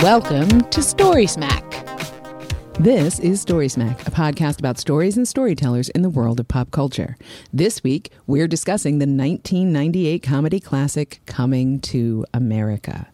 Welcome 0.00 0.62
to 0.70 0.82
Story 0.82 1.26
Smack. 1.26 1.62
This 2.78 3.20
is 3.20 3.40
Story 3.40 3.68
Smack, 3.68 4.06
a 4.06 4.10
podcast 4.10 4.58
about 4.58 4.78
stories 4.78 5.16
and 5.16 5.26
storytellers 5.26 5.88
in 5.90 6.02
the 6.02 6.10
world 6.10 6.40
of 6.40 6.48
pop 6.48 6.70
culture. 6.72 7.16
This 7.52 7.82
week, 7.82 8.10
we're 8.26 8.48
discussing 8.48 8.98
the 8.98 9.06
1998 9.06 10.22
comedy 10.22 10.60
classic 10.60 11.20
Coming 11.26 11.80
to 11.82 12.26
America. 12.34 13.06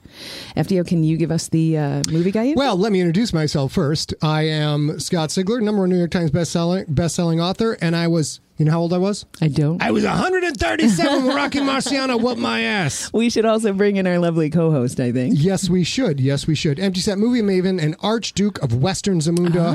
FDO, 0.56 0.86
can 0.86 1.04
you 1.04 1.16
give 1.16 1.30
us 1.30 1.48
the 1.48 1.76
uh, 1.78 2.02
movie 2.10 2.32
guide? 2.32 2.56
Well, 2.56 2.76
let 2.76 2.90
me 2.90 3.00
introduce 3.00 3.32
myself 3.32 3.72
first. 3.72 4.14
I 4.22 4.42
am 4.48 4.98
Scott 4.98 5.28
Sigler, 5.28 5.60
number 5.60 5.82
one 5.82 5.90
New 5.90 5.98
York 5.98 6.10
Times 6.10 6.30
best-selling, 6.30 6.86
best-selling 6.88 7.40
author, 7.40 7.76
and 7.80 7.94
I 7.94 8.08
was, 8.08 8.40
you 8.60 8.66
know 8.66 8.72
how 8.72 8.80
old 8.80 8.92
I 8.92 8.98
was? 8.98 9.24
I 9.40 9.48
don't. 9.48 9.82
I 9.82 9.90
was 9.90 10.04
137 10.04 11.24
when 11.24 11.34
Rocky 11.34 11.60
Marciano 11.60 12.20
whooped 12.22 12.38
my 12.38 12.60
ass. 12.60 13.10
we 13.10 13.30
should 13.30 13.46
also 13.46 13.72
bring 13.72 13.96
in 13.96 14.06
our 14.06 14.18
lovely 14.18 14.50
co-host, 14.50 15.00
I 15.00 15.12
think. 15.12 15.36
Yes, 15.38 15.70
we 15.70 15.82
should. 15.82 16.20
Yes, 16.20 16.46
we 16.46 16.54
should. 16.54 16.78
Empty 16.78 17.00
set 17.00 17.16
movie 17.16 17.40
maven 17.40 17.82
and 17.82 17.96
Archduke 18.00 18.62
of 18.62 18.74
Western 18.74 19.20
Zamunda. 19.20 19.74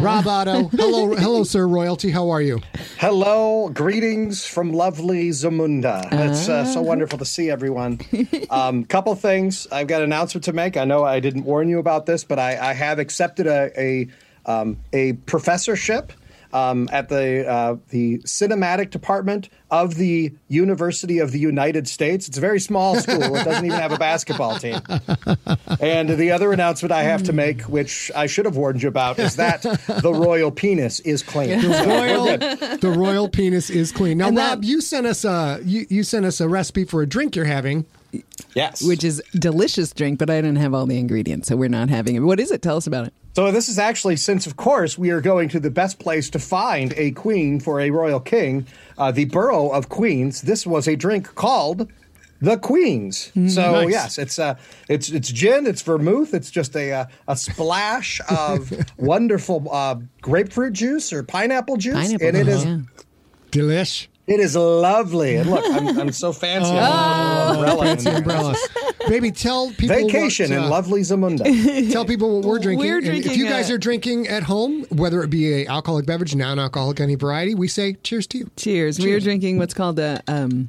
Rob 0.00 0.28
Otto. 0.28 0.68
Hello, 0.68 1.16
hello, 1.16 1.42
sir. 1.42 1.66
Royalty. 1.66 2.10
How 2.10 2.30
are 2.30 2.40
you? 2.40 2.60
Hello, 2.98 3.68
greetings 3.70 4.46
from 4.46 4.72
lovely 4.72 5.30
Zamunda. 5.30 6.06
It's 6.12 6.48
uh, 6.48 6.64
so 6.64 6.80
wonderful 6.80 7.18
to 7.18 7.24
see 7.24 7.50
everyone. 7.50 7.98
Um, 8.50 8.84
couple 8.84 9.12
things. 9.16 9.66
I've 9.72 9.88
got 9.88 10.02
an 10.02 10.04
announcement 10.04 10.44
to 10.44 10.52
make. 10.52 10.76
I 10.76 10.84
know 10.84 11.02
I 11.02 11.18
didn't 11.18 11.42
warn 11.42 11.68
you 11.68 11.80
about 11.80 12.06
this, 12.06 12.22
but 12.22 12.38
I, 12.38 12.70
I 12.70 12.72
have 12.74 13.00
accepted 13.00 13.48
a 13.48 13.72
a, 13.76 14.08
um, 14.46 14.78
a 14.92 15.14
professorship 15.14 16.12
um, 16.52 16.88
at 16.92 17.08
the 17.08 17.48
uh, 17.48 17.76
the 17.90 18.18
cinematic 18.18 18.90
department 18.90 19.48
of 19.70 19.94
the 19.94 20.32
University 20.48 21.18
of 21.18 21.32
the 21.32 21.38
United 21.38 21.88
States. 21.88 22.28
It's 22.28 22.36
a 22.38 22.40
very 22.40 22.60
small 22.60 23.00
school. 23.00 23.22
it 23.36 23.44
doesn't 23.44 23.64
even 23.64 23.78
have 23.78 23.92
a 23.92 23.98
basketball 23.98 24.58
team. 24.58 24.80
And 25.80 26.10
the 26.10 26.30
other 26.30 26.52
announcement 26.52 26.92
I 26.92 27.04
have 27.04 27.22
to 27.24 27.32
make, 27.32 27.62
which 27.62 28.10
I 28.14 28.26
should 28.26 28.44
have 28.44 28.56
warned 28.56 28.82
you 28.82 28.88
about, 28.88 29.18
is 29.18 29.36
that 29.36 29.62
the 29.62 30.12
royal 30.12 30.50
penis 30.50 31.00
is 31.00 31.22
clean. 31.22 31.60
So 31.62 31.86
Royal, 31.86 32.24
the 32.36 32.94
royal 32.96 33.28
penis 33.28 33.70
is 33.70 33.92
clean. 33.92 34.18
Now, 34.18 34.28
And 34.28 34.36
that- 34.38 34.50
Rob, 34.50 34.64
you 34.64 34.80
sent 34.80 35.06
us 35.06 35.24
a 35.24 35.60
you, 35.64 35.86
you 35.88 36.02
sent 36.04 36.26
us 36.26 36.40
a 36.40 36.48
recipe 36.48 36.84
for 36.84 37.02
a 37.02 37.06
drink 37.06 37.34
you're 37.36 37.44
having. 37.46 37.86
Yes. 38.54 38.82
Which 38.82 39.04
is 39.04 39.22
delicious 39.34 39.92
drink, 39.92 40.18
but 40.18 40.28
I 40.28 40.36
didn't 40.42 40.56
have 40.56 40.74
all 40.74 40.84
the 40.84 40.98
ingredients, 40.98 41.48
so 41.48 41.56
we're 41.56 41.70
not 41.70 41.88
having 41.88 42.14
it. 42.14 42.20
What 42.20 42.38
is 42.40 42.50
it? 42.50 42.60
Tell 42.60 42.76
us 42.76 42.86
about 42.86 43.06
it. 43.06 43.14
So 43.34 43.50
this 43.50 43.68
is 43.68 43.78
actually 43.78 44.16
since, 44.16 44.46
of 44.46 44.56
course, 44.56 44.98
we 44.98 45.10
are 45.10 45.22
going 45.22 45.48
to 45.50 45.60
the 45.60 45.70
best 45.70 45.98
place 45.98 46.28
to 46.30 46.38
find 46.38 46.92
a 46.96 47.12
queen 47.12 47.60
for 47.60 47.80
a 47.80 47.90
royal 47.90 48.20
king, 48.20 48.66
uh, 48.98 49.10
the 49.10 49.24
borough 49.24 49.70
of 49.70 49.88
Queens. 49.88 50.42
This 50.42 50.66
was 50.66 50.86
a 50.86 50.96
drink 50.96 51.34
called 51.34 51.90
the 52.42 52.58
Queens. 52.58 53.32
So 53.54 53.72
Nice. 53.72 53.90
yes, 53.90 54.18
it's 54.18 54.38
uh, 54.38 54.56
it's 54.88 55.08
it's 55.10 55.30
gin, 55.32 55.66
it's 55.66 55.80
vermouth, 55.80 56.34
it's 56.34 56.50
just 56.50 56.76
a 56.76 56.92
uh, 56.92 57.06
a 57.26 57.36
splash 57.36 58.20
of 58.28 58.70
wonderful 58.98 59.66
uh, 59.72 59.96
grapefruit 60.20 60.74
juice 60.74 61.10
or 61.12 61.22
pineapple 61.22 61.76
juice, 61.78 61.94
Pineapple. 61.94 62.26
and 62.26 62.36
it 62.36 62.48
is 62.48 62.64
yeah. 62.64 62.78
Delish. 63.50 64.08
It 64.26 64.40
is 64.40 64.54
lovely. 64.56 65.36
And 65.36 65.50
look, 65.50 65.64
I'm, 65.66 65.98
I'm 65.98 66.12
so 66.12 66.32
fancy. 66.44 66.70
I'm 66.70 66.78
Oh. 66.82 67.54
umbrella 67.54 67.80
in 67.82 67.86
Fancy 67.88 68.04
there. 68.10 68.18
umbrellas. 68.18 68.68
Baby, 69.08 69.30
tell 69.32 69.70
people 69.72 69.96
Vacation 69.96 70.50
what, 70.50 70.58
in 70.58 70.64
uh, 70.64 70.68
lovely 70.68 71.00
Zamunda. 71.02 71.90
Tell 71.92 72.04
people 72.04 72.36
what 72.36 72.44
we're 72.48 72.58
drinking. 72.60 72.86
We're 72.86 72.98
And 72.98 73.06
if 73.08 73.36
you 73.36 73.46
guys 73.48 73.68
a- 73.68 73.74
are 73.74 73.78
drinking 73.78 74.28
at 74.28 74.44
home, 74.44 74.84
whether 74.90 75.22
it 75.22 75.28
be 75.30 75.52
a 75.62 75.66
alcoholic 75.66 76.06
beverage, 76.06 76.34
non-alcoholic, 76.36 77.00
any 77.00 77.16
variety, 77.16 77.54
we 77.54 77.66
say 77.68 77.94
cheers 78.04 78.26
to 78.28 78.38
you. 78.38 78.50
Cheers. 78.56 78.98
We 79.00 79.12
are 79.12 79.20
drinking 79.20 79.58
what's 79.58 79.74
called 79.74 79.98
a 79.98 80.22
um 80.28 80.68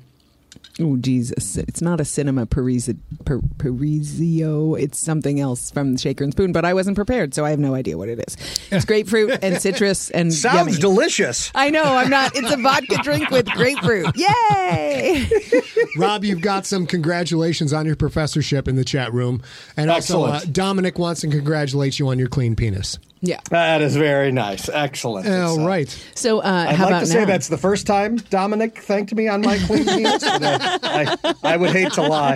oh 0.79 0.97
Jesus. 0.97 1.57
It's 1.57 1.81
not 1.81 1.99
a 2.01 2.05
cinema 2.05 2.45
Parisi, 2.45 2.97
per, 3.25 3.39
Parisio. 3.57 4.79
It's 4.79 4.97
something 4.97 5.39
else 5.39 5.71
from 5.71 5.93
the 5.93 5.99
Shaker 5.99 6.23
and 6.23 6.33
Spoon, 6.33 6.51
but 6.51 6.65
I 6.65 6.73
wasn't 6.73 6.95
prepared, 6.95 7.33
so 7.33 7.45
I 7.45 7.51
have 7.51 7.59
no 7.59 7.73
idea 7.75 7.97
what 7.97 8.09
it 8.09 8.19
is. 8.27 8.37
It's 8.71 8.85
grapefruit 8.85 9.39
and 9.41 9.61
citrus 9.61 10.09
and 10.11 10.33
Sounds 10.43 10.57
yummy. 10.57 10.79
delicious. 10.79 11.51
I 11.55 11.69
know, 11.69 11.83
I'm 11.83 12.09
not 12.09 12.35
it's 12.35 12.51
a 12.51 12.57
vodka 12.57 12.97
drink 13.03 13.29
with 13.29 13.45
grapefruit. 13.51 14.15
Yay! 14.15 15.29
Rob, 15.97 16.23
you've 16.23 16.41
got 16.41 16.65
some 16.65 16.85
congratulations 16.87 17.73
on 17.73 17.85
your 17.85 17.95
professorship 17.95 18.67
in 18.67 18.75
the 18.75 18.85
chat 18.85 19.13
room, 19.13 19.41
and 19.77 19.89
also 19.91 20.23
uh, 20.23 20.41
Dominic 20.51 20.97
wants 20.97 21.21
to 21.21 21.27
congratulate 21.27 21.99
you 21.99 22.07
on 22.09 22.17
your 22.19 22.27
clean 22.29 22.55
penis. 22.55 22.97
Yeah. 23.25 23.39
That 23.51 23.81
is 23.81 23.95
very 23.95 24.33
nice. 24.33 24.67
Excellent. 24.67 25.25
It's, 25.25 25.33
All 25.35 25.61
uh, 25.61 25.65
right. 25.65 26.05
So 26.13 26.39
uh 26.39 26.65
I'd 26.69 26.75
how 26.75 26.83
like 26.85 26.91
about 26.91 26.99
to 26.99 27.05
say 27.05 27.19
now? 27.21 27.25
that's 27.25 27.47
the 27.47 27.57
first 27.57 27.87
time 27.87 28.17
Dominic 28.17 28.79
thanked 28.79 29.15
me 29.15 29.29
on 29.29 29.39
my 29.41 29.57
clean 29.59 29.85
penis. 29.85 30.21
but, 30.23 30.43
uh, 30.43 30.77
I, 30.83 31.33
I 31.41 31.55
would 31.57 31.69
hate 31.71 31.93
to 31.93 32.01
lie. 32.01 32.35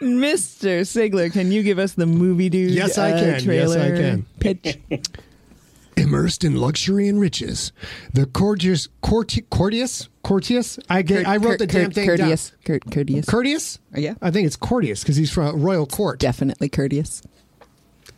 Mr. 0.00 0.80
Sigler, 0.82 1.30
can 1.30 1.52
you 1.52 1.62
give 1.62 1.78
us 1.78 1.92
the 1.92 2.06
movie 2.06 2.48
dude 2.48 2.70
Yes, 2.70 2.96
I 2.98 3.12
uh, 3.12 3.18
can. 3.40 3.44
Yes, 3.50 3.70
I 3.76 3.90
can. 3.90 4.26
pitch? 4.40 4.78
Immersed 5.96 6.42
in 6.42 6.56
luxury 6.56 7.06
and 7.08 7.20
riches, 7.20 7.70
the 8.12 8.26
courteous, 8.26 8.88
courte- 9.02 9.48
courteous, 9.50 10.08
courteous. 10.24 10.76
I 10.90 11.02
get. 11.02 11.24
I 11.28 11.36
wrote 11.36 11.58
the 11.60 11.68
Cur- 11.68 11.82
damn 11.82 11.90
thing 11.92 12.06
courteous. 12.08 12.50
down. 12.50 12.58
Cur- 12.80 12.90
courteous. 12.90 13.26
Courteous. 13.26 13.78
Yeah. 13.94 14.14
I 14.20 14.32
think 14.32 14.46
it's 14.46 14.56
courteous 14.56 15.02
because 15.04 15.14
he's 15.16 15.30
from 15.30 15.46
a 15.46 15.52
royal 15.56 15.86
court. 15.86 16.18
Definitely 16.18 16.68
courteous. 16.68 17.22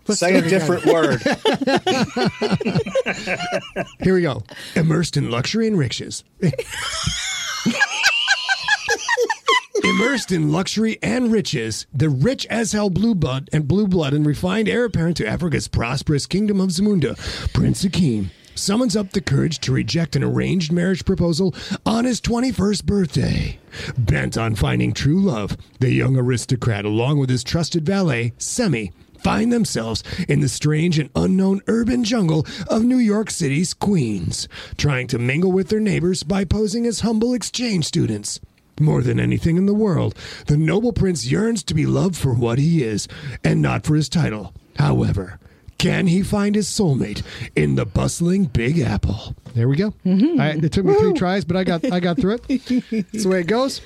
Say 0.09 0.37
a 0.37 0.43
different 0.43 0.87
word. 0.87 1.22
Here 4.00 4.15
we 4.15 4.22
go. 4.22 4.43
Immersed 4.75 5.17
in 5.17 5.31
luxury 5.31 5.67
and 5.67 5.78
riches. 5.78 6.25
Immersed 9.84 10.33
in 10.33 10.53
luxury 10.53 10.99
and 11.03 11.33
riches, 11.33 11.87
the 11.93 12.09
rich 12.09 12.47
as 12.47 12.72
hell 12.72 12.91
blue 12.91 13.15
blood 13.15 13.49
and 13.53 13.69
blue 13.69 13.87
blood 13.87 14.15
and 14.15 14.27
refined 14.27 14.69
heir 14.69 14.84
apparent 14.84 15.16
to 15.19 15.27
Africa's 15.27 15.69
prosperous 15.69 16.27
kingdom 16.27 16.61
of 16.61 16.71
Zamunda, 16.71 17.16
Prince 17.53 17.84
Akeem, 17.84 18.31
summons 18.55 18.97
up 18.97 19.12
the 19.12 19.21
courage 19.21 19.59
to 19.61 19.72
reject 19.72 20.16
an 20.16 20.25
arranged 20.25 20.72
marriage 20.72 21.05
proposal 21.05 21.55
on 21.84 22.05
his 22.05 22.21
21st 22.21 22.84
birthday. 22.84 23.59
Bent 23.99 24.37
on 24.37 24.55
finding 24.55 24.93
true 24.93 25.21
love, 25.21 25.56
the 25.78 25.93
young 25.93 26.16
aristocrat, 26.16 26.84
along 26.84 27.19
with 27.19 27.31
his 27.31 27.45
trusted 27.45 27.84
valet, 27.84 28.33
Semmi, 28.39 28.93
find 29.21 29.53
themselves 29.53 30.03
in 30.28 30.41
the 30.41 30.49
strange 30.49 30.99
and 30.99 31.10
unknown 31.15 31.60
urban 31.66 32.04
jungle 32.04 32.47
of 32.69 32.84
New 32.84 32.99
York 32.99 33.31
City's 33.31 33.75
Queens, 33.75 34.49
trying 34.77 35.06
to 35.09 35.19
mingle 35.19 35.53
with 35.53 35.69
their 35.69 35.81
neighbors 35.81 36.22
by 36.22 36.44
posing 36.44 36.87
as 36.87 37.00
humble 37.00 37.34
exchange 37.34 37.84
students. 37.84 38.41
More 38.78 39.03
than 39.03 39.19
anything 39.19 39.56
in 39.56 39.66
the 39.66 39.72
world, 39.72 40.15
the 40.49 40.56
noble 40.56 40.93
prince 40.93 41.25
yearns 41.31 41.62
to 41.65 41.75
be 41.75 41.87
loved 41.87 42.16
for 42.16 42.34
what 42.34 42.59
he 42.59 42.84
is 42.84 43.09
and 43.43 43.62
not 43.62 43.84
for 43.84 43.94
his 43.94 44.09
title. 44.09 44.53
However, 44.78 45.38
can 45.78 46.06
he 46.06 46.22
find 46.22 46.54
his 46.54 46.69
soulmate 46.69 47.22
in 47.54 47.75
the 47.75 47.87
bustling 47.87 48.44
Big 48.44 48.78
Apple? 48.78 49.34
There 49.54 49.69
we 49.69 49.77
go. 49.77 49.93
Mm-hmm. 50.04 50.41
I, 50.41 50.50
it 50.50 50.72
took 50.72 50.84
me 50.84 50.94
three 50.94 51.15
tries, 51.15 51.44
but 51.44 51.56
I 51.56 51.65
got 51.65 51.91
I 51.91 52.00
got 52.00 52.19
through 52.19 52.38
it. 52.43 52.48
That's 53.12 53.25
the 53.25 53.28
way 53.28 53.41
it 53.41 53.47
goes. 53.47 53.81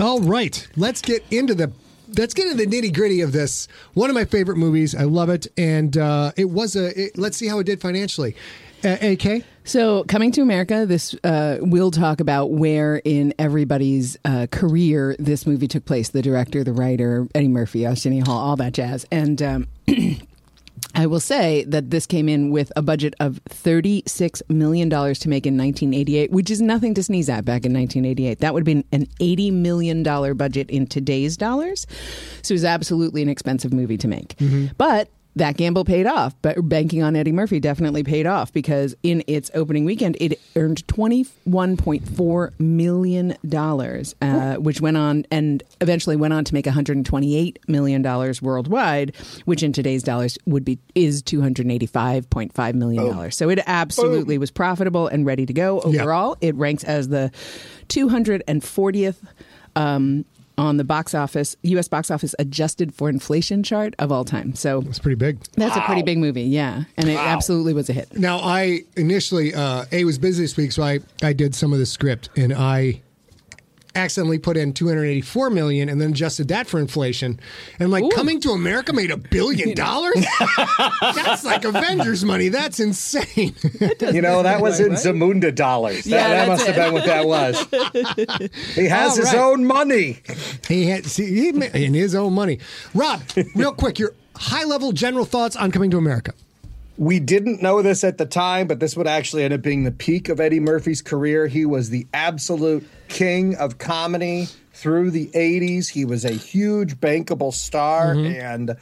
All 0.00 0.20
right, 0.20 0.66
let's 0.76 1.00
get 1.00 1.24
into 1.30 1.54
the 1.54 1.72
let's 2.16 2.34
get 2.34 2.46
into 2.46 2.64
the 2.64 2.66
nitty 2.66 2.94
gritty 2.94 3.20
of 3.20 3.32
this. 3.32 3.68
One 3.94 4.10
of 4.10 4.14
my 4.14 4.24
favorite 4.24 4.56
movies. 4.56 4.94
I 4.94 5.04
love 5.04 5.28
it, 5.28 5.46
and 5.56 5.96
uh, 5.96 6.32
it 6.36 6.46
was 6.46 6.76
a. 6.76 6.98
It, 7.00 7.18
let's 7.18 7.36
see 7.36 7.48
how 7.48 7.58
it 7.58 7.64
did 7.64 7.80
financially. 7.80 8.34
Uh, 8.84 8.96
AK. 9.00 9.44
So, 9.64 10.04
coming 10.04 10.32
to 10.32 10.40
America, 10.40 10.86
this 10.86 11.14
uh, 11.24 11.58
we'll 11.60 11.90
talk 11.90 12.20
about 12.20 12.52
where 12.52 13.02
in 13.04 13.34
everybody's 13.38 14.16
uh, 14.24 14.46
career 14.50 15.16
this 15.18 15.46
movie 15.46 15.68
took 15.68 15.84
place. 15.84 16.10
The 16.10 16.22
director, 16.22 16.64
the 16.64 16.72
writer, 16.72 17.26
Eddie 17.34 17.48
Murphy, 17.48 17.86
Arsenio 17.86 18.24
Hall, 18.24 18.38
all 18.38 18.56
that 18.56 18.72
jazz, 18.72 19.06
and. 19.10 19.42
Um, 19.42 19.68
I 20.98 21.06
will 21.06 21.20
say 21.20 21.62
that 21.68 21.90
this 21.90 22.06
came 22.06 22.28
in 22.28 22.50
with 22.50 22.72
a 22.74 22.82
budget 22.82 23.14
of 23.20 23.40
$36 23.50 24.42
million 24.50 24.90
to 24.90 25.28
make 25.28 25.46
in 25.46 25.56
1988, 25.56 26.32
which 26.32 26.50
is 26.50 26.60
nothing 26.60 26.92
to 26.94 27.04
sneeze 27.04 27.28
at 27.28 27.44
back 27.44 27.64
in 27.64 27.72
1988. 27.72 28.40
That 28.40 28.52
would 28.52 28.62
have 28.62 28.64
been 28.64 28.84
an 28.90 29.06
$80 29.20 29.52
million 29.52 30.02
budget 30.02 30.68
in 30.68 30.88
today's 30.88 31.36
dollars. 31.36 31.86
So 32.42 32.50
it 32.50 32.56
was 32.56 32.64
absolutely 32.64 33.22
an 33.22 33.28
expensive 33.28 33.72
movie 33.72 33.96
to 33.96 34.08
make. 34.08 34.34
Mm-hmm. 34.38 34.74
But 34.76 35.08
that 35.36 35.56
gamble 35.56 35.84
paid 35.84 36.06
off, 36.06 36.34
but 36.42 36.56
banking 36.68 37.02
on 37.02 37.14
Eddie 37.14 37.32
Murphy 37.32 37.60
definitely 37.60 38.02
paid 38.02 38.26
off 38.26 38.52
because 38.52 38.94
in 39.02 39.22
its 39.26 39.50
opening 39.54 39.84
weekend, 39.84 40.16
it 40.20 40.40
earned 40.56 40.86
$21.4 40.88 42.60
million, 42.60 43.36
uh, 44.20 44.54
which 44.56 44.80
went 44.80 44.96
on 44.96 45.24
and 45.30 45.62
eventually 45.80 46.16
went 46.16 46.34
on 46.34 46.44
to 46.44 46.54
make 46.54 46.64
$128 46.64 47.56
million 47.68 48.34
worldwide, 48.42 49.14
which 49.44 49.62
in 49.62 49.72
today's 49.72 50.02
dollars 50.02 50.38
would 50.46 50.64
be 50.64 50.78
is 50.94 51.22
$285.5 51.22 52.74
million. 52.74 53.04
Oh. 53.04 53.28
So 53.28 53.48
it 53.48 53.60
absolutely 53.66 54.38
was 54.38 54.50
profitable 54.50 55.06
and 55.06 55.24
ready 55.24 55.46
to 55.46 55.52
go. 55.52 55.80
Overall, 55.80 56.36
it 56.40 56.54
ranks 56.56 56.84
as 56.84 57.08
the 57.08 57.30
240th 57.88 59.16
um, 59.76 60.24
on 60.58 60.76
the 60.76 60.84
box 60.84 61.14
office, 61.14 61.56
U.S. 61.62 61.88
box 61.88 62.10
office 62.10 62.34
adjusted 62.38 62.94
for 62.94 63.08
inflation 63.08 63.62
chart 63.62 63.94
of 63.98 64.12
all 64.12 64.24
time. 64.24 64.54
So 64.54 64.80
that's 64.80 64.98
pretty 64.98 65.16
big. 65.16 65.40
That's 65.54 65.76
wow. 65.76 65.82
a 65.82 65.86
pretty 65.86 66.02
big 66.02 66.18
movie, 66.18 66.42
yeah, 66.42 66.84
and 66.96 67.08
it 67.08 67.14
wow. 67.14 67.26
absolutely 67.26 67.72
was 67.72 67.88
a 67.88 67.92
hit. 67.92 68.16
Now, 68.16 68.38
I 68.38 68.80
initially 68.96 69.54
uh, 69.54 69.86
a 69.92 70.04
was 70.04 70.18
busy 70.18 70.42
this 70.42 70.56
week, 70.56 70.72
so 70.72 70.82
I 70.82 71.00
I 71.22 71.32
did 71.32 71.54
some 71.54 71.72
of 71.72 71.78
the 71.78 71.86
script, 71.86 72.30
and 72.36 72.52
I 72.52 73.00
accidentally 73.98 74.38
put 74.38 74.56
in 74.56 74.72
284 74.72 75.50
million 75.50 75.88
and 75.88 76.00
then 76.00 76.10
adjusted 76.10 76.48
that 76.48 76.66
for 76.66 76.80
inflation. 76.80 77.38
And 77.78 77.90
like 77.90 78.04
Ooh. 78.04 78.10
coming 78.10 78.40
to 78.40 78.50
America 78.50 78.92
made 78.92 79.10
a 79.10 79.16
billion 79.16 79.74
dollars? 79.74 80.24
That's 81.00 81.44
like 81.44 81.64
Avengers 81.64 82.24
money. 82.24 82.48
That's 82.48 82.80
insane. 82.80 83.54
you 84.00 84.22
know, 84.22 84.42
that 84.42 84.60
was 84.62 84.80
in 84.80 84.92
Zamunda 84.92 85.54
dollars. 85.54 86.04
That, 86.04 86.10
yeah, 86.10 86.28
that 86.28 86.48
must 86.48 86.66
it. 86.66 86.74
have 86.74 86.76
been 86.76 86.94
what 86.94 87.04
that 87.04 87.26
was. 87.26 88.74
he 88.74 88.86
has 88.86 89.16
his 89.16 89.34
own 89.34 89.66
money. 89.66 90.22
He 90.66 90.86
had 90.86 91.04
see, 91.04 91.26
he, 91.26 91.48
in 91.48 91.94
his 91.94 92.14
own 92.14 92.32
money. 92.32 92.60
Rob, 92.94 93.22
real 93.54 93.72
quick, 93.72 93.98
your 93.98 94.14
high 94.36 94.64
level 94.64 94.92
general 94.92 95.24
thoughts 95.24 95.56
on 95.56 95.70
coming 95.70 95.90
to 95.90 95.98
America. 95.98 96.32
We 96.98 97.20
didn't 97.20 97.62
know 97.62 97.80
this 97.80 98.02
at 98.02 98.18
the 98.18 98.26
time, 98.26 98.66
but 98.66 98.80
this 98.80 98.96
would 98.96 99.06
actually 99.06 99.44
end 99.44 99.54
up 99.54 99.62
being 99.62 99.84
the 99.84 99.92
peak 99.92 100.28
of 100.28 100.40
Eddie 100.40 100.58
Murphy's 100.58 101.00
career. 101.00 101.46
He 101.46 101.64
was 101.64 101.90
the 101.90 102.08
absolute 102.12 102.84
king 103.06 103.54
of 103.54 103.78
comedy 103.78 104.48
through 104.72 105.12
the 105.12 105.28
80s. 105.28 105.88
He 105.88 106.04
was 106.04 106.24
a 106.24 106.32
huge 106.32 106.96
bankable 106.96 107.54
star 107.54 108.16
mm-hmm. 108.16 108.40
and 108.40 108.76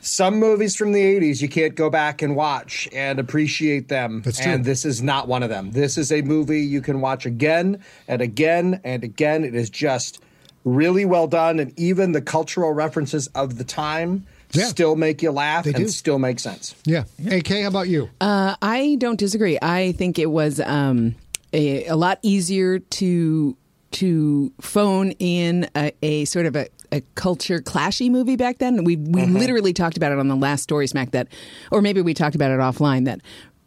some 0.00 0.38
movies 0.38 0.76
from 0.76 0.92
the 0.92 1.02
80s 1.02 1.42
you 1.42 1.48
can't 1.48 1.74
go 1.74 1.90
back 1.90 2.22
and 2.22 2.34
watch 2.36 2.88
and 2.92 3.18
appreciate 3.18 3.88
them. 3.88 4.22
That's 4.22 4.40
true. 4.40 4.52
And 4.52 4.64
this 4.64 4.84
is 4.84 5.02
not 5.02 5.28
one 5.28 5.42
of 5.42 5.50
them. 5.50 5.72
This 5.72 5.98
is 5.98 6.10
a 6.10 6.22
movie 6.22 6.62
you 6.62 6.80
can 6.80 7.00
watch 7.00 7.26
again 7.26 7.82
and 8.08 8.22
again 8.22 8.80
and 8.84 9.04
again. 9.04 9.44
It 9.44 9.54
is 9.54 9.70
just 9.70 10.22
really 10.64 11.04
well 11.04 11.26
done 11.26 11.58
and 11.58 11.78
even 11.78 12.12
the 12.12 12.22
cultural 12.22 12.72
references 12.72 13.26
of 13.28 13.58
the 13.58 13.64
time 13.64 14.26
yeah. 14.52 14.66
still 14.66 14.96
make 14.96 15.22
you 15.22 15.30
laugh 15.30 15.64
they 15.64 15.70
and 15.70 15.84
do. 15.84 15.88
still 15.88 16.18
make 16.18 16.38
sense. 16.38 16.74
Yeah. 16.84 17.04
yeah. 17.18 17.34
AK, 17.36 17.48
how 17.48 17.68
about 17.68 17.88
you? 17.88 18.10
Uh, 18.20 18.56
I 18.60 18.96
don't 18.98 19.18
disagree. 19.18 19.58
I 19.60 19.92
think 19.92 20.18
it 20.18 20.30
was 20.30 20.60
um, 20.60 21.14
a, 21.52 21.86
a, 21.86 21.96
lot 21.96 22.18
easier 22.22 22.78
to 22.78 23.56
to 23.92 24.52
phone 24.60 25.10
in 25.12 25.68
a, 25.74 25.92
a 26.02 26.24
sort 26.24 26.46
of 26.46 26.54
a, 26.54 26.68
a, 26.92 27.00
culture 27.16 27.58
clashy 27.60 28.08
movie 28.08 28.36
back 28.36 28.58
then. 28.58 28.84
We 28.84 28.96
we 28.96 29.22
mm-hmm. 29.22 29.36
literally 29.36 29.72
talked 29.72 29.96
about 29.96 30.12
it 30.12 30.18
on 30.18 30.28
the 30.28 30.36
last 30.36 30.62
Story 30.62 30.86
Smack 30.86 31.10
that, 31.12 31.28
or 31.70 31.82
maybe 31.82 32.02
we 32.02 32.14
talked 32.14 32.34
about 32.34 32.50
it 32.50 32.58
offline 32.58 33.06
that 33.06 33.20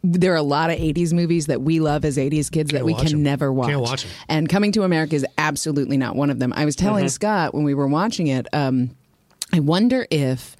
there 0.06 0.34
are 0.34 0.36
a 0.36 0.42
lot 0.42 0.68
of 0.68 0.78
80s 0.78 1.14
movies 1.14 1.46
that 1.46 1.62
we 1.62 1.80
love 1.80 2.04
as 2.04 2.18
80s 2.18 2.50
kids 2.50 2.70
Can't 2.70 2.72
that 2.72 2.84
we 2.84 2.94
can 2.94 3.06
them. 3.06 3.22
never 3.22 3.50
watch. 3.50 3.68
Can't 3.70 3.80
watch 3.80 4.02
them. 4.02 4.12
And 4.28 4.48
Coming 4.50 4.70
to 4.72 4.82
America 4.82 5.16
is 5.16 5.26
absolutely 5.38 5.96
not 5.96 6.14
one 6.14 6.28
of 6.28 6.38
them. 6.38 6.52
I 6.54 6.66
was 6.66 6.76
telling 6.76 7.06
mm-hmm. 7.06 7.10
Scott 7.10 7.54
when 7.54 7.64
we 7.64 7.72
were 7.72 7.88
watching 7.88 8.26
it, 8.26 8.46
um, 8.52 8.94
I 9.54 9.60
wonder 9.60 10.04
if 10.10 10.56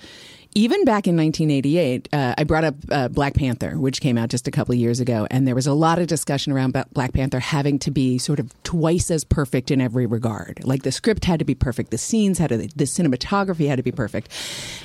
even 0.55 0.85
back 0.85 1.09
in 1.09 1.17
1988, 1.17 2.09
uh, 2.13 2.35
I 2.39 2.45
brought 2.45 2.63
up 2.63 2.77
uh, 2.93 3.09
Black 3.09 3.35
Panther, 3.35 3.77
which 3.77 4.01
came 4.01 4.17
out 4.17 4.29
just 4.29 4.47
a 4.47 4.53
couple 4.53 4.73
of 4.73 4.79
years 4.79 5.01
ago, 5.01 5.27
and 5.33 5.49
there 5.49 5.55
was 5.57 5.67
a 5.67 5.73
lot 5.73 5.99
of 5.99 6.07
discussion 6.07 6.53
around 6.53 6.81
Black 6.93 7.13
Panther 7.13 7.41
having 7.41 7.81
to 7.81 7.91
be 7.91 8.19
sort 8.19 8.39
of 8.39 8.55
twice 8.63 9.11
as 9.11 9.25
perfect 9.25 9.73
in 9.73 9.81
every 9.81 10.07
regard. 10.07 10.63
Like 10.63 10.85
the 10.85 10.93
script 10.93 11.25
had 11.25 11.41
to 11.41 11.45
be 11.45 11.57
perfect, 11.57 11.91
the 11.91 11.99
scenes 11.99 12.39
had 12.39 12.51
to, 12.51 12.57
the 12.57 12.85
cinematography 12.85 13.67
had 13.67 13.79
to 13.79 13.83
be 13.83 13.91
perfect, 13.91 14.29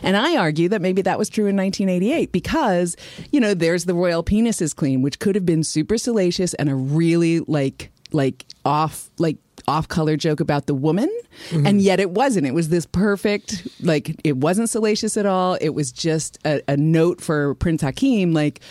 and 0.02 0.18
I 0.18 0.38
argue 0.38 0.70
that 0.70 0.82
maybe 0.82 1.04
that 1.04 1.20
was 1.20 1.30
true 1.30 1.46
in 1.46 1.56
1988 1.56 2.32
because 2.32 2.98
you 3.32 3.40
know 3.40 3.54
there's 3.54 3.86
the 3.86 3.94
royal 3.94 4.24
penis 4.24 4.60
is 4.60 4.74
clean, 4.74 5.04
which 5.04 5.20
could 5.20 5.36
have 5.36 5.46
been 5.46 5.64
super 5.64 6.00
salacious 6.00 6.56
and 6.56 6.68
a 6.68 6.74
really 6.74 7.42
like 7.42 7.92
like 8.12 8.46
off 8.66 9.12
like 9.20 9.38
off 9.69 9.88
color 9.88 10.18
joke 10.18 10.39
about 10.39 10.66
the 10.66 10.74
woman 10.74 11.10
mm-hmm. 11.50 11.66
and 11.66 11.81
yet 11.81 12.00
it 12.00 12.10
wasn't 12.12 12.45
it 12.45 12.54
was 12.54 12.69
this 12.69 12.86
perfect 12.86 13.68
like 13.81 14.19
it 14.24 14.38
wasn't 14.38 14.69
salacious 14.69 15.16
at 15.16 15.25
all 15.25 15.54
it 15.62 15.69
was 15.69 15.92
just 15.92 16.39
a, 16.45 16.62
a 16.68 16.75
note 16.75 17.21
for 17.21 17.56
prince 17.56 17.81
Hakim, 17.81 18.33
like 18.33 18.62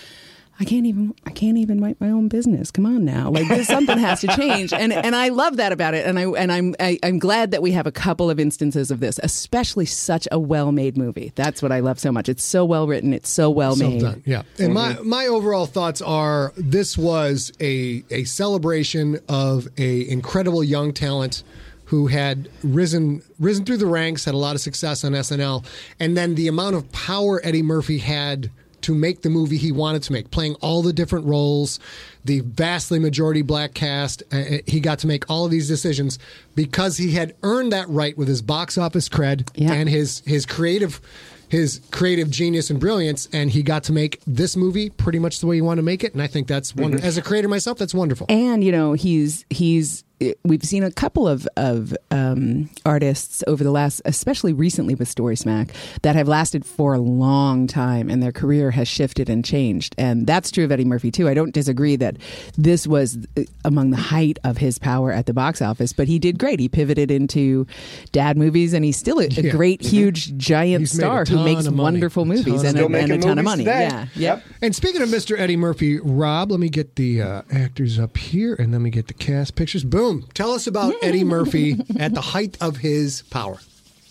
I 0.61 0.65
can't 0.65 0.87
even 0.87 1.15
I 1.25 1.31
can't 1.31 1.57
even 1.57 1.81
write 1.81 2.01
my 2.01 2.11
own 2.11 2.27
business. 2.27 2.73
Come 2.73 2.85
on 2.85 3.05
now, 3.05 3.31
like 3.31 3.47
this, 3.47 3.69
something 3.69 3.97
has 3.97 4.21
to 4.23 4.27
change, 4.37 4.73
and 4.73 4.93
and 4.93 5.15
I 5.15 5.29
love 5.29 5.57
that 5.59 5.71
about 5.71 5.95
it, 5.95 6.05
and 6.05 6.19
I 6.19 6.25
and 6.25 6.51
I'm 6.51 6.75
I, 6.81 6.91
am 6.91 6.99
i 7.03 7.07
am 7.07 7.19
glad 7.21 7.53
that 7.53 7.63
we 7.63 7.73
have 7.73 7.87
a 7.87 7.93
couple 7.93 8.29
of 8.29 8.41
instances 8.41 8.91
of 8.91 8.99
this, 8.99 9.21
especially 9.23 9.87
such 9.87 10.27
a 10.33 10.39
well 10.39 10.73
made 10.73 10.97
movie. 10.97 11.33
That's 11.37 11.63
what 11.63 11.71
I 11.71 11.79
love 11.81 12.01
so 12.01 12.11
much. 12.11 12.29
It's 12.29 12.43
so 12.43 12.65
well 12.65 12.89
written. 12.89 13.15
It's 13.15 13.31
so 13.31 13.51
well 13.51 13.77
so 13.77 13.89
made. 13.89 14.01
Done. 14.01 14.23
Yeah, 14.27 14.43
and 14.59 14.75
my 14.75 14.99
my 15.05 15.27
overall 15.27 15.67
thoughts 15.67 16.03
are 16.03 16.53
this 16.57 16.99
was 16.99 17.53
a 17.61 18.03
a 18.11 18.25
celebration 18.25 19.21
of 19.29 19.69
a 19.79 20.09
incredible 20.09 20.65
young 20.65 20.93
talent 20.93 21.45
who 21.85 22.09
had 22.09 22.49
risen 22.65 23.23
risen 23.39 23.65
through 23.65 23.77
the 23.77 23.87
ranks, 23.87 24.25
had 24.25 24.35
a 24.35 24.39
lot 24.39 24.57
of 24.57 24.61
success 24.61 25.05
on 25.05 25.13
SNL, 25.13 25.65
and 26.01 26.17
then 26.17 26.35
the 26.35 26.49
amount 26.49 26.75
of 26.75 26.91
power 26.91 27.41
Eddie 27.45 27.63
Murphy 27.63 27.99
had 27.99 28.51
to 28.89 28.95
make 28.95 29.21
the 29.21 29.29
movie 29.29 29.59
he 29.59 29.71
wanted 29.71 30.03
to 30.03 30.15
make, 30.15 30.31
playing 30.31 30.55
all 30.63 30.81
the 30.81 30.95
different 30.95 31.27
roles, 31.27 31.79
the 32.25 32.41
vastly 32.41 32.99
majority 32.99 33.43
black 33.43 33.75
cast. 33.75 34.23
Uh, 34.33 34.39
uh, 34.39 34.59
he 34.67 34.81
got 34.81 34.99
to 34.99 35.07
make 35.07 35.29
all 35.29 35.45
of 35.45 35.51
these 35.51 35.69
decisions 35.69 36.19
because 36.55 36.97
he 36.97 37.13
had 37.13 37.35
earned 37.43 37.71
that 37.71 37.87
right 37.91 38.17
with 38.17 38.29
his 38.29 38.41
box 38.41 38.79
office 38.79 39.07
cred 39.07 39.47
yeah. 39.55 39.75
and 39.75 39.91
his 39.91 40.21
his 40.21 40.47
creative 40.47 41.03
his 41.49 41.81
creative 41.91 42.31
genius 42.31 42.71
and 42.71 42.79
brilliance, 42.79 43.29
and 43.33 43.51
he 43.51 43.63
got 43.63 43.85
to 43.85 43.93
make 43.93 44.21
this 44.27 44.57
movie 44.57 44.91
pretty 44.91 45.19
much 45.19 45.41
the 45.41 45.47
way 45.47 45.57
he 45.57 45.63
wanted 45.63 45.83
to 45.83 45.85
make 45.85 46.05
it. 46.05 46.13
And 46.13 46.23
I 46.23 46.27
think 46.27 46.47
that's 46.47 46.75
wonderful. 46.75 47.01
Mm-hmm. 47.01 47.09
As 47.09 47.17
a 47.17 47.23
creator 47.23 47.49
myself, 47.49 47.79
that's 47.79 47.95
wonderful. 47.95 48.27
And 48.29 48.63
you 48.63 48.73
know, 48.73 48.93
he's 48.93 49.45
he's 49.51 50.05
we've 50.45 50.65
seen 50.65 50.83
a 50.83 50.91
couple 50.91 51.29
of 51.29 51.47
of 51.57 51.97
um, 52.11 52.69
artists 52.85 53.45
over 53.47 53.63
the 53.63 53.71
last, 53.71 54.03
especially 54.05 54.53
recently 54.53 54.95
with 54.95 55.09
Story 55.09 55.37
Smack, 55.37 55.73
that 56.03 56.17
have 56.17 56.29
lasted 56.29 56.65
for 56.65 56.95
a 56.95 56.99
long 56.99 57.67
time, 57.67 58.11
and 58.11 58.23
their 58.23 58.33
career 58.33 58.71
has 58.73 58.89
shifted 58.89 59.29
and 59.29 59.45
changed. 59.45 59.95
And 59.99 60.27
that's 60.27 60.51
true 60.51 60.65
of 60.65 60.73
Eddie 60.73 60.85
Murphy 60.85 61.11
too. 61.11 61.29
I 61.29 61.35
don't 61.35 61.53
disagree 61.53 61.97
that 61.97 62.17
this 62.57 62.87
was 62.87 63.19
uh, 63.37 63.43
among 63.65 63.91
the 63.91 63.97
height 63.97 64.39
of 64.45 64.59
his 64.59 64.79
power 64.79 65.13
at 65.13 65.27
the 65.27 65.35
box 65.35 65.63
office, 65.63 65.93
but 65.93 66.09
he 66.09 66.19
did 66.19 66.39
great. 66.39 66.61
He 66.61 66.69
pivoted 66.69 67.11
into 67.11 67.67
dad 68.13 68.37
movies, 68.37 68.73
and 68.73 68.85
he's 68.85 68.97
still 68.97 69.21
a, 69.21 69.27
a 69.27 69.29
yeah. 69.29 69.51
great, 69.51 69.81
mm-hmm. 69.81 69.97
huge, 69.97 70.37
giant 70.37 70.81
he's 70.81 70.93
star 70.93 71.25
who 71.25 71.38
makes 71.45 71.69
wonderful 71.69 72.25
movies 72.25 72.65
and, 72.65 72.79
a, 72.79 72.87
and 72.87 73.13
a, 73.13 73.19
ton 73.19 73.39
of 73.39 73.45
money. 73.45 73.65
Today. 73.65 73.89
Yeah, 73.89 74.07
yep. 74.15 74.45
And 74.63 74.75
speaking 74.75 75.03
of 75.03 75.09
Mr. 75.09 75.39
Eddie 75.39 75.57
Murphy, 75.57 76.01
Rob, 76.01 76.51
let 76.51 76.61
me 76.61 76.69
get 76.69 76.97
the 76.97 77.23
uh, 77.23 77.43
actors 77.51 77.99
up 77.99 78.17
here, 78.17 78.55
and 78.55 78.73
let 78.73 78.81
me 78.81 78.91
get 78.91 79.07
the 79.07 79.15
cast 79.15 79.55
pictures. 79.55 79.85
Boom. 79.85 80.09
Boom. 80.09 80.29
Tell 80.33 80.53
us 80.53 80.67
about 80.67 80.95
Eddie 81.03 81.25
Murphy 81.25 81.77
at 81.99 82.15
the 82.15 82.21
height 82.21 82.57
of 82.61 82.79
his 82.79 83.23
power. 83.31 83.59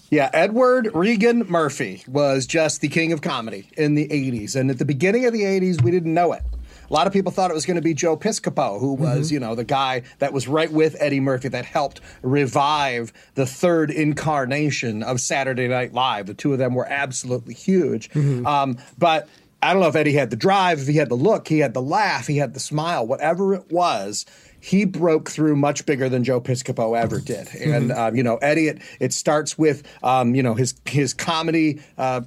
Yeah, 0.09 0.29
Edward 0.33 0.89
Regan 0.93 1.45
Murphy 1.47 2.03
was 2.07 2.45
just 2.45 2.81
the 2.81 2.87
king 2.87 3.11
of 3.13 3.21
comedy 3.21 3.69
in 3.77 3.95
the 3.95 4.07
80s. 4.07 4.55
And 4.55 4.69
at 4.69 4.77
the 4.77 4.85
beginning 4.85 5.25
of 5.25 5.33
the 5.33 5.41
80s, 5.43 5.81
we 5.81 5.91
didn't 5.91 6.13
know 6.13 6.33
it. 6.33 6.43
A 6.89 6.93
lot 6.93 7.07
of 7.07 7.13
people 7.13 7.31
thought 7.31 7.51
it 7.51 7.53
was 7.53 7.65
going 7.65 7.75
to 7.75 7.81
be 7.81 7.93
Joe 7.93 8.15
Piscopo, 8.15 8.79
who 8.79 8.93
was, 8.93 9.27
mm-hmm. 9.27 9.33
you 9.33 9.39
know, 9.39 9.55
the 9.55 9.63
guy 9.63 10.03
that 10.19 10.33
was 10.33 10.47
right 10.47 10.71
with 10.71 10.95
Eddie 10.99 11.19
Murphy 11.19 11.49
that 11.49 11.65
helped 11.65 12.01
revive 12.21 13.11
the 13.35 13.45
third 13.45 13.91
incarnation 13.91 15.03
of 15.03 15.19
Saturday 15.19 15.67
Night 15.67 15.93
Live. 15.93 16.27
The 16.27 16.33
two 16.33 16.53
of 16.53 16.59
them 16.59 16.75
were 16.75 16.87
absolutely 16.87 17.53
huge. 17.53 18.09
Mm-hmm. 18.11 18.45
Um, 18.45 18.77
but 18.97 19.27
I 19.61 19.73
don't 19.73 19.81
know 19.81 19.89
if 19.89 19.95
Eddie 19.95 20.13
had 20.13 20.29
the 20.29 20.35
drive, 20.35 20.79
if 20.79 20.87
he 20.87 20.95
had 20.95 21.09
the 21.09 21.15
look, 21.15 21.47
he 21.47 21.59
had 21.59 21.73
the 21.73 21.81
laugh, 21.81 22.27
he 22.27 22.37
had 22.37 22.53
the 22.53 22.59
smile, 22.59 23.05
whatever 23.05 23.53
it 23.53 23.71
was 23.71 24.25
he 24.59 24.85
broke 24.85 25.29
through 25.29 25.55
much 25.55 25.85
bigger 25.85 26.09
than 26.09 26.23
Joe 26.23 26.41
Piscopo 26.41 26.99
ever 26.99 27.19
did. 27.19 27.47
And 27.55 27.89
mm-hmm. 27.89 27.99
um, 27.99 28.15
you 28.15 28.23
know, 28.23 28.37
Eddie, 28.37 28.67
it, 28.67 28.81
it 28.99 29.13
starts 29.13 29.57
with 29.57 29.83
um, 30.03 30.35
you 30.35 30.43
know 30.43 30.55
his 30.55 30.75
his 30.85 31.13
comedy 31.13 31.81
uh, 31.97 32.21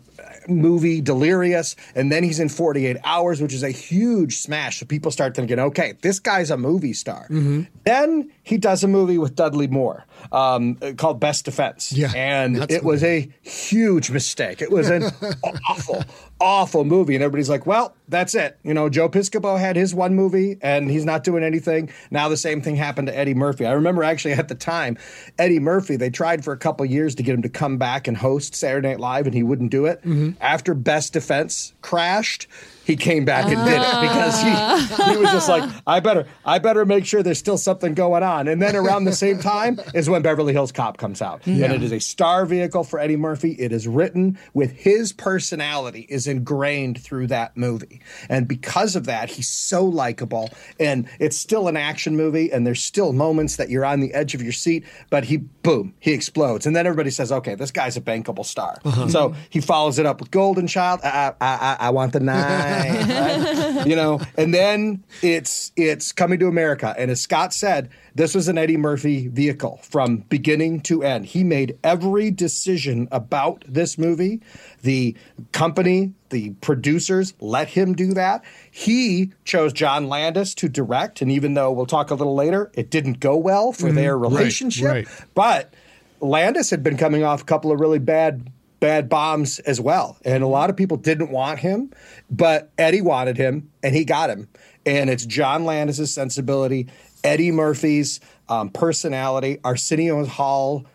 movie 0.48 1.00
Delirious, 1.00 1.76
and 1.94 2.10
then 2.10 2.22
he's 2.22 2.40
in 2.40 2.48
48 2.48 2.96
Hours, 3.04 3.40
which 3.40 3.52
is 3.52 3.62
a 3.62 3.70
huge 3.70 4.38
smash. 4.38 4.80
So 4.80 4.86
people 4.86 5.10
start 5.10 5.34
thinking, 5.34 5.58
okay, 5.58 5.94
this 6.02 6.18
guy's 6.18 6.50
a 6.50 6.56
movie 6.56 6.92
star. 6.92 7.24
Mm-hmm. 7.24 7.62
Then 7.84 8.30
he 8.42 8.58
does 8.58 8.84
a 8.84 8.88
movie 8.88 9.18
with 9.18 9.34
Dudley 9.34 9.66
Moore 9.66 10.04
um, 10.32 10.76
called 10.96 11.20
Best 11.20 11.44
Defense, 11.44 11.92
yeah, 11.92 12.12
and 12.14 12.70
it 12.70 12.84
was 12.84 13.02
a 13.02 13.30
huge 13.42 14.10
mistake. 14.10 14.62
It 14.62 14.70
was 14.70 14.88
an 14.90 15.04
awful, 15.68 16.04
awful 16.40 16.84
movie, 16.84 17.14
and 17.14 17.24
everybody's 17.24 17.50
like, 17.50 17.66
well, 17.66 17.94
That's 18.10 18.34
it. 18.34 18.58
You 18.64 18.74
know, 18.74 18.88
Joe 18.88 19.08
Piscopo 19.08 19.58
had 19.58 19.76
his 19.76 19.94
one 19.94 20.16
movie 20.16 20.58
and 20.62 20.90
he's 20.90 21.04
not 21.04 21.22
doing 21.22 21.44
anything. 21.44 21.90
Now 22.10 22.28
the 22.28 22.36
same 22.36 22.60
thing 22.60 22.74
happened 22.74 23.06
to 23.06 23.16
Eddie 23.16 23.34
Murphy. 23.34 23.66
I 23.66 23.72
remember 23.72 24.02
actually 24.02 24.32
at 24.32 24.48
the 24.48 24.56
time, 24.56 24.98
Eddie 25.38 25.60
Murphy, 25.60 25.94
they 25.94 26.10
tried 26.10 26.44
for 26.44 26.52
a 26.52 26.56
couple 26.56 26.84
years 26.84 27.14
to 27.14 27.22
get 27.22 27.34
him 27.36 27.42
to 27.42 27.48
come 27.48 27.78
back 27.78 28.08
and 28.08 28.16
host 28.16 28.56
Saturday 28.56 28.88
Night 28.88 28.98
Live 28.98 29.26
and 29.26 29.34
he 29.34 29.44
wouldn't 29.44 29.70
do 29.70 29.86
it. 29.86 30.00
After 30.40 30.74
Best 30.74 31.12
Defense 31.12 31.72
crashed, 31.82 32.48
he 32.90 32.96
came 32.96 33.24
back 33.24 33.44
and 33.44 33.64
did 33.64 33.80
it 33.80 34.00
because 34.00 34.42
he, 34.42 34.50
ah. 34.50 35.10
he 35.10 35.16
was 35.16 35.30
just 35.30 35.48
like, 35.48 35.70
I 35.86 36.00
better, 36.00 36.26
I 36.44 36.58
better 36.58 36.84
make 36.84 37.06
sure 37.06 37.22
there's 37.22 37.38
still 37.38 37.58
something 37.58 37.94
going 37.94 38.22
on. 38.22 38.48
And 38.48 38.60
then 38.60 38.74
around 38.74 39.04
the 39.04 39.12
same 39.12 39.38
time 39.38 39.78
is 39.94 40.10
when 40.10 40.22
Beverly 40.22 40.52
Hills 40.52 40.72
Cop 40.72 40.98
comes 40.98 41.22
out, 41.22 41.46
and 41.46 41.72
it 41.72 41.82
is 41.82 41.92
a 41.92 42.00
star 42.00 42.46
vehicle 42.46 42.84
for 42.84 42.98
Eddie 42.98 43.16
Murphy. 43.16 43.52
It 43.52 43.72
is 43.72 43.86
written 43.86 44.38
with 44.54 44.72
his 44.72 45.12
personality 45.12 46.06
is 46.08 46.26
ingrained 46.26 47.00
through 47.00 47.28
that 47.28 47.56
movie, 47.56 48.00
and 48.28 48.48
because 48.48 48.96
of 48.96 49.06
that, 49.06 49.30
he's 49.30 49.48
so 49.48 49.84
likable. 49.84 50.50
And 50.78 51.08
it's 51.20 51.36
still 51.36 51.68
an 51.68 51.76
action 51.76 52.16
movie, 52.16 52.52
and 52.52 52.66
there's 52.66 52.82
still 52.82 53.12
moments 53.12 53.56
that 53.56 53.70
you're 53.70 53.84
on 53.84 54.00
the 54.00 54.12
edge 54.14 54.34
of 54.34 54.42
your 54.42 54.52
seat, 54.52 54.84
but 55.10 55.24
he, 55.24 55.36
boom, 55.36 55.94
he 56.00 56.12
explodes, 56.12 56.66
and 56.66 56.74
then 56.74 56.86
everybody 56.86 57.10
says, 57.10 57.30
okay, 57.30 57.54
this 57.54 57.70
guy's 57.70 57.96
a 57.96 58.00
bankable 58.00 58.44
star. 58.44 58.78
Uh-huh. 58.84 59.08
So 59.08 59.34
he 59.48 59.60
follows 59.60 59.98
it 59.98 60.06
up 60.06 60.20
with 60.20 60.30
Golden 60.30 60.66
Child. 60.66 61.00
I, 61.04 61.34
I, 61.40 61.46
I, 61.60 61.76
I 61.80 61.90
want 61.90 62.12
the 62.12 62.20
nine, 62.20 62.79
right? 62.88 63.86
you 63.86 63.96
know, 63.96 64.20
and 64.36 64.54
then 64.54 65.04
it's 65.22 65.72
it's 65.76 66.12
coming 66.12 66.38
to 66.40 66.46
America, 66.46 66.94
and 66.96 67.10
as 67.10 67.20
Scott 67.20 67.52
said, 67.52 67.90
this 68.14 68.34
was 68.34 68.48
an 68.48 68.58
Eddie 68.58 68.76
Murphy 68.76 69.28
vehicle 69.28 69.80
from 69.82 70.18
beginning 70.28 70.80
to 70.82 71.02
end. 71.02 71.26
He 71.26 71.44
made 71.44 71.78
every 71.84 72.30
decision 72.30 73.08
about 73.10 73.64
this 73.66 73.98
movie. 73.98 74.40
The 74.82 75.16
company, 75.52 76.12
the 76.30 76.50
producers 76.60 77.34
let 77.40 77.68
him 77.68 77.94
do 77.94 78.14
that. 78.14 78.44
He 78.70 79.32
chose 79.44 79.72
John 79.72 80.08
Landis 80.08 80.54
to 80.56 80.68
direct, 80.68 81.22
and 81.22 81.30
even 81.30 81.54
though 81.54 81.72
we'll 81.72 81.86
talk 81.86 82.10
a 82.10 82.14
little 82.14 82.34
later, 82.34 82.70
it 82.74 82.90
didn't 82.90 83.20
go 83.20 83.36
well 83.36 83.72
for 83.72 83.88
mm, 83.88 83.94
their 83.94 84.16
relationship. 84.18 84.86
right. 84.86 85.08
But 85.34 85.74
Landis 86.20 86.70
had 86.70 86.82
been 86.82 86.96
coming 86.96 87.24
off 87.24 87.42
a 87.42 87.44
couple 87.44 87.72
of 87.72 87.80
really 87.80 87.98
bad 87.98 88.50
bad 88.80 89.08
bombs 89.08 89.58
as 89.60 89.80
well. 89.80 90.18
And 90.24 90.42
a 90.42 90.46
lot 90.46 90.70
of 90.70 90.76
people 90.76 90.96
didn't 90.96 91.30
want 91.30 91.60
him, 91.60 91.92
but 92.30 92.72
Eddie 92.78 93.02
wanted 93.02 93.36
him 93.36 93.70
and 93.82 93.94
he 93.94 94.04
got 94.04 94.30
him. 94.30 94.48
And 94.86 95.10
it's 95.10 95.26
John 95.26 95.64
Landis' 95.64 96.12
sensibility, 96.12 96.88
Eddie 97.22 97.52
Murphy's 97.52 98.20
um, 98.48 98.70
personality, 98.70 99.58
Arsenio 99.62 100.24
Hall 100.24 100.86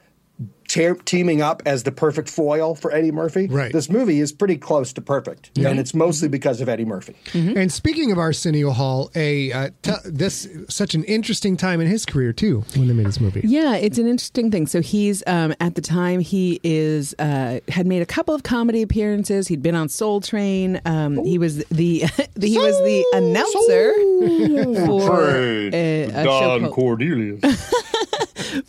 te- 0.76 1.02
teaming 1.06 1.42
up 1.42 1.64
as 1.66 1.84
the 1.84 1.92
perfect 1.92 2.30
foil 2.30 2.76
for 2.76 2.94
Eddie 2.94 3.12
Murphy. 3.12 3.48
Right. 3.48 3.72
This 3.72 3.90
movie 3.90 4.20
is 4.20 4.32
pretty 4.32 4.58
close 4.58 4.92
to 4.94 5.02
perfect. 5.02 5.52
And 5.58 5.80
it's 5.80 5.94
mostly 5.94 6.28
because 6.28 6.62
of 6.62 6.70
Eddie 6.70 6.86
Murphy. 6.86 7.16
And 7.34 7.72
speaking 7.72 8.12
of 8.12 8.18
Arsenio 8.18 8.72
Hall, 8.72 9.10
a 9.16 9.52
uh, 9.52 9.70
t- 9.82 9.92
this 10.06 10.48
such 10.70 10.94
an 10.96 11.04
interesting 11.06 11.56
time 11.58 11.80
in 11.80 11.88
his 11.88 12.06
career 12.06 12.34
too 12.34 12.64
when 12.76 12.88
they 12.88 12.94
made 12.94 13.06
this 13.06 13.20
movie. 13.20 13.42
Yeah, 13.44 13.76
it's 13.76 13.98
an 13.98 14.08
interesting 14.08 14.52
thing. 14.52 14.68
So 14.68 14.82
he's 14.82 15.24
um, 15.28 15.54
at 15.60 15.76
the 15.76 15.82
time 15.82 16.20
he 16.20 16.60
is 16.64 17.16
uh, 17.20 17.60
had 17.70 17.88
made 17.88 18.02
a 18.02 18.06
couple 18.06 18.36
of 18.36 18.44
comedy 18.44 18.82
appearances. 18.82 19.48
He'd 19.48 19.62
been 19.62 19.76
on 19.76 19.90
Soul 19.90 20.22
Train. 20.22 20.82
Um, 20.86 21.24
he 21.24 21.38
was 21.38 21.64
the 21.66 22.00
he 22.42 22.58
was 22.58 22.78
the 22.84 23.06
announcer 23.14 24.86
for 24.86 25.30
a, 25.30 26.04
a 26.04 26.24
show 26.24 26.60
called, 26.60 26.74
Cornelius. 26.74 27.42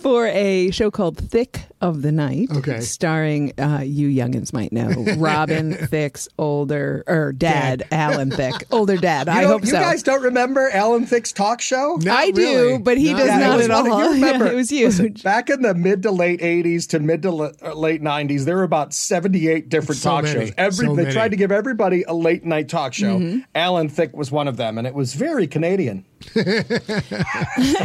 for 0.07 0.29
a 0.29 0.71
show 0.71 0.89
called 0.89 1.17
Thicke 1.19 1.63
of 1.81 2.03
the 2.03 2.13
Night, 2.13 2.49
Okay. 2.55 2.79
starring 2.81 3.53
uh, 3.59 3.81
you 3.85 4.07
youngins 4.07 4.53
might 4.53 4.73
know 4.73 4.89
Robin 5.19 5.75
Thicke's 5.75 6.29
older 6.39 7.03
or 7.09 7.33
dad, 7.33 7.83
Alan 7.91 8.31
Thicke, 8.31 8.63
older 8.71 8.97
dad. 8.97 9.29
I 9.29 9.41
You, 9.43 9.49
hope 9.49 9.63
you 9.63 9.71
so. 9.73 9.81
guys 9.81 10.05
don't 10.05 10.23
remember 10.23 10.71
Alan 10.71 11.07
Thicke's 11.07 11.33
talk 11.33 11.61
show? 11.61 11.99
Not 12.03 12.17
I 12.17 12.31
do, 12.31 12.41
really. 12.41 12.79
but 12.79 12.99
he 12.99 13.15
Not 13.15 13.19
does 13.19 13.41
not 13.41 13.57
was 13.57 13.65
at 13.65 13.71
all. 13.73 13.85
You 14.07 14.13
remember, 14.13 14.45
Yeah, 14.47 14.53
it 14.53 14.55
was 14.55 14.71
huge. 14.71 14.85
listen, 15.01 15.13
back 15.25 15.51
in 15.51 15.63
the 15.63 15.75
mid 15.75 16.05
to 16.05 16.13
late 16.13 16.41
80s 16.41 16.87
to 16.91 17.01
mid 17.01 17.23
to 17.23 17.31
uh, 17.65 17.75
late 17.75 18.01
90s, 18.01 18.45
there 18.45 18.55
were 18.57 18.63
about 18.63 18.95
78 18.95 19.69
different 19.69 20.01
So 20.01 20.11
talk 20.11 20.23
many. 20.23 20.47
shows. 20.47 20.55
Every 20.57 20.87
So 20.87 20.95
They 20.95 21.03
many. 21.03 21.15
tried 21.15 21.33
to 21.33 21.37
give 21.37 21.51
everybody 21.51 22.05
a 22.05 22.15
late 22.15 22.45
night 22.45 22.69
talk 22.69 22.95
show. 22.95 23.19
Mm-hmm. 23.19 23.41
Alan 23.57 23.89
Thicke 23.89 24.17
was 24.17 24.31
one 24.31 24.47
of 24.47 24.57
them, 24.57 24.79
and 24.79 24.87
it 24.87 24.95
was 24.95 25.15
very 25.15 25.49
Canadian. 25.49 26.05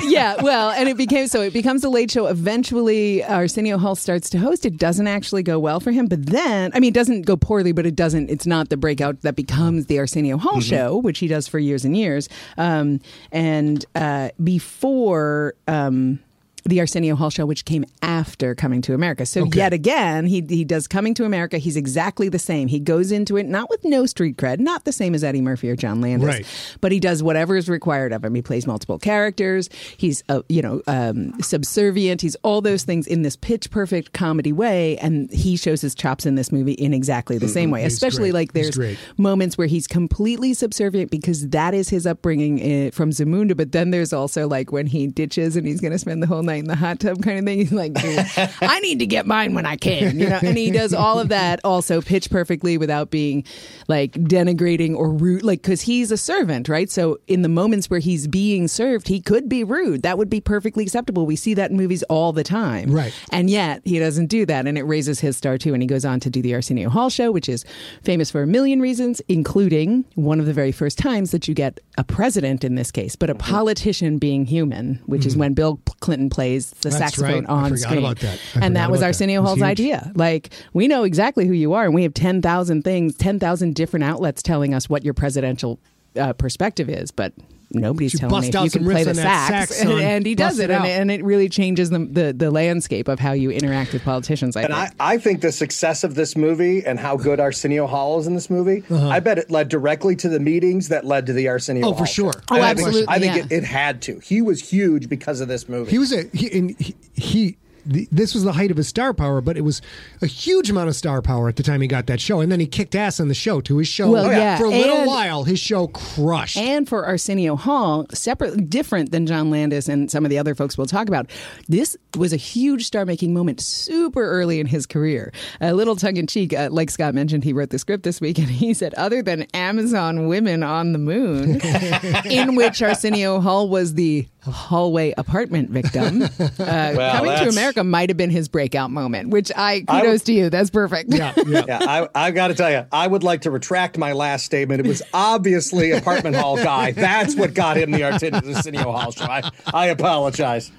yeah, 0.04 0.42
well, 0.42 0.72
and 0.72 0.88
it 0.90 0.98
became 0.98 1.28
so 1.28 1.42
it 1.42 1.54
becomes 1.54 1.84
a 1.84 1.90
late 1.90 2.12
show. 2.12 2.28
Eventually, 2.28 3.24
Arsenio 3.24 3.78
Hall 3.78 3.96
starts 3.96 4.30
to 4.32 4.40
host. 4.40 4.66
It 4.66 4.78
doesn't 4.78 5.08
actually 5.08 5.44
go 5.44 5.60
well 5.60 5.80
for 5.80 5.92
him, 5.92 6.08
but 6.08 6.26
then, 6.26 6.72
I 6.74 6.80
mean, 6.80 6.90
it 6.90 6.94
doesn't 6.94 7.24
go 7.24 7.36
poorly, 7.36 7.72
but 7.72 7.86
it 7.86 7.96
doesn't. 7.96 8.30
It's 8.30 8.46
not 8.46 8.70
the 8.70 8.78
breakout 8.78 9.22
that 9.22 9.36
becomes 9.36 9.88
the 9.88 10.00
Arsenio 10.00 10.38
Hall 10.38 10.60
show, 10.62 10.98
which 10.98 11.20
he 11.20 11.28
does 11.28 11.48
for 11.48 11.60
years 11.60 11.86
and 11.86 11.96
years. 11.96 12.30
Um, 12.58 13.00
and 13.32 13.86
uh, 13.96 14.30
before. 14.44 15.56
Um, 15.68 16.20
the 16.64 16.80
Arsenio 16.80 17.16
Hall 17.16 17.30
show, 17.30 17.46
which 17.46 17.66
came 17.66 17.86
after 18.02 18.54
Coming 18.56 18.82
to 18.84 18.94
America. 18.94 19.26
So 19.26 19.42
Okay. 19.44 19.58
yet 19.58 19.74
again, 19.74 20.26
he 20.26 20.46
he 20.48 20.64
does 20.64 20.88
Coming 20.88 21.14
to 21.16 21.26
America. 21.26 21.58
He's 21.58 21.76
exactly 21.76 22.30
the 22.30 22.40
same. 22.40 22.68
He 22.68 22.80
goes 22.80 23.12
into 23.12 23.38
it 23.38 23.48
not 23.48 23.70
with 23.70 23.84
no 23.84 24.06
street 24.06 24.38
cred, 24.38 24.60
not 24.60 24.86
the 24.86 24.92
same 24.92 25.16
as 25.16 25.24
Eddie 25.24 25.42
Murphy 25.42 25.70
or 25.70 25.76
John 25.76 26.02
Landis, 26.02 26.28
Right. 26.28 26.46
but 26.82 26.92
he 26.92 27.00
does 27.00 27.24
whatever 27.24 27.56
is 27.58 27.68
required 27.70 28.14
of 28.14 28.24
him. 28.24 28.36
He 28.36 28.42
plays 28.42 28.68
multiple 28.68 29.00
characters. 29.00 29.70
He's 29.98 30.24
uh, 30.30 30.42
you 30.50 30.62
know 30.62 30.82
um, 30.88 31.34
subservient. 31.42 32.22
He's 32.22 32.36
all 32.44 32.62
those 32.62 32.84
things 32.84 33.08
in 33.08 33.22
this 33.24 33.36
pitch 33.36 33.72
perfect 33.72 34.14
comedy 34.14 34.52
way, 34.54 34.98
and 34.98 35.32
he 35.32 35.56
shows 35.58 35.82
his 35.82 35.96
chops 35.96 36.26
in 36.26 36.36
this 36.36 36.52
movie 36.52 36.74
in 36.74 36.94
exactly 36.94 37.38
the 37.38 37.48
same 37.48 37.72
way. 37.72 37.80
Mm-hmm. 37.80 37.86
He's 37.86 37.94
Especially 37.94 38.32
great. 38.32 38.34
like 38.34 38.54
there's 38.54 38.98
moments 39.18 39.58
where 39.58 39.68
he's 39.68 39.88
completely 39.88 40.54
subservient 40.54 41.10
because 41.12 41.50
that 41.50 41.74
is 41.74 41.90
his 41.90 42.06
upbringing 42.06 42.88
uh, 42.88 42.92
from 42.92 43.12
Zamunda. 43.12 43.56
But 43.56 43.72
then 43.72 43.92
there's 43.92 44.14
also 44.14 44.48
like 44.48 44.72
when 44.72 44.86
he 44.88 45.08
ditches 45.08 45.56
and 45.56 45.66
he's 45.66 45.82
going 45.82 45.92
to 45.94 46.00
spend 46.00 46.22
the 46.22 46.28
whole 46.28 46.44
night 46.44 46.51
in 46.60 46.68
the 46.68 46.76
hot 46.76 47.00
tub 47.00 47.22
kind 47.22 47.40
of 47.40 47.46
thing. 47.46 47.60
He's 47.60 47.72
like, 47.72 47.94
"Dude, 47.94 48.26
I 48.62 48.80
need 48.80 49.00
to 49.00 49.06
get 49.06 49.26
mine 49.26 49.54
when 49.54 49.66
I 49.66 49.76
can, 49.76 50.20
you 50.20 50.30
know. 50.30 50.40
And 50.42 50.58
he 50.58 50.72
does 50.72 50.94
all 50.94 51.20
of 51.20 51.30
that 51.30 51.60
also 51.64 52.02
pitch 52.02 52.30
perfectly 52.30 52.78
without 52.78 53.12
being 53.12 53.44
like 53.88 54.14
denigrating 54.14 54.96
or 54.96 55.12
rude, 55.12 55.44
like 55.44 55.62
because 55.62 55.82
he's 55.82 56.12
a 56.12 56.18
servant, 56.18 56.70
right? 56.70 56.90
So 56.90 57.20
in 57.28 57.42
the 57.42 57.50
moments 57.50 57.90
where 57.90 58.00
he's 58.00 58.28
being 58.28 58.68
served, 58.68 59.08
he 59.08 59.22
could 59.22 59.50
be 59.50 59.64
rude. 59.64 60.04
That 60.04 60.18
would 60.18 60.30
be 60.30 60.42
perfectly 60.42 60.84
acceptable. 60.84 61.26
We 61.26 61.36
see 61.36 61.54
that 61.56 61.72
in 61.72 61.78
movies 61.78 62.04
all 62.04 62.34
the 62.34 62.44
time, 62.44 62.92
Right. 62.92 63.14
And 63.32 63.50
yet 63.50 63.82
he 63.86 64.00
doesn't 64.00 64.28
do 64.28 64.46
that, 64.46 64.68
and 64.68 64.78
it 64.78 64.84
raises 64.84 65.20
his 65.20 65.38
star 65.38 65.58
too. 65.58 65.74
And 65.74 65.82
he 65.82 65.88
goes 65.88 66.06
on 66.06 66.20
to 66.22 66.30
do 66.30 66.42
the 66.42 66.54
Arsenio 66.54 66.90
Hall 66.90 67.10
show, 67.10 67.32
which 67.32 67.50
is 67.50 67.66
famous 68.04 68.32
for 68.32 68.44
a 68.44 68.48
million 68.48 68.82
reasons, 68.82 69.22
including 69.28 70.06
one 70.16 70.40
of 70.40 70.46
the 70.46 70.54
very 70.54 70.72
first 70.72 70.98
times 70.98 71.32
that 71.32 71.48
you 71.48 71.54
get 71.54 71.80
a 71.98 72.04
president 72.04 72.64
in 72.64 72.76
this 72.76 72.92
case, 72.92 73.16
but 73.16 73.30
a 73.30 73.34
mm-hmm. 73.34 73.52
politician 73.52 74.18
being 74.18 74.46
human, 74.46 75.02
which 75.06 75.26
is 75.26 75.34
mm-hmm. 75.34 75.40
when 75.42 75.54
Bill 75.54 75.80
Clinton 76.00 76.30
plays 76.42 76.72
the. 76.82 76.90
That's 76.90 76.98
saxophone 76.98 77.46
right. 77.46 77.50
On 77.50 77.78
screen. 77.78 78.04
that. 78.04 78.40
And 78.56 78.76
that 78.76 78.90
was 78.92 79.02
that. 79.02 79.08
Arsenio 79.08 79.42
was 79.42 79.50
Hall's 79.50 79.60
huge. 79.60 79.66
idea. 79.66 80.12
Like 80.16 80.50
we 80.74 80.88
know 80.88 81.04
exactly 81.04 81.46
who 81.46 81.54
you 81.54 81.74
are, 81.74 81.86
and 81.86 81.94
we 81.94 82.04
have 82.04 82.14
ten 82.14 82.42
thousand 82.42 82.84
things, 82.84 83.16
ten 83.16 83.40
thousand 83.40 83.76
different 83.76 84.04
outlets 84.04 84.42
telling 84.42 84.74
us 84.74 84.90
what 84.90 85.04
your 85.04 85.14
presidential 85.14 85.80
uh, 86.16 86.34
perspective 86.34 86.90
is, 86.90 87.12
but. 87.12 87.34
Nobody's 87.74 88.20
telling 88.20 88.32
bust 88.32 88.44
me 88.54 88.60
if 88.60 88.64
you 88.64 88.70
some 88.72 88.84
can 88.84 88.92
play 88.92 89.04
the 89.04 89.16
sax, 89.16 89.76
sax, 89.76 89.82
and, 89.82 89.92
and 89.92 90.26
he 90.26 90.36
Bust 90.36 90.50
does 90.58 90.60
it 90.60 90.70
it, 90.70 90.74
and, 90.74 90.86
and 90.86 91.12
it 91.12 91.24
really 91.24 91.50
changes 91.50 91.90
the, 91.90 92.00
the 92.00 92.34
the 92.34 92.52
landscape 92.52 93.08
of 93.08 93.20
how 93.20 93.32
you 93.32 93.50
interact 93.52 93.94
with 93.94 94.04
politicians. 94.04 94.56
I 94.56 94.64
And 94.64 94.74
think. 94.74 94.92
I, 95.00 95.14
I 95.14 95.18
think 95.18 95.42
the 95.42 95.52
success 95.52 96.04
of 96.04 96.16
this 96.16 96.36
movie 96.36 96.86
and 96.86 97.00
how 97.00 97.16
good 97.18 97.40
Arsenio 97.40 97.88
Hall 97.88 98.20
is 98.20 98.28
in 98.28 98.34
this 98.34 98.50
movie, 98.50 98.84
Uh-huh. 98.90 99.08
I 99.10 99.20
bet 99.20 99.38
it 99.38 99.50
led 99.50 99.70
directly 99.70 100.16
to 100.18 100.30
the 100.30 100.40
meetings 100.40 100.90
that 100.90 101.06
led 101.06 101.26
to 101.28 101.34
the 101.34 101.48
Arsenio 101.48 101.84
Oh, 101.86 101.90
Hall 101.94 102.00
for 102.00 102.06
show. 102.06 102.32
sure. 102.32 102.44
Oh, 102.52 102.56
I 102.62 102.74
think- 102.74 102.88
absolutely, 102.88 103.06
I 103.08 103.20
think 103.20 103.36
yeah. 103.36 103.44
it, 103.46 103.52
it 103.52 103.64
had 103.64 104.02
to. 104.04 104.20
He 104.20 104.42
was 104.42 104.62
huge 104.70 105.08
because 105.10 105.40
of 105.42 105.48
this 105.48 105.70
movie. 105.70 105.92
He 105.92 105.98
was 105.98 106.12
a 106.12 106.24
he, 106.34 106.52
and 106.58 106.80
he, 106.80 106.96
he 107.14 107.58
the, 107.86 108.08
this 108.12 108.34
was 108.34 108.44
the 108.44 108.54
height 108.54 108.72
of 108.72 108.78
his 108.78 108.88
star 108.88 109.14
power, 109.14 109.42
but 109.42 109.58
it 109.58 109.62
was 109.62 109.82
a 110.22 110.28
huge 110.28 110.70
amount 110.70 110.90
of 110.90 110.96
star 110.96 111.22
power 111.22 111.48
at 111.50 111.56
the 111.56 111.64
time 111.64 111.82
he 111.82 111.88
got 111.88 112.08
that 112.08 112.20
show, 112.22 112.40
and 112.42 112.52
then 112.52 112.60
he 112.60 112.66
kicked 112.68 112.96
ass 112.96 113.20
on 113.20 113.28
the 113.28 113.34
show. 113.34 113.62
To 113.62 113.78
his 113.78 113.88
show, 113.88 114.10
Well, 114.12 114.26
Oh, 114.26 114.30
yeah. 114.32 114.58
for 114.58 114.66
a 114.66 114.70
little 114.70 114.98
and- 114.98 115.08
while, 115.08 115.44
his 115.44 115.60
show 115.60 115.88
crushed. 115.88 116.58
And 116.58 116.88
for 116.88 117.06
Arsenio 117.06 117.56
Hall, 117.56 118.06
separate, 118.14 118.70
different 118.70 119.12
than 119.12 119.26
John 119.26 119.50
Landis 119.50 119.88
and 119.88 120.10
some 120.12 120.24
of 120.26 120.30
the 120.30 120.38
other 120.38 120.56
folks 120.56 120.78
we'll 120.78 120.88
talk 120.88 121.08
about, 121.08 121.30
this 121.68 121.96
was 122.18 122.34
a 122.34 122.38
huge 122.38 122.86
star 122.86 123.06
making 123.06 123.34
moment 123.34 123.62
super 123.62 124.24
early 124.30 124.60
in 124.60 124.68
his 124.68 124.86
career. 124.86 125.32
A 125.62 125.74
little 125.74 125.96
tongue 125.96 126.18
in 126.18 126.28
cheek, 126.28 126.54
uh, 126.54 126.70
like 126.72 126.90
Scott 126.90 127.14
mentioned, 127.16 127.44
he 127.44 127.54
wrote 127.54 127.70
the 127.70 127.80
script 127.80 128.04
this 128.04 128.20
week 128.22 128.38
and 128.38 128.50
he 128.50 128.74
said, 128.74 128.94
other 128.96 129.22
than 129.22 129.44
Amazon 129.54 130.28
Women 130.28 130.64
on 130.64 130.92
the 130.94 131.00
Moon, 131.00 131.62
in 132.26 132.56
which 132.56 132.82
Arsenio 132.82 133.40
Hall 133.40 133.70
was 133.70 133.94
the 133.94 134.28
hallway 134.50 135.14
apartment 135.18 135.70
victim, 135.70 136.24
uh, 136.50 136.50
Coming 136.58 137.38
to 137.38 137.50
America 137.50 137.84
might 137.84 138.10
have 138.10 138.18
been 138.18 138.30
his 138.30 138.48
breakout 138.48 138.92
moment, 138.92 139.30
which 139.30 139.52
I 139.56 139.82
kudos 139.82 140.24
to 140.24 140.34
you. 140.34 140.50
That's 140.50 140.70
perfect. 140.70 141.14
yeah, 141.14 141.34
yeah. 141.46 141.64
yeah, 141.68 141.80
I, 141.82 142.28
I 142.28 142.32
got 142.32 142.48
to 142.48 142.56
tell 142.56 142.72
you, 142.72 142.86
I 142.92 143.08
would 143.08 143.24
like 143.24 143.42
to 143.42 143.52
retract 143.52 143.98
my 143.98 144.14
last 144.14 144.46
statement. 144.46 144.80
It 144.80 144.88
was 144.88 145.02
obviously 145.14 145.92
apartment 145.92 146.36
hall 146.36 146.58
guy. 146.58 146.92
That's 146.92 147.36
what 147.36 147.54
got 147.54 147.78
him 147.78 147.92
the 147.92 148.04
Arsenio 148.04 148.92
Hall 148.92 149.12
show. 149.12 149.26
I, 149.26 149.50
I 149.74 149.88
apologize. 149.88 150.72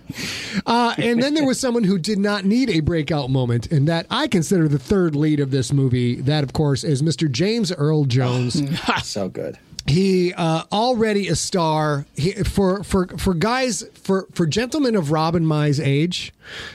Uh, 0.67 0.95
and 0.99 1.23
then 1.23 1.35
there 1.35 1.47
was 1.47 1.59
someone 1.61 1.85
who 1.85 1.99
did 1.99 2.19
not 2.19 2.45
need 2.45 2.71
a 2.71 2.81
breakout 2.81 3.31
moment, 3.31 3.71
and 3.71 3.87
that 3.89 4.07
I 4.11 4.27
consider 4.27 4.69
the 4.69 4.79
third 4.79 5.15
lead 5.15 5.41
of 5.41 5.51
this 5.51 5.73
movie. 5.73 6.21
That, 6.21 6.45
of 6.45 6.53
course, 6.53 6.85
is 6.85 7.03
Mr. 7.03 7.31
James 7.31 7.73
Earl 7.73 8.05
Jones. 8.05 8.61
So 9.03 9.29
good. 9.29 9.59
He 9.87 10.33
uh, 10.35 10.63
already 10.71 11.29
a 11.29 11.37
star 11.37 12.07
he, 12.17 12.33
for 12.45 12.83
for 12.85 13.07
for 13.19 13.35
guys 13.35 13.85
for 13.95 14.27
for 14.33 14.47
gentlemen 14.47 14.95
of 14.97 15.11
Robin 15.11 15.45
Mai's 15.45 15.81
age. 15.81 16.33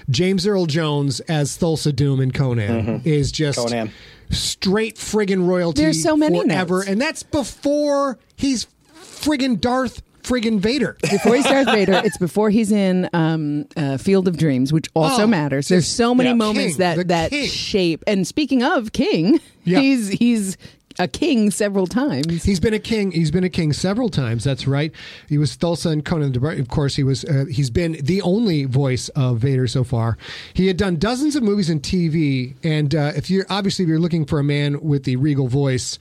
James 0.10 0.46
Earl 0.48 0.66
Jones 0.66 1.20
as 1.22 1.58
Thulsa 1.58 1.96
Doom 1.96 2.20
in 2.20 2.32
Conan 2.32 3.02
is 3.06 3.32
just 3.32 3.58
Conan. 3.60 3.92
straight 4.30 4.96
friggin' 4.96 5.48
royalty. 5.48 5.82
There's 5.84 6.02
so 6.04 6.18
many 6.18 6.42
forever, 6.42 6.78
notes. 6.80 6.88
and 6.90 7.00
that's 7.02 7.24
before 7.24 8.18
he's 8.36 8.68
friggin' 8.96 9.60
Darth 9.62 10.02
friggin' 10.24 10.60
Vader. 10.60 10.98
before 11.10 11.36
he's 11.36 11.46
Darth 11.46 11.68
Vader, 11.68 12.02
it's 12.04 12.18
before 12.18 12.50
he's 12.50 12.72
in 12.72 13.10
um, 13.14 13.66
uh, 13.78 13.98
Field 13.98 14.28
of 14.28 14.38
Dreams, 14.38 14.74
which 14.74 14.90
also 14.94 15.24
Oh, 15.24 15.28
matters. 15.28 15.70
There's 15.70 15.88
so 15.88 16.14
many 16.14 16.30
yeah, 16.30 16.36
moments 16.36 16.76
King, 16.76 16.80
that 16.80 17.08
that 17.08 17.30
king. 17.30 17.48
shape. 17.48 18.04
And 18.08 18.28
speaking 18.28 18.62
of 18.64 18.92
King, 18.92 19.40
Yeah. 19.64 19.80
he's 19.80 20.10
he's 20.10 20.58
a 21.00 21.08
king 21.08 21.52
several 21.52 21.88
times. 21.88 22.44
He's 22.44 22.60
been 22.60 22.74
a 22.74 22.80
king. 22.80 23.12
He's 23.12 23.32
been 23.32 23.44
a 23.44 23.50
king 23.50 23.74
several 23.74 24.10
times. 24.10 24.44
That's 24.44 24.68
right. 24.68 24.92
He 25.30 25.38
was 25.38 25.56
Thulsa 25.58 25.92
and 25.92 26.04
Conan 26.04 26.32
the 26.32 26.40
Barbarian. 26.40 26.62
Of 26.62 26.70
course, 26.70 26.96
he 26.96 27.04
was. 27.04 27.24
Uh, 27.26 27.46
he's 27.50 27.70
been 27.70 27.98
the 28.02 28.22
only 28.22 28.66
voice 28.66 29.10
of 29.10 29.40
Vader 29.40 29.68
so 29.68 29.84
far. 29.84 30.18
He 30.54 30.68
had 30.68 30.78
done 30.78 30.98
dozens 30.98 31.36
of 31.36 31.44
movies 31.44 31.70
and 31.70 31.82
TV. 31.82 32.56
And 32.64 32.94
uh, 32.96 33.12
if 33.16 33.30
you're 33.30 33.46
obviously 33.50 33.84
if 33.84 33.90
you're 33.90 34.00
looking 34.00 34.26
for 34.26 34.40
a 34.40 34.44
man 34.44 34.82
with 34.82 35.04
the 35.04 35.16
regal 35.16 35.48
voice. 35.48 36.00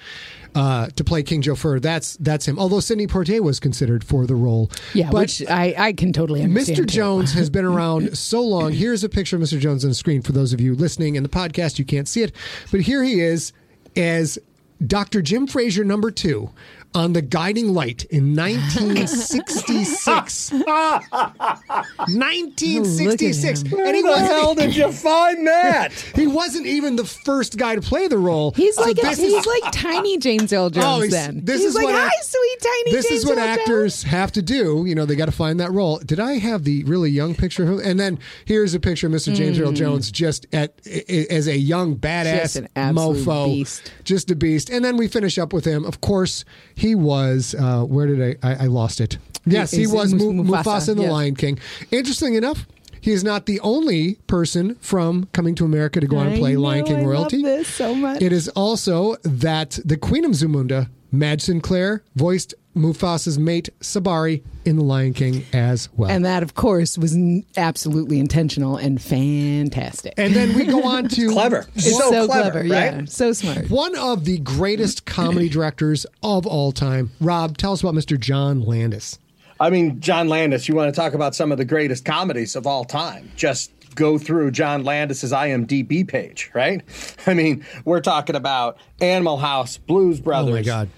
Uh, 0.54 0.88
to 0.96 1.04
play 1.04 1.22
King 1.22 1.42
Joffer, 1.42 1.82
that's 1.82 2.16
that's 2.16 2.48
him. 2.48 2.58
Although 2.58 2.80
Sidney 2.80 3.06
Poitier 3.06 3.40
was 3.40 3.60
considered 3.60 4.02
for 4.02 4.26
the 4.26 4.34
role, 4.34 4.70
yeah, 4.94 5.10
But 5.10 5.18
which 5.18 5.42
I, 5.50 5.74
I 5.76 5.92
can 5.92 6.14
totally 6.14 6.42
understand. 6.42 6.78
Mr. 6.78 6.86
Jones 6.86 7.34
has 7.34 7.50
been 7.50 7.64
around 7.66 8.16
so 8.16 8.40
long. 8.40 8.72
Here's 8.72 9.04
a 9.04 9.10
picture 9.10 9.36
of 9.36 9.42
Mr. 9.42 9.60
Jones 9.60 9.84
on 9.84 9.90
the 9.90 9.94
screen 9.94 10.22
for 10.22 10.32
those 10.32 10.54
of 10.54 10.60
you 10.62 10.74
listening 10.74 11.16
in 11.16 11.22
the 11.22 11.28
podcast. 11.28 11.78
You 11.78 11.84
can't 11.84 12.08
see 12.08 12.22
it, 12.22 12.32
but 12.70 12.80
here 12.80 13.04
he 13.04 13.20
is 13.20 13.52
as 13.96 14.38
Dr. 14.84 15.22
Jim 15.22 15.46
Frazier 15.46 15.84
number 15.84 16.10
two 16.10 16.50
on 16.94 17.12
the 17.12 17.22
Guiding 17.22 17.74
Light 17.74 18.04
in 18.04 18.36
1966. 18.36 20.52
1966, 22.06 23.64
Look 23.64 23.80
at 23.80 23.86
and 23.86 23.96
he 23.96 24.02
Where 24.02 24.16
the 24.16 24.22
wasn't. 24.22 24.40
hell 24.40 24.54
did 24.54 24.76
you 24.76 24.92
find 24.92 25.46
that? 25.46 25.92
He 26.16 26.26
wasn't 26.26 26.66
even 26.66 26.96
the 26.96 27.04
first 27.04 27.58
guy 27.58 27.74
to 27.74 27.80
play 27.82 28.08
the 28.08 28.16
role. 28.18 28.52
He's 28.56 28.76
So 28.76 28.82
like 28.82 28.96
a, 28.98 29.08
he's 29.08 29.18
is- 29.20 29.46
like 29.46 29.72
tiny 29.72 30.16
James 30.18 30.50
Earl 30.52 30.70
Jones. 30.70 30.86
Oh, 30.86 31.00
he's- 31.02 31.12
then 31.12 31.44
this 31.44 31.60
he's 31.60 31.70
is 31.70 31.74
like, 31.74 31.84
what 31.84 31.94
hi, 31.94 32.06
act- 32.06 32.24
sweet 32.24 32.58
tiny. 32.62 32.92
this 32.92 33.08
James 33.08 33.20
is 33.20 33.26
what 33.26 33.38
Earl 33.38 33.44
Jones." 33.46 33.58
actors 33.60 34.02
have 34.04 34.32
to 34.32 34.42
do. 34.42 34.84
You 34.86 34.94
know, 34.94 35.04
they 35.04 35.16
got 35.16 35.26
to 35.26 35.32
find 35.32 35.60
that 35.60 35.72
role. 35.72 35.98
Did 35.98 36.20
I 36.20 36.38
have 36.38 36.64
the 36.64 36.84
really 36.84 37.10
young 37.10 37.34
picture 37.34 37.62
of 37.64 37.68
him? 37.68 37.80
And 37.84 38.00
then 38.00 38.18
here's 38.46 38.74
a 38.74 38.80
picture 38.80 39.06
of 39.08 39.12
Mr. 39.12 39.34
James 39.34 39.58
Earl 39.60 39.72
Jones 39.72 40.10
just 40.10 40.46
at 40.52 40.80
i- 40.86 41.04
i- 41.08 41.26
as 41.30 41.48
a 41.48 41.56
young 41.58 41.96
badass 41.96 42.26
Hmm. 42.26 42.36
Just 42.46 42.56
an 42.56 42.68
mofo, 42.94 43.46
beast. 43.46 43.92
just 44.04 44.30
a 44.30 44.36
beast. 44.36 44.70
And 44.70 44.84
then 44.84 44.96
we 44.96 45.08
finish 45.08 45.38
up 45.38 45.52
with 45.52 45.64
him. 45.64 45.84
Of 45.84 46.00
course, 46.00 46.44
he 46.74 46.85
was. 46.94 47.54
Uh, 47.58 47.82
where 47.84 48.06
did 48.06 48.38
I, 48.42 48.48
I? 48.48 48.54
I 48.64 48.66
lost 48.66 49.00
it. 49.00 49.18
Yes, 49.44 49.70
he 49.70 49.78
He's 49.80 49.92
was 49.92 50.12
Mu- 50.14 50.32
Mu- 50.32 50.44
Mufasa, 50.44 50.62
Mufasa 50.64 50.88
in 50.90 50.96
The 50.96 51.02
yes. 51.04 51.12
Lion 51.12 51.34
King. 51.36 51.58
Interesting 51.90 52.34
enough. 52.34 52.66
He 53.00 53.12
is 53.12 53.22
not 53.22 53.46
the 53.46 53.60
only 53.60 54.14
person 54.26 54.74
from 54.80 55.28
Coming 55.32 55.54
to 55.56 55.64
America 55.64 56.00
to 56.00 56.06
go 56.08 56.16
on 56.16 56.26
and 56.28 56.38
play 56.38 56.56
Lion 56.56 56.80
know, 56.80 56.86
King 56.86 56.96
I 56.96 57.00
love 57.00 57.08
royalty. 57.08 57.42
this 57.42 57.68
so 57.68 57.94
much. 57.94 58.20
It 58.20 58.32
is 58.32 58.48
also 58.50 59.14
that 59.22 59.78
the 59.84 59.96
Queen 59.96 60.24
of 60.24 60.32
Zamunda, 60.32 60.88
Madge 61.12 61.42
Sinclair, 61.42 62.02
voiced 62.14 62.54
Mufasa's 62.74 63.38
mate 63.38 63.70
Sarabi 63.80 64.42
in 64.66 64.76
The 64.76 64.82
Lion 64.84 65.14
King 65.14 65.44
as 65.54 65.88
well. 65.96 66.10
and 66.10 66.24
that, 66.26 66.42
of 66.42 66.54
course, 66.54 66.98
was 66.98 67.14
n- 67.14 67.44
absolutely 67.56 68.18
intentional 68.20 68.76
and 68.76 69.00
fantastic. 69.00 70.12
And 70.18 70.34
then 70.34 70.54
we 70.54 70.64
go 70.64 70.82
on 70.84 71.08
to 71.08 71.28
Clever. 71.32 71.66
it's 71.74 71.90
so, 71.90 72.10
so, 72.10 72.26
clever, 72.26 72.50
clever, 72.50 72.58
right? 72.60 72.68
yeah, 72.68 73.04
so 73.06 73.32
smart. 73.32 73.70
One 73.70 73.96
of 73.96 74.24
the 74.26 74.38
greatest 74.38 75.06
comedy 75.06 75.48
directors 75.48 76.04
of 76.22 76.46
all 76.46 76.72
time. 76.72 77.10
Rob, 77.20 77.56
tell 77.56 77.72
us 77.72 77.80
about 77.80 77.94
Mr. 77.94 78.18
John 78.18 78.60
Landis. 78.62 79.18
I 79.58 79.70
mean, 79.70 80.00
John 80.00 80.28
Landis, 80.28 80.68
you 80.68 80.74
want 80.74 80.94
to 80.94 81.00
talk 81.00 81.14
about 81.14 81.34
some 81.34 81.50
of 81.50 81.56
the 81.56 81.64
greatest 81.64 82.04
comedies 82.04 82.56
of 82.56 82.66
all 82.66 82.84
time. 82.84 83.30
Just 83.36 83.70
go 83.96 84.16
through 84.18 84.52
John 84.52 84.84
Landis's 84.84 85.32
IMDb 85.32 86.06
page, 86.06 86.50
right? 86.54 86.82
I 87.26 87.34
mean, 87.34 87.64
we're 87.84 88.00
talking 88.00 88.36
about 88.36 88.78
Animal 89.00 89.38
House, 89.38 89.76
Blues 89.78 90.20
Brothers. 90.20 90.52
Oh 90.52 90.54
my 90.56 90.62
God. 90.62 90.88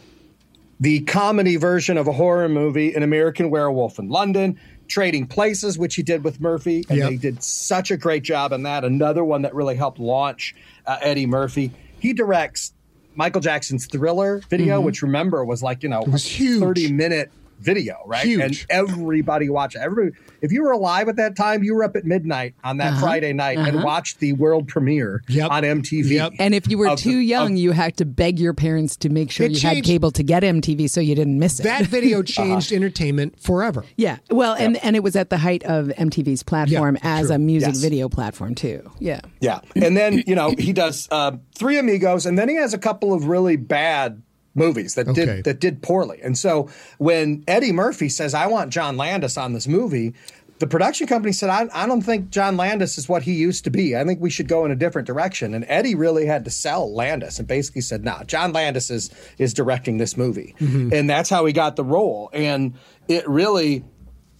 The 0.80 1.00
comedy 1.00 1.56
version 1.56 1.96
of 1.96 2.06
a 2.06 2.12
horror 2.12 2.48
movie, 2.48 2.92
An 2.94 3.02
American 3.02 3.50
Werewolf 3.50 3.98
in 3.98 4.08
London, 4.10 4.60
Trading 4.86 5.26
Places, 5.26 5.76
which 5.76 5.96
he 5.96 6.02
did 6.02 6.22
with 6.22 6.40
Murphy, 6.40 6.84
and 6.88 6.98
Yep. 6.98 7.10
they 7.10 7.16
did 7.16 7.42
such 7.42 7.90
a 7.90 7.96
great 7.96 8.22
job 8.22 8.52
on 8.52 8.62
that. 8.62 8.84
Another 8.84 9.24
one 9.24 9.42
that 9.42 9.54
really 9.54 9.74
helped 9.74 9.98
launch 9.98 10.54
uh, 10.86 10.98
Eddie 11.00 11.26
Murphy. 11.26 11.72
He 11.98 12.12
directs 12.12 12.72
Michael 13.16 13.40
Jackson's 13.40 13.86
Thriller 13.86 14.40
video, 14.48 14.80
which 14.80 15.02
remember 15.02 15.44
was 15.44 15.62
like 15.64 15.82
you 15.82 15.88
know 15.88 16.02
was 16.06 16.24
huge. 16.24 16.60
thirty 16.60 16.92
minute 16.92 17.32
video, 17.58 17.96
right? 18.06 18.24
Huge. 18.24 18.40
And 18.40 18.66
everybody 18.70 19.48
watched 19.48 19.76
it. 19.76 19.80
Everybody, 19.80 20.16
if 20.40 20.52
you 20.52 20.62
were 20.62 20.70
alive 20.70 21.08
at 21.08 21.16
that 21.16 21.36
time, 21.36 21.62
you 21.62 21.74
were 21.74 21.84
up 21.84 21.96
at 21.96 22.04
midnight 22.04 22.54
on 22.64 22.78
that 22.78 22.92
uh-huh. 22.94 23.00
Friday 23.00 23.32
night 23.32 23.58
and 23.58 23.76
uh-huh. 23.76 23.84
watched 23.86 24.20
the 24.20 24.32
world 24.34 24.68
premiere 24.68 25.22
Yep. 25.28 25.50
on 25.50 25.62
MTV. 25.64 26.10
Yep. 26.10 26.32
And 26.38 26.54
if 26.54 26.68
you 26.68 26.78
were 26.78 26.88
Of 26.88 26.98
the- 26.98 27.10
too 27.10 27.18
young, 27.18 27.52
of- 27.52 27.58
you 27.58 27.72
had 27.72 27.96
to 27.98 28.04
beg 28.04 28.38
your 28.38 28.54
parents 28.54 28.96
to 28.98 29.08
make 29.08 29.30
sure 29.30 29.46
It 29.46 29.52
you 29.52 29.68
had 29.68 29.84
cable 29.84 30.10
to 30.12 30.22
get 30.22 30.42
MTV 30.42 30.88
so 30.88 31.00
you 31.00 31.14
didn't 31.14 31.38
miss 31.38 31.60
it. 31.60 31.64
That 31.64 31.86
video 31.86 32.18
uh-huh. 32.20 32.24
changed 32.26 32.72
entertainment 32.72 33.40
forever. 33.40 33.84
yeah, 33.96 34.18
well, 34.30 34.54
and 34.54 34.76
and 34.84 34.96
it 34.96 35.02
was 35.02 35.16
at 35.16 35.30
the 35.30 35.38
height 35.38 35.64
of 35.64 35.88
MTV's 35.88 36.42
platform 36.42 36.96
Yeah, 37.02 37.18
as 37.18 37.26
true. 37.26 37.34
a 37.36 37.38
music 37.38 37.68
Yes. 37.74 37.78
video 37.80 38.08
platform 38.08 38.54
too. 38.54 38.88
Yeah. 38.98 39.20
Yeah. 39.40 39.60
And 39.76 39.96
then, 39.96 40.22
you 40.26 40.34
know, 40.34 40.54
he 40.58 40.72
does 40.72 41.08
uh, 41.10 41.32
Three 41.54 41.78
Amigos, 41.78 42.26
and 42.26 42.38
then 42.38 42.48
he 42.48 42.54
has 42.56 42.74
a 42.74 42.78
couple 42.78 43.12
of 43.12 43.26
really 43.26 43.56
bad 43.56 44.22
movies 44.58 44.94
that 44.96 45.08
Okay. 45.08 45.24
did 45.26 45.44
that 45.44 45.60
did 45.60 45.82
poorly. 45.82 46.20
And 46.22 46.36
so 46.36 46.68
when 46.98 47.44
Eddie 47.48 47.72
Murphy 47.72 48.08
says, 48.08 48.34
I 48.34 48.46
want 48.46 48.70
John 48.70 48.96
Landis 48.96 49.36
on 49.38 49.52
this 49.52 49.66
movie, 49.68 50.14
the 50.58 50.66
production 50.66 51.06
company 51.06 51.32
said, 51.32 51.50
I, 51.50 51.68
I 51.72 51.86
don't 51.86 52.02
think 52.02 52.30
John 52.30 52.56
Landis 52.56 52.98
is 52.98 53.08
what 53.08 53.22
he 53.22 53.34
used 53.34 53.62
to 53.64 53.70
be. 53.70 53.96
I 53.96 54.04
think 54.04 54.20
we 54.20 54.28
should 54.28 54.48
go 54.48 54.64
in 54.64 54.72
a 54.72 54.76
different 54.76 55.06
direction. 55.06 55.54
And 55.54 55.64
Eddie 55.68 55.94
really 55.94 56.26
had 56.26 56.44
to 56.46 56.50
sell 56.50 56.92
Landis 56.92 57.38
and 57.38 57.46
basically 57.46 57.80
said, 57.82 58.04
no, 58.04 58.22
John 58.26 58.52
Landis 58.52 58.90
is 58.90 59.10
is 59.38 59.54
directing 59.54 59.98
this 59.98 60.16
movie. 60.16 60.54
And 60.58 61.08
that's 61.08 61.30
how 61.30 61.46
he 61.46 61.52
got 61.52 61.76
the 61.76 61.84
role. 61.84 62.28
And 62.32 62.74
it 63.06 63.26
really 63.28 63.84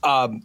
um, 0.03 0.43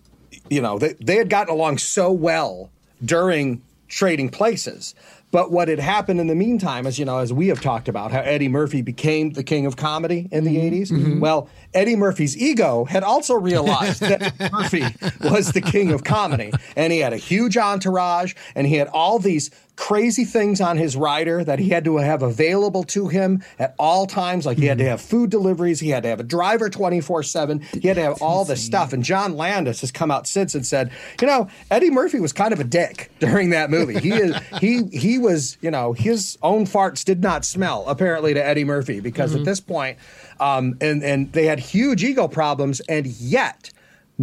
you 0.50 0.62
know, 0.62 0.78
they, 0.78 0.94
they 0.94 1.16
had 1.16 1.30
gotten 1.30 1.54
along 1.54 1.78
so 1.78 2.12
well 2.12 2.72
during 3.04 3.62
trading 3.88 4.30
places. 4.30 4.94
But 5.34 5.52
what 5.52 5.68
had 5.68 5.80
happened 5.80 6.20
in 6.20 6.28
the 6.28 6.36
meantime 6.36 6.86
is, 6.86 7.00
you 7.00 7.06
know, 7.06 7.18
as 7.18 7.34
we 7.34 7.48
have 7.48 7.60
talked 7.60 7.88
about, 7.88 8.12
how 8.12 8.20
Eddie 8.20 8.50
Murphy 8.50 8.84
became 8.84 9.32
the 9.32 9.44
king 9.44 9.66
of 9.66 9.76
comedy 9.76 10.30
in 10.32 10.44
the 10.44 10.56
mm-hmm. 10.56 10.76
80s. 10.76 10.92
Mm-hmm. 10.92 11.20
Well, 11.22 11.50
Eddie 11.74 11.96
Murphy's 11.96 12.38
ego 12.38 12.86
had 12.86 13.02
also 13.02 13.34
realized 13.34 14.02
that 14.02 14.32
Murphy 14.52 14.84
was 15.28 15.52
the 15.52 15.62
king 15.62 15.92
of 15.92 16.04
comedy. 16.04 16.52
And 16.76 16.94
he 16.94 17.00
had 17.00 17.14
a 17.14 17.18
huge 17.18 17.58
entourage 17.58 18.36
and 18.54 18.68
he 18.68 18.76
had 18.76 18.88
all 18.90 19.18
these 19.18 19.50
crazy 19.76 20.24
things 20.24 20.62
on 20.62 20.78
his 20.78 20.96
rider 20.96 21.44
that 21.44 21.60
he 21.60 21.70
had 21.70 21.84
to 21.86 21.98
have 21.98 22.22
available 22.22 22.84
to 22.84 23.08
him 23.08 23.44
at 23.58 23.74
all 23.80 24.06
times. 24.06 24.46
Like 24.46 24.58
he 24.58 24.66
had 24.66 24.78
to 24.78 24.86
have 24.86 25.02
food 25.02 25.30
deliveries, 25.30 25.80
he 25.80 25.90
had 25.90 26.04
to 26.04 26.10
have 26.10 26.20
a 26.20 26.24
driver 26.24 26.70
24 26.70 27.24
7, 27.24 27.60
he 27.82 27.88
had 27.88 27.96
to 27.96 28.02
have 28.02 28.22
all 28.22 28.46
this 28.46 28.64
stuff. 28.64 28.94
And 28.94 29.04
John 29.04 29.36
Landis 29.36 29.82
has 29.82 29.92
come 29.92 30.12
out 30.12 30.28
since 30.28 30.56
and 30.56 30.66
said, 30.66 30.92
you 31.20 31.28
know, 31.28 31.48
Eddie 31.72 31.90
Murphy 31.90 32.20
was 32.20 32.34
kind 32.34 32.54
of 32.54 32.60
a 32.60 32.64
dick 32.64 33.12
during 33.20 33.50
that 33.52 33.70
movie. 33.70 34.00
He 34.00 34.14
is 34.14 34.36
he 34.60 34.84
he 34.86 35.18
was, 35.18 35.58
you 35.62 35.72
know, 35.72 35.94
his 35.94 36.38
own 36.42 36.66
farts 36.66 37.04
did 37.04 37.22
not 37.22 37.46
smell 37.46 37.86
apparently 37.88 38.34
to 38.34 38.46
Eddie 38.46 38.66
Murphy 38.66 39.00
because 39.00 39.36
at 39.36 39.46
this 39.46 39.60
point, 39.60 39.98
um, 40.40 40.78
and 40.82 41.04
and 41.04 41.32
they 41.34 41.46
had 41.46 41.60
huge 41.60 42.04
ego 42.04 42.28
problems, 42.28 42.80
and 42.82 43.08
yet 43.08 43.72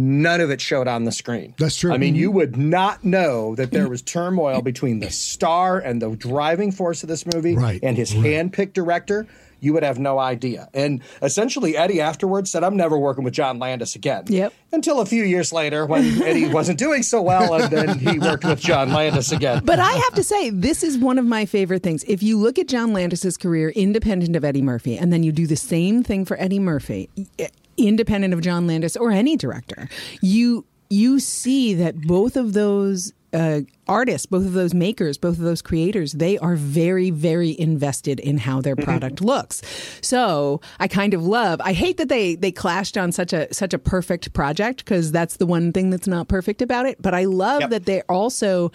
none 0.01 0.41
of 0.41 0.49
it 0.49 0.61
showed 0.61 0.87
on 0.87 1.03
the 1.03 1.11
screen. 1.11 1.53
That's 1.57 1.77
true. 1.77 1.93
I 1.93 1.97
mean, 1.97 2.15
you 2.15 2.29
mm-hmm. 2.29 2.37
would 2.37 2.57
not 2.57 3.03
know 3.03 3.55
that 3.55 3.71
there 3.71 3.87
was 3.87 4.01
mm-hmm. 4.01 4.19
turmoil 4.19 4.61
between 4.61 4.99
the 4.99 5.11
star 5.11 5.79
and 5.79 6.01
the 6.01 6.15
driving 6.15 6.71
force 6.71 7.03
of 7.03 7.09
this 7.09 7.25
movie 7.25 7.55
Right, 7.55 7.79
and 7.83 7.97
his 7.97 8.15
right. 8.15 8.25
hand-picked 8.25 8.73
director. 8.73 9.27
You 9.63 9.73
would 9.73 9.83
have 9.83 9.99
no 9.99 10.17
idea. 10.17 10.69
And 10.73 11.03
essentially, 11.21 11.77
Eddie 11.77 12.01
afterwards 12.01 12.49
said, 12.49 12.63
I'm 12.63 12.75
never 12.75 12.97
working 12.97 13.23
with 13.23 13.35
John 13.35 13.59
Landis 13.59 13.95
again. 13.95 14.23
Yep. 14.25 14.53
Until 14.71 15.01
a 15.01 15.05
few 15.05 15.23
years 15.23 15.53
later 15.53 15.85
when 15.85 16.03
Eddie 16.23 16.47
wasn't 16.47 16.79
doing 16.79 17.03
so 17.03 17.21
well, 17.21 17.53
and 17.53 17.71
then 17.71 17.99
he 17.99 18.17
worked 18.27 18.43
with 18.43 18.59
John 18.59 18.91
Landis 18.91 19.31
again. 19.31 19.63
But 19.63 19.77
I 19.77 19.91
have 19.91 20.15
to 20.15 20.23
say, 20.23 20.49
this 20.49 20.83
is 20.83 20.97
one 20.97 21.19
of 21.19 21.25
my 21.25 21.45
favorite 21.45 21.83
things. 21.83 22.03
If 22.05 22.23
you 22.23 22.39
look 22.39 22.57
at 22.57 22.67
John 22.67 22.91
Landis's 22.91 23.37
career, 23.37 23.69
independent 23.69 24.35
of 24.35 24.43
Eddie 24.43 24.63
Murphy, 24.63 24.97
and 24.97 25.13
then 25.13 25.21
you 25.21 25.31
do 25.31 25.45
the 25.45 25.55
same 25.55 26.01
thing 26.01 26.25
for 26.25 26.39
Eddie 26.39 26.57
Murphy, 26.57 27.09
i- 27.39 27.49
independent 27.87 28.33
of 28.33 28.41
John 28.41 28.67
Landis 28.67 28.95
or 28.97 29.11
any 29.11 29.35
director, 29.37 29.89
you 30.21 30.65
you 30.89 31.19
see 31.19 31.73
that 31.75 31.95
both 32.01 32.35
of 32.35 32.51
those 32.53 33.13
uh, 33.33 33.61
artists, 33.87 34.25
both 34.25 34.45
of 34.45 34.51
those 34.51 34.73
makers, 34.73 35.17
both 35.17 35.37
of 35.37 35.43
those 35.45 35.61
creators, 35.61 36.11
they 36.11 36.37
are 36.39 36.57
very, 36.57 37.11
very 37.11 37.57
invested 37.57 38.19
in 38.19 38.37
how 38.37 38.59
their 38.59 38.75
product 38.75 39.21
looks. 39.21 39.61
So 40.01 40.59
I 40.81 40.89
kind 40.89 41.13
of 41.13 41.23
love. 41.25 41.61
I 41.63 41.71
hate 41.71 41.95
that 41.95 42.09
they 42.09 42.35
they 42.35 42.51
clashed 42.51 42.97
on 42.97 43.13
such 43.13 43.31
a 43.31 43.51
such 43.53 43.73
a 43.73 43.79
perfect 43.79 44.33
project 44.33 44.83
because 44.83 45.13
that's 45.13 45.37
the 45.37 45.45
one 45.45 45.71
thing 45.71 45.91
that's 45.91 46.07
not 46.07 46.27
perfect 46.27 46.61
about 46.61 46.85
it. 46.87 47.01
But 47.01 47.13
I 47.13 47.23
love 47.23 47.61
Yep. 47.61 47.69
that 47.69 47.85
they're 47.85 48.11
also 48.11 48.73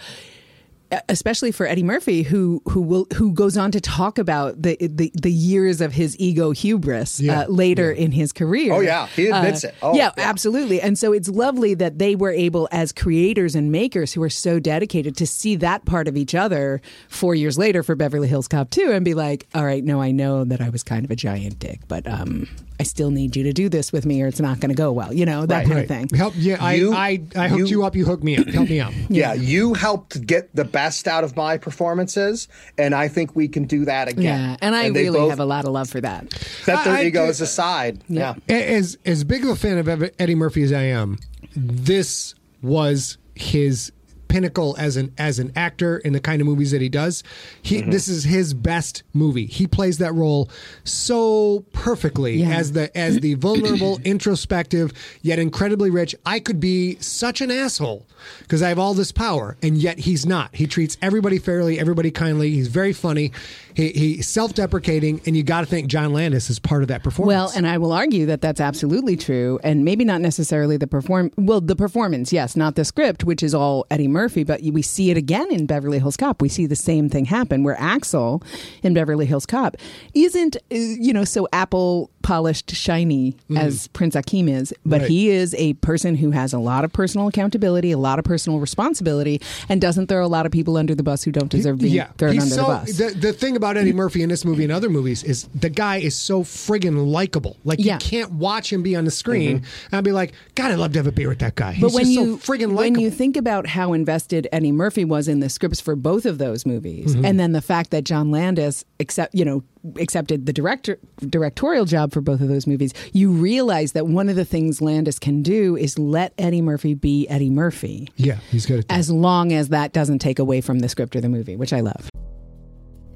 especially 1.09 1.51
for 1.51 1.65
Eddie 1.67 1.83
Murphy, 1.83 2.23
who 2.23 2.61
who 2.69 2.81
will 2.81 3.07
who 3.15 3.31
goes 3.33 3.57
on 3.57 3.71
to 3.71 3.81
talk 3.81 4.17
about 4.17 4.61
the 4.61 4.77
the, 4.79 5.11
the 5.13 5.31
years 5.31 5.81
of 5.81 5.93
his 5.93 6.17
ego 6.19 6.51
hubris 6.51 7.19
Yeah. 7.19 7.41
uh, 7.41 7.47
later 7.47 7.91
in 7.91 8.11
his 8.11 8.31
career. 8.33 8.73
Oh, 8.73 8.79
yeah. 8.79 9.07
He 9.07 9.27
admits 9.27 9.63
it. 9.63 9.75
Oh, 9.81 9.95
yeah, 9.95 10.11
yeah. 10.17 10.29
absolutely. 10.29 10.79
And 10.81 10.97
so 10.97 11.11
it's 11.13 11.29
lovely 11.29 11.73
that 11.75 11.99
they 11.99 12.15
were 12.15 12.31
able, 12.31 12.67
as 12.71 12.91
creators 12.91 13.55
and 13.55 13.71
makers 13.71 14.13
who 14.13 14.23
are 14.23 14.29
so 14.29 14.59
dedicated, 14.59 15.15
to 15.17 15.27
see 15.27 15.55
that 15.57 15.85
part 15.85 16.07
of 16.07 16.15
each 16.15 16.33
other 16.35 16.81
four 17.09 17.35
years 17.35 17.57
later 17.57 17.83
for 17.83 17.95
Beverly 17.95 18.27
Hills 18.27 18.47
Cop 18.47 18.69
2 18.69 18.91
and 18.91 19.03
be 19.03 19.13
like, 19.13 19.47
all 19.53 19.65
right, 19.65 19.83
no, 19.83 20.01
I 20.01 20.11
know 20.11 20.43
that 20.45 20.61
I 20.61 20.69
was 20.69 20.83
kind 20.83 21.03
of 21.05 21.11
a 21.11 21.15
giant 21.15 21.59
dick, 21.59 21.81
but 21.87 22.07
um, 22.07 22.47
I 22.79 22.83
still 22.83 23.09
need 23.09 23.35
you 23.35 23.43
to 23.43 23.53
do 23.53 23.69
this 23.69 23.91
with 23.91 24.05
me 24.05 24.21
or 24.21 24.27
it's 24.27 24.39
not 24.39 24.59
going 24.59 24.69
to 24.69 24.75
go 24.75 24.91
well. 24.91 25.11
You 25.11 25.25
know, 25.25 25.45
that 25.47 25.55
Right. 25.55 25.63
kind 25.65 25.75
Right. 25.75 25.81
of 25.83 26.09
thing. 26.09 26.17
Help. 26.17 26.33
Yeah, 26.37 26.57
I, 26.63 26.73
You- 26.75 26.93
I, 26.93 27.19
I 27.35 27.47
hooked 27.47 27.59
you- 27.61 27.79
you 27.79 27.85
up. 27.85 27.95
You 27.95 28.05
hooked 28.05 28.23
me 28.23 28.37
up. 28.37 28.47
Help 28.47 28.69
me 28.69 28.79
out. 28.79 28.93
Yeah, 29.09 29.33
you 29.33 29.73
helped 29.73 30.25
get 30.27 30.53
the 30.55 30.63
best 30.65 31.07
out 31.07 31.23
of 31.23 31.35
my 31.35 31.57
performances, 31.57 32.47
and 32.77 32.93
I 32.93 33.07
think 33.07 33.35
we 33.35 33.47
can 33.47 33.63
do 33.65 33.85
that 33.85 34.07
again. 34.09 34.23
Yeah, 34.23 34.57
and 34.61 34.75
I 34.75 34.89
they 34.91 35.05
really 35.05 35.17
both 35.19 35.29
have 35.31 35.39
a 35.39 35.45
lot 35.45 35.65
of 35.65 35.71
love 35.71 35.89
for 35.89 36.01
that. 36.01 36.31
set 36.63 36.83
their 36.83 36.93
I- 36.93 36.99
I- 36.99 37.29
aside. 37.29 38.03
Yeah. 38.09 38.35
As 38.47 38.97
as 39.05 39.23
big 39.23 39.43
of 39.43 39.49
a 39.49 39.55
fan 39.55 39.77
of 39.79 40.09
Eddie 40.19 40.35
Murphy 40.35 40.61
as 40.63 40.71
I 40.71 40.83
am, 40.83 41.17
this 41.55 42.35
was 42.61 43.17
his 43.35 43.91
pinnacle 44.27 44.75
as 44.77 44.97
an 44.97 45.13
as 45.17 45.39
an 45.39 45.51
actor 45.55 45.97
in 45.99 46.13
the 46.13 46.19
kind 46.19 46.41
of 46.41 46.47
movies 46.47 46.71
that 46.71 46.81
he 46.81 46.89
does. 46.89 47.23
He 47.61 47.77
Mm-hmm. 47.81 47.91
this 47.91 48.07
is 48.07 48.23
his 48.23 48.53
best 48.53 49.03
movie. 49.13 49.45
He 49.45 49.67
plays 49.67 49.97
that 49.99 50.13
role 50.13 50.49
so 50.83 51.63
perfectly 51.73 52.37
Yeah. 52.37 52.49
as 52.57 52.71
the 52.71 52.95
as 52.97 53.19
the 53.19 53.33
vulnerable, 53.47 53.99
introspective, 54.03 54.91
yet 55.21 55.39
incredibly 55.39 55.89
rich. 55.89 56.15
I 56.25 56.39
could 56.39 56.59
be 56.59 56.95
such 56.99 57.41
an 57.41 57.51
asshole 57.51 58.05
because 58.39 58.61
I 58.61 58.69
have 58.69 58.79
all 58.79 58.93
this 58.93 59.11
power, 59.11 59.57
and 59.61 59.77
yet 59.77 59.99
he's 59.99 60.25
not. 60.25 60.55
He 60.55 60.65
treats 60.67 60.97
everybody 61.01 61.37
fairly, 61.37 61.79
everybody 61.79 62.09
kindly. 62.11 62.49
He's 62.51 62.67
very 62.67 62.93
funny. 62.93 63.31
He, 63.75 63.89
he's 63.89 64.27
self-deprecating, 64.27 65.21
and 65.27 65.37
you 65.37 65.43
got 65.43 65.61
to 65.61 65.67
think 65.67 65.87
John 65.87 66.11
Landis 66.11 66.49
is 66.49 66.57
part 66.57 66.81
of 66.81 66.87
that 66.87 67.03
performance. 67.03 67.27
Well, 67.35 67.51
and 67.55 67.67
I 67.67 67.77
will 67.77 67.91
argue 67.93 68.25
that 68.25 68.41
that's 68.41 68.59
absolutely 68.59 69.15
true, 69.17 69.59
and 69.63 69.85
maybe 69.85 70.03
not 70.03 70.19
necessarily 70.21 70.77
the 70.77 70.87
perform. 70.87 71.31
Well, 71.37 71.61
the 71.61 71.75
performance, 71.75 72.33
yes, 72.33 72.55
not 72.55 72.75
the 72.75 72.83
script, 72.85 73.23
which 73.23 73.43
is 73.43 73.53
all 73.53 73.85
Eddie 73.91 74.07
Murphy, 74.07 74.16
but 74.43 74.61
we 74.63 74.81
see 74.81 75.11
it 75.11 75.17
again 75.17 75.51
in 75.51 75.65
Beverly 75.65 75.99
Hills 75.99 76.17
Cop. 76.17 76.41
We 76.41 76.49
see 76.49 76.65
the 76.65 76.75
same 76.75 77.09
thing 77.09 77.25
happen, 77.25 77.63
where 77.63 77.79
Axel 77.79 78.41
in 78.83 78.93
Beverly 78.93 79.25
Hills 79.25 79.45
Cop 79.45 79.77
isn't, 80.13 80.55
uh, 80.57 80.75
you 80.75 81.13
know, 81.13 81.23
so 81.23 81.47
apple 81.53 82.09
polished, 82.23 82.71
shiny 82.75 83.37
as 83.55 83.87
Prince 83.87 84.13
Akeem 84.15 84.49
is, 84.49 84.73
but 84.85 84.99
Right. 85.01 85.09
he 85.09 85.29
is 85.29 85.55
a 85.57 85.73
person 85.75 86.15
who 86.15 86.31
has 86.31 86.51
a 86.51 86.59
lot 86.59 86.83
of 86.83 86.91
personal 86.91 87.27
accountability, 87.29 87.91
a 87.91 87.97
lot 87.97 88.19
of 88.19 88.25
personal 88.25 88.59
responsibility, 88.59 89.39
and 89.69 89.79
doesn't 89.79 90.07
throw 90.07 90.25
a 90.25 90.27
lot 90.27 90.45
of 90.45 90.51
people 90.51 90.75
under 90.75 90.93
the 90.93 91.03
bus 91.03 91.23
who 91.23 91.31
don't 91.31 91.49
deserve 91.49 91.77
being 91.79 92.03
thrown 92.17 92.33
he's 92.33 92.43
under 92.43 92.55
so, 92.55 92.61
the 92.63 92.67
bus. 92.67 92.97
The, 92.97 93.19
the 93.19 93.33
thing 93.33 93.55
about 93.55 93.77
Eddie 93.77 93.93
Murphy 93.93 94.23
in 94.23 94.29
this 94.29 94.43
movie 94.43 94.63
and 94.63 94.73
other 94.73 94.89
movies 94.89 95.23
is 95.23 95.47
the 95.55 95.69
guy 95.69 95.97
is 95.97 96.15
so 96.15 96.43
friggin' 96.43 97.07
likable. 97.09 97.55
Like 97.63 97.79
Yeah. 97.79 97.93
you 97.93 97.99
can't 97.99 98.33
watch 98.33 98.73
him 98.73 98.83
be 98.83 98.93
on 98.97 99.05
the 99.05 99.11
screen 99.11 99.63
and 99.93 100.03
be 100.03 100.11
like, 100.11 100.33
God, 100.55 100.71
I'd 100.71 100.79
love 100.79 100.91
to 100.93 100.99
have 100.99 101.07
a 101.07 101.13
beer 101.13 101.29
with 101.29 101.39
that 101.39 101.55
guy. 101.55 101.71
He's 101.73 101.81
But 101.81 101.93
when 101.93 102.09
you 102.11 102.39
so 102.41 102.51
friggin' 102.53 102.73
when 102.73 102.99
you 102.99 103.09
think 103.09 103.37
about 103.37 103.67
how 103.67 103.93
invested 104.07 104.47
Eddie 104.53 104.71
Murphy 104.71 105.03
was 105.03 105.27
in 105.27 105.41
the 105.41 105.49
scripts 105.49 105.81
for 105.81 105.93
both 105.95 106.25
of 106.25 106.37
those 106.37 106.65
movies, 106.65 107.13
Mm-hmm. 107.13 107.25
and 107.25 107.37
then 107.39 107.51
the 107.51 107.61
fact 107.61 107.91
that 107.91 108.05
John 108.05 108.31
Landis 108.31 108.85
accept 109.01 109.35
you 109.35 109.43
know 109.43 109.63
accepted 109.99 110.45
the 110.45 110.53
director 110.53 110.97
directorial 111.27 111.83
job 111.85 112.13
for 112.13 112.21
both 112.21 112.39
of 112.39 112.47
those 112.47 112.65
movies, 112.67 112.93
you 113.11 113.31
realize 113.31 113.91
that 113.91 114.07
one 114.07 114.29
of 114.29 114.35
the 114.37 114.45
things 114.45 114.81
Landis 114.81 115.19
can 115.19 115.43
do 115.43 115.75
is 115.75 115.99
let 115.99 116.33
Eddie 116.37 116.61
Murphy 116.61 116.93
be 116.93 117.27
Eddie 117.27 117.49
Murphy, 117.49 118.07
yeah, 118.15 118.37
he's 118.49 118.65
good 118.65 118.85
as 118.89 119.11
long 119.11 119.51
as 119.51 119.67
that 119.69 119.91
doesn't 119.91 120.19
take 120.19 120.39
away 120.39 120.61
from 120.61 120.79
the 120.79 120.87
script 120.87 121.13
or 121.15 121.21
the 121.21 121.29
movie, 121.29 121.57
which 121.57 121.73
I 121.73 121.81
love. 121.81 122.09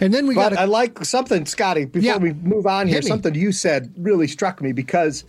And 0.00 0.12
then 0.14 0.26
we 0.26 0.34
got 0.34 0.52
I 0.56 0.64
like 0.64 1.04
something, 1.04 1.46
Scotty, 1.46 1.84
before 1.84 2.06
Yeah. 2.06 2.16
we 2.18 2.32
move 2.32 2.66
on 2.66 2.88
here, 2.88 3.02
something 3.02 3.34
you 3.34 3.52
said 3.52 3.92
really 3.98 4.26
struck 4.28 4.60
me 4.62 4.72
because 4.72 5.24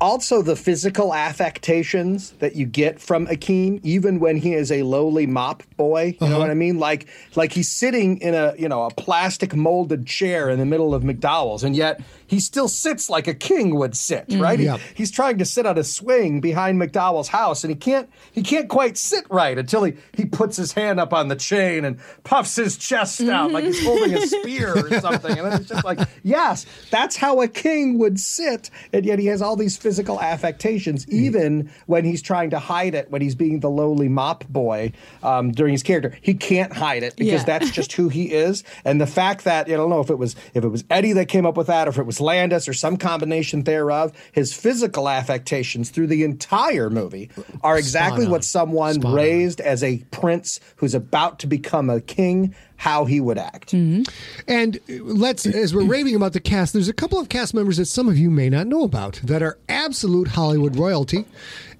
also 0.00 0.42
the 0.42 0.54
physical 0.54 1.12
affectations 1.12 2.30
that 2.38 2.54
you 2.54 2.66
get 2.66 3.00
from 3.00 3.26
Akeem, 3.26 3.80
even 3.82 4.20
when 4.20 4.36
he 4.36 4.54
is 4.54 4.70
a 4.70 4.82
lowly 4.82 5.26
mop 5.26 5.62
boy, 5.76 6.04
you 6.06 6.16
Uh-huh. 6.20 6.28
know 6.34 6.38
what 6.38 6.50
I 6.50 6.54
mean? 6.54 6.78
Like 6.78 7.06
like 7.34 7.52
he's 7.52 7.68
sitting 7.70 8.18
in 8.18 8.34
a 8.34 8.54
you 8.58 8.68
know 8.68 8.84
a 8.84 8.90
plastic 8.90 9.54
molded 9.56 10.06
chair 10.06 10.50
in 10.50 10.58
the 10.58 10.66
middle 10.66 10.94
of 10.94 11.02
McDowell's, 11.02 11.64
and 11.64 11.74
yet 11.74 12.00
he 12.28 12.38
still 12.38 12.68
sits 12.68 13.10
like 13.10 13.26
a 13.26 13.34
king 13.34 13.74
would 13.74 13.96
sit, 13.96 14.28
mm-hmm. 14.28 14.40
right? 14.40 14.60
He- 14.60 14.68
he's 14.94 15.10
trying 15.10 15.38
to 15.38 15.44
sit 15.44 15.66
on 15.66 15.76
a 15.76 15.84
swing 15.84 16.40
behind 16.40 16.80
McDowell's 16.80 17.28
house, 17.28 17.64
and 17.64 17.70
he 17.70 17.76
can't 17.76 18.08
he 18.32 18.42
can't 18.42 18.68
quite 18.68 18.96
sit 18.96 19.24
right 19.30 19.58
until 19.58 19.82
he 19.82 19.94
he 20.14 20.24
puts 20.24 20.56
his 20.56 20.72
hand 20.72 21.00
up 21.00 21.12
on 21.12 21.28
the 21.28 21.36
chain 21.36 21.84
and 21.84 21.98
puffs 22.22 22.54
his 22.54 22.76
chest 22.76 23.20
out 23.22 23.50
like 23.50 23.64
he's 23.64 23.78
mm-hmm. 23.78 23.86
holding 23.86 24.14
a 24.14 24.26
spear 24.26 24.76
or 24.76 25.00
something. 25.00 25.36
And 25.38 25.54
it's 25.54 25.68
just 25.68 25.84
like, 25.84 25.98
yes, 26.22 26.66
that's 26.90 27.16
how 27.16 27.40
a 27.40 27.48
king 27.48 27.98
would 27.98 28.20
sit, 28.20 28.70
and 28.92 29.04
yet 29.04 29.18
he 29.18 29.26
has 29.26 29.42
all 29.42 29.56
these 29.56 29.76
physical 29.76 30.20
affectations, 30.20 31.06
mm-hmm. 31.06 31.24
even 31.24 31.70
when 31.86 32.04
he's 32.04 32.22
trying 32.22 32.50
to 32.50 32.58
hide 32.58 32.94
it, 32.94 33.10
when 33.10 33.22
he's 33.22 33.34
being 33.34 33.60
the 33.60 33.70
lowly 33.70 34.08
mop 34.08 34.46
boy 34.48 34.92
um, 35.22 35.50
during 35.52 35.72
his 35.72 35.82
character. 35.82 36.16
He 36.20 36.34
can't 36.34 36.72
hide 36.72 37.02
it 37.02 37.16
because 37.16 37.40
Yeah. 37.40 37.58
that's 37.58 37.70
just 37.70 37.92
who 37.92 38.08
he 38.08 38.32
is. 38.32 38.64
And 38.84 39.00
the 39.00 39.06
fact 39.06 39.44
that 39.44 39.66
I 39.66 39.72
don't 39.72 39.90
know 39.90 40.00
if 40.00 40.10
it 40.10 40.18
was 40.18 40.36
if 40.54 40.64
it 40.64 40.68
was 40.68 40.84
Eddie 40.90 41.12
that 41.14 41.28
came 41.28 41.46
up 41.46 41.56
with 41.56 41.68
that, 41.68 41.86
or 41.88 41.90
if 41.90 41.98
it 41.98 42.06
was 42.06 42.17
Landis, 42.20 42.68
or 42.68 42.72
some 42.72 42.96
combination 42.96 43.64
thereof. 43.64 44.12
His 44.32 44.52
physical 44.52 45.08
affectations 45.08 45.90
through 45.90 46.08
the 46.08 46.24
entire 46.24 46.90
movie 46.90 47.30
are 47.62 47.78
exactly 47.78 48.26
what 48.26 48.44
someone 48.44 48.94
Spot 48.94 49.10
on. 49.10 49.14
raised 49.14 49.60
as 49.60 49.82
a 49.82 49.98
prince 50.10 50.60
who's 50.76 50.94
about 50.94 51.38
to 51.40 51.46
become 51.46 51.90
a 51.90 52.00
king, 52.00 52.54
how 52.76 53.04
he 53.04 53.20
would 53.20 53.38
act. 53.38 53.72
Mm-hmm. 53.72 54.02
And 54.46 54.76
uh, 54.76 55.02
let's, 55.02 55.46
as 55.46 55.74
we're 55.74 55.84
raving 55.84 56.14
about 56.14 56.32
the 56.32 56.40
cast, 56.40 56.72
there's 56.72 56.88
a 56.88 56.92
couple 56.92 57.18
of 57.18 57.28
cast 57.28 57.54
members 57.54 57.76
that 57.78 57.86
some 57.86 58.08
of 58.08 58.16
you 58.16 58.30
may 58.30 58.48
not 58.48 58.66
know 58.66 58.84
about 58.84 59.20
that 59.24 59.42
are 59.42 59.58
absolute 59.68 60.28
Hollywood 60.28 60.76
royalty. 60.76 61.24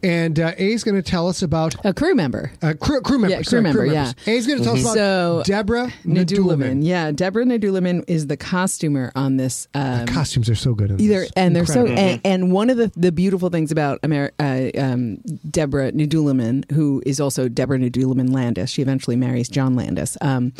And 0.02 0.38
uh, 0.38 0.52
A's 0.58 0.84
going 0.84 0.94
to 0.94 1.02
tell 1.02 1.28
us 1.28 1.42
about 1.42 1.74
A 1.84 1.92
crew 1.92 2.14
member. 2.14 2.52
uh, 2.62 2.74
crew, 2.80 3.00
crew 3.00 3.18
members. 3.18 3.30
Yeah, 3.30 3.36
crew 3.38 3.44
sorry, 3.44 3.62
member, 3.62 3.86
members. 3.86 4.14
yeah. 4.26 4.32
A's 4.32 4.46
going 4.46 4.58
to 4.58 4.64
tell 4.64 4.74
us 4.74 4.82
about 4.82 4.94
So, 4.94 5.42
Deborah. 5.44 5.92
Nadoolman. 6.04 6.84
Yeah, 6.84 7.10
Deborah 7.10 7.44
Nadoolman 7.44 8.04
is 8.06 8.26
the 8.28 8.36
costumer 8.36 9.10
on 9.16 9.36
this. 9.38 9.66
Um, 9.74 10.06
Costumes 10.06 10.48
are 10.48 10.54
so 10.54 10.74
good. 10.74 10.90
In 10.92 11.00
Either 11.00 11.20
this. 11.20 11.30
and 11.36 11.56
they're 11.56 11.66
so 11.66 11.86
and, 11.86 12.20
and 12.24 12.52
one 12.52 12.70
of 12.70 12.76
the, 12.76 12.92
the 12.96 13.10
beautiful 13.12 13.48
things 13.50 13.72
about 13.72 13.98
Amer- 14.04 14.32
uh, 14.38 14.68
um, 14.78 15.16
Deborah 15.50 15.92
Nadoolman, 15.92 16.70
who 16.72 17.02
is 17.04 17.18
also 17.20 17.48
Deborah 17.48 17.78
Nadoolman 17.78 18.32
Landis, 18.32 18.70
she 18.70 18.82
eventually 18.82 19.16
marries 19.16 19.48
John 19.48 19.74
Landis. 19.74 20.16
Um, 20.20 20.52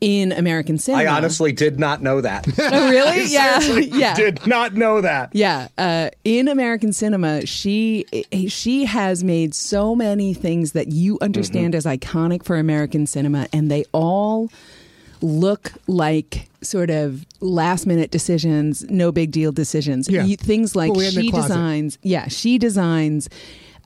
in 0.00 0.32
American 0.32 0.76
cinema. 0.78 1.02
I 1.10 1.16
honestly 1.16 1.52
did 1.52 1.78
not 1.78 2.02
know 2.02 2.20
that. 2.20 2.46
Oh, 2.58 2.90
really? 2.90 3.24
yeah, 3.32 3.60
yeah. 3.60 4.14
Did 4.14 4.46
not 4.46 4.74
know 4.74 5.00
that. 5.00 5.30
Yeah, 5.34 5.68
uh, 5.78 6.10
in 6.24 6.48
American 6.48 6.92
cinema, 6.92 7.46
she 7.46 8.04
she 8.48 8.84
has 8.84 9.24
made 9.24 9.54
so 9.54 9.94
many 9.94 10.34
things 10.34 10.72
that 10.72 10.88
you 10.88 11.18
understand 11.20 11.74
Mm-hmm. 11.74 11.88
as 11.88 11.98
iconic 11.98 12.44
for 12.44 12.56
American 12.58 13.06
cinema, 13.06 13.46
and 13.52 13.70
they 13.70 13.84
all 13.92 14.50
look 15.22 15.72
like 15.86 16.48
sort 16.60 16.90
of 16.90 17.24
last 17.40 17.86
minute 17.86 18.10
decisions, 18.10 18.84
no 18.90 19.10
big 19.12 19.30
deal 19.30 19.50
decisions. 19.52 20.08
Yeah. 20.08 20.24
You- 20.24 20.36
things 20.36 20.76
like 20.76 20.90
What 20.90 20.98
we 20.98 21.04
had 21.06 21.14
in 21.14 21.20
the 21.20 21.22
she 21.22 21.30
designs. 21.30 21.98
Yeah, 22.02 22.28
she 22.28 22.58
designs. 22.58 23.28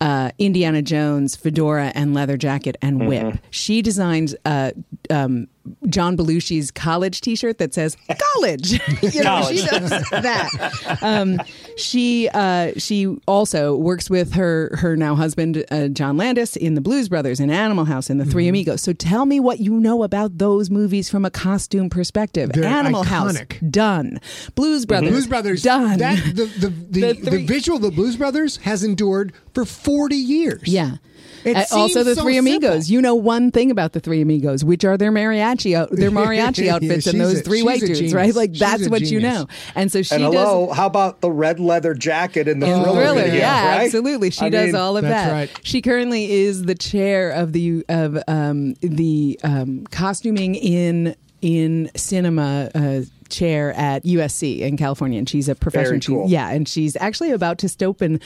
Uh, 0.03 0.31
Indiana 0.39 0.81
Jones 0.81 1.37
fedora 1.37 1.93
and 1.95 2.15
leather 2.15 2.39
jacket 2.39 2.75
and 2.81 3.07
whip. 3.07 3.23
Mm-hmm. 3.23 3.37
She 3.51 3.83
designs 3.83 4.35
uh, 4.47 4.71
um, 5.11 5.47
John 5.89 6.17
Belushi's 6.17 6.71
college 6.71 7.21
T-shirt 7.21 7.59
that 7.59 7.75
says 7.75 7.97
"college." 8.35 8.73
you 9.03 9.23
know, 9.23 9.47
she 9.51 9.65
does 9.67 9.91
that. 10.11 10.99
Um, 11.03 11.39
she 11.77 12.29
uh, 12.33 12.73
she 12.77 13.07
also 13.27 13.77
works 13.77 14.09
with 14.09 14.33
her 14.35 14.77
her 14.79 14.97
now 14.97 15.15
husband 15.15 15.65
uh, 15.71 15.89
John 15.89 16.17
Landis 16.17 16.57
in 16.57 16.75
the 16.75 16.81
Blues 16.81 17.09
Brothers 17.09 17.41
in 17.41 17.51
Animal 17.51 17.85
House 17.85 18.09
and 18.11 18.21
the 18.21 18.25
Three 18.25 18.45
Mm-hmm. 18.45 18.49
Amigos. 18.51 18.81
So 18.83 18.93
tell 18.93 19.27
me 19.27 19.39
what 19.39 19.61
you 19.61 19.73
know 19.79 20.03
about 20.03 20.39
those 20.39 20.71
movies 20.71 21.11
from 21.11 21.25
a 21.25 21.31
costume 21.31 21.91
perspective. 21.91 22.53
They're 22.53 22.65
Animal 22.65 23.03
House 23.03 23.39
done. 23.69 24.19
Blues 24.55 24.87
Brothers 24.87 25.11
Blues 25.11 25.27
Brothers 25.27 25.63
done. 25.63 25.99
That 25.99 26.17
the 26.35 26.45
the 26.47 26.69
the, 26.69 27.01
The 27.21 27.31
the, 27.31 27.45
visual 27.45 27.77
of 27.77 27.83
the 27.83 27.91
Blues 27.91 28.17
Brothers 28.17 28.57
has 28.59 28.83
endured 28.83 29.33
for 29.55 29.65
forty 29.65 30.17
years. 30.17 30.63
Yeah. 30.65 30.97
It 31.45 31.57
Uh, 31.57 31.65
also, 31.73 32.03
the 32.05 32.15
so 32.15 32.23
Three 32.23 32.37
Amigos. 32.37 32.91
You 32.91 33.01
know 33.01 33.15
one 33.15 33.51
thing 33.51 33.71
about 33.71 33.93
the 33.93 34.01
Three 34.01 34.21
Amigos, 34.21 34.65
which 34.65 34.85
are 34.85 34.97
their 34.97 35.11
mariachi 35.13 35.75
out, 35.77 35.91
their 35.91 36.11
mariachi 36.21 36.65
Yeah, 36.67 36.75
outfits 36.77 37.07
and 37.07 37.21
those 37.21 37.41
a- 37.41 37.43
three 37.43 37.63
white 37.63 37.81
dudes, 37.81 37.99
genius. 37.99 38.15
right? 38.15 38.35
Like 38.35 38.51
She's 38.51 38.61
that's 38.61 38.87
a 38.87 38.91
what 38.91 39.03
you 39.03 39.21
know. 39.21 39.47
And 39.75 39.91
so 39.91 40.03
she 40.03 40.15
And 40.15 40.25
does 40.25 40.35
hello, 40.35 40.71
how 40.73 40.87
about 40.87 41.21
the 41.21 41.31
red 41.31 41.59
leather 41.61 41.95
jacket 41.95 42.49
in 42.49 42.61
the 42.61 42.67
in 42.67 42.83
thriller, 42.83 43.01
Thriller, 43.03 43.23
video, 43.23 43.39
yeah, 43.41 43.69
right? 43.77 43.85
absolutely. 43.87 44.31
She 44.31 44.45
I 44.47 44.51
does 44.51 44.67
mean, 44.67 44.75
all 44.77 44.97
of 44.97 45.03
That's 45.03 45.27
that. 45.29 45.33
right. 45.33 45.61
She 45.63 45.81
currently 45.83 46.31
is 46.31 46.65
the 46.65 46.75
chair 46.75 47.31
of 47.31 47.53
the 47.53 47.85
of 47.89 48.19
um, 48.29 48.75
the 48.81 49.39
um, 49.43 49.87
costuming 49.91 50.55
in 50.55 51.15
in 51.43 51.91
cinema. 51.97 52.71
Uh, 52.75 53.01
chair 53.31 53.73
at 53.75 54.05
USC 54.05 54.61
in 54.61 54.77
California 54.77 55.19
and 55.19 55.29
she's 55.29 55.49
a 55.49 55.55
professor 55.55 55.85
Very 55.85 55.97
and 55.97 56.05
she- 56.05 56.13
cool. 56.13 56.29
yeah 56.29 56.51
and 56.51 56.69
she's 56.69 56.97
actually 56.97 57.31
about 57.31 57.59
to 57.59 57.85
open 57.85 58.21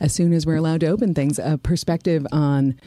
as 0.00 0.12
soon 0.12 0.32
as 0.32 0.44
we're 0.46 0.56
allowed 0.56 0.80
to 0.80 0.86
open 0.88 1.14
things 1.14 1.38
a 1.38 1.58
perspective 1.62 2.26
on 2.32 2.78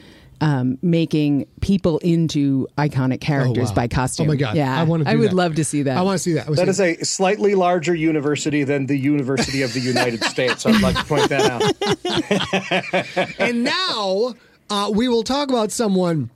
um, 0.41 0.77
making 0.81 1.45
people 1.61 1.99
into 1.99 2.67
iconic 2.77 3.21
characters 3.21 3.67
Oh, 3.69 3.71
wow. 3.71 3.75
by 3.75 3.87
costume. 3.87 4.25
Oh 4.27 4.33
my 4.33 4.35
god! 4.35 4.57
Yeah, 4.57 4.77
I 4.77 4.83
want 4.83 5.05
to. 5.05 5.09
I 5.09 5.15
would 5.15 5.31
love 5.31 5.55
to 5.55 5.63
see 5.63 5.83
that. 5.83 5.95
I 5.97 6.01
want 6.01 6.15
to 6.17 6.21
see 6.23 6.33
that. 6.33 6.47
I 6.47 6.49
wanna 6.49 6.65
That 6.65 6.73
see 6.73 6.83
is 6.91 7.01
a 7.01 7.05
slightly 7.05 7.55
larger 7.55 7.95
university 7.95 8.65
than 8.65 8.87
the 8.87 8.97
University 8.97 9.61
of 9.61 9.71
the 9.73 9.79
United 9.79 10.21
States. 10.25 10.65
I'd 10.65 10.81
like 10.81 10.97
to 10.97 11.03
point 11.05 11.29
that 11.29 11.49
out. 11.49 13.39
and 13.39 13.63
now 13.63 14.33
uh, 14.69 14.91
we 14.93 15.07
will 15.07 15.23
talk 15.23 15.49
about 15.49 15.71
someone. 15.71 16.29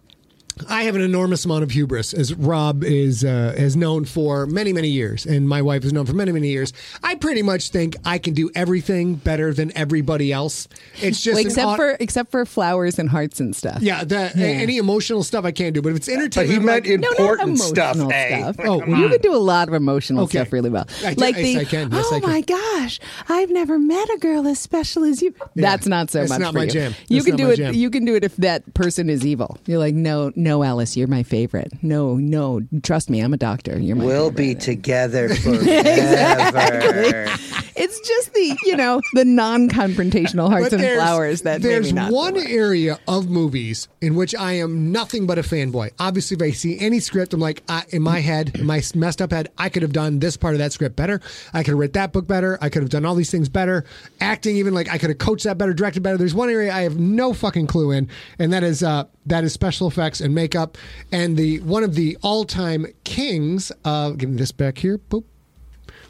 I 0.70 0.84
have 0.84 0.96
an 0.96 1.02
enormous 1.02 1.46
amount 1.46 1.64
of 1.64 1.72
hubris, 1.72 2.14
as 2.14 2.34
Rob 2.34 2.84
is 2.84 3.24
uh, 3.24 3.54
has 3.58 3.76
known 3.76 4.06
for 4.06 4.46
many, 4.46 4.74
many 4.74 4.90
years, 4.90 5.26
and 5.26 5.48
my 5.48 5.62
wife 5.62 5.84
has 5.84 5.94
known 5.94 6.06
for 6.06 6.14
many, 6.14 6.32
many 6.32 6.50
years. 6.50 6.74
I 7.04 7.16
pretty 7.16 7.42
much 7.42 7.70
think 7.70 7.96
I 8.06 8.18
can 8.18 8.34
do 8.34 8.50
everything 8.56 9.16
better 9.16 9.54
than 9.54 9.76
everybody 9.78 10.32
else. 10.32 10.68
It's 11.02 11.22
just 11.22 11.36
Well, 11.36 11.46
except 11.46 11.68
au- 11.68 11.76
for 11.76 11.98
except 12.00 12.32
for 12.32 12.46
flowers 12.46 13.00
and 13.00 13.10
hearts 13.10 13.40
and 13.40 13.56
stuff. 13.56 13.82
yeah, 13.82 14.04
the, 14.04 14.32
any 14.38 14.78
emotional 14.78 15.24
stuff 15.24 15.46
I 15.46 15.52
can't 15.52 15.74
do, 15.74 15.82
but 15.82 15.90
if 15.90 15.98
it's 15.98 16.08
But 16.08 16.14
entertainment, 16.16 16.52
he 16.60 16.66
meant 16.66 16.86
like- 16.88 17.00
No, 17.00 17.08
not 17.10 17.20
important 17.20 17.50
emotional 17.60 18.10
stuff. 18.10 18.12
eh? 18.14 18.42
stuff. 18.54 18.56
Oh, 18.68 18.86
you 18.86 19.10
can 19.10 19.22
do 19.22 19.34
a 19.34 19.38
lot 19.38 19.68
of 19.68 19.74
emotional 19.74 20.24
Okay. 20.24 20.40
stuff 20.40 20.54
really 20.54 20.70
well. 20.70 20.88
I 21.04 21.14
do- 21.14 21.22
like 21.22 21.36
yes, 21.36 21.46
the 21.46 21.60
I 21.60 21.66
can. 21.66 21.92
Yes, 21.92 22.06
oh 22.10 22.16
I 22.16 22.20
can." 22.20 22.30
my 22.30 22.42
gosh, 22.42 23.00
I've 23.30 23.50
never 23.50 23.78
met 23.80 24.08
a 24.10 24.18
girl 24.20 24.48
as 24.48 24.60
special 24.60 25.04
as 25.04 25.22
you. 25.22 25.34
That's 25.56 25.86
not 25.88 26.10
so 26.12 26.20
That's 26.20 26.30
much 26.30 26.40
not 26.40 26.54
for 26.54 26.60
my 26.60 26.64
you. 26.66 26.70
jam. 26.72 26.96
You 27.10 27.18
That's 27.18 27.26
can 27.26 27.32
not 27.36 27.38
do 27.38 27.50
it. 27.52 27.58
jam. 27.58 27.74
You 27.74 27.90
can 27.90 28.06
do 28.06 28.16
it 28.16 28.24
if 28.24 28.36
that 28.38 28.74
person 28.74 29.10
is 29.10 29.26
evil. 29.26 29.58
You're 29.66 29.80
like, 29.80 29.96
no, 29.96 30.32
no, 30.36 30.47
Alice, 30.48 30.96
you're 30.98 31.08
my 31.08 31.24
favorite. 31.24 31.72
No, 31.82 32.16
no, 32.16 32.62
trust 32.84 33.10
me, 33.10 33.20
I'm 33.22 33.34
a 33.34 33.38
doctor. 33.38 33.80
You're 33.80 33.96
my 33.96 34.06
We'll 34.06 34.30
favorite. 34.32 34.36
be 34.38 34.56
together 34.56 35.30
forever. 35.36 37.28
It's 37.78 38.00
just 38.08 38.34
the 38.34 38.58
you 38.66 38.76
know 38.76 39.02
the 39.14 39.24
non-confrontational 39.24 40.50
hearts 40.50 40.74
and 40.74 40.84
flowers 40.84 41.44
that 41.44 41.62
there's 41.62 41.94
maybe 41.94 41.96
not 41.96 42.12
one 42.12 42.38
area 42.38 43.00
of 43.08 43.30
movies 43.30 43.88
in 44.02 44.16
which 44.16 44.34
I 44.34 44.54
am 44.54 44.92
nothing 44.92 45.28
but 45.28 45.38
a 45.38 45.44
fanboy. 45.44 45.92
Obviously, 46.00 46.36
if 46.36 46.42
I 46.42 46.52
see 46.56 46.80
any 46.80 47.00
script, 47.00 47.34
I'm 47.34 47.40
like, 47.40 47.62
I, 47.70 47.84
in 47.90 48.02
my 48.02 48.20
head, 48.20 48.58
in 48.58 48.66
my 48.66 48.82
messed 48.96 49.22
up 49.22 49.32
head, 49.32 49.52
I 49.58 49.70
could 49.70 49.84
have 49.84 49.94
done 49.94 50.20
this 50.20 50.38
part 50.38 50.56
of 50.56 50.60
that 50.60 50.74
script 50.74 50.96
better. 50.96 51.22
I 51.54 51.64
could 51.64 51.72
have 51.72 51.80
read 51.80 51.94
that 51.94 52.14
book 52.14 52.28
better. 52.28 52.58
I 52.62 52.70
could 52.70 52.82
have 52.82 52.90
done 52.90 53.06
all 53.06 53.16
these 53.16 53.32
things 53.32 53.48
better. 53.48 53.86
Acting, 54.20 54.58
even 54.58 54.74
like 54.74 54.90
I 54.90 54.98
could 54.98 55.10
have 55.10 55.20
coached 55.20 55.44
that 55.44 55.58
better, 55.58 55.74
directed 55.74 56.02
better. 56.02 56.18
There's 56.18 56.36
one 56.36 56.50
area 56.50 56.74
I 56.74 56.82
have 56.82 57.00
no 57.00 57.34
fucking 57.34 57.68
clue 57.68 57.92
in, 57.92 58.10
and 58.40 58.52
that 58.54 58.64
is 58.64 58.82
uh, 58.82 59.06
that 59.28 59.44
is 59.44 59.54
special 59.54 59.88
effects 59.88 60.20
and 60.20 60.34
makeup. 60.34 60.78
And 61.12 61.38
the 61.38 61.60
one 61.60 61.84
of 61.84 61.94
the 61.94 62.18
all-time 62.24 62.88
kings. 63.04 63.72
Uh, 63.86 64.12
give 64.12 64.30
me 64.30 64.38
this 64.38 64.52
back 64.52 64.80
here. 64.80 64.98
Boop. 64.98 65.26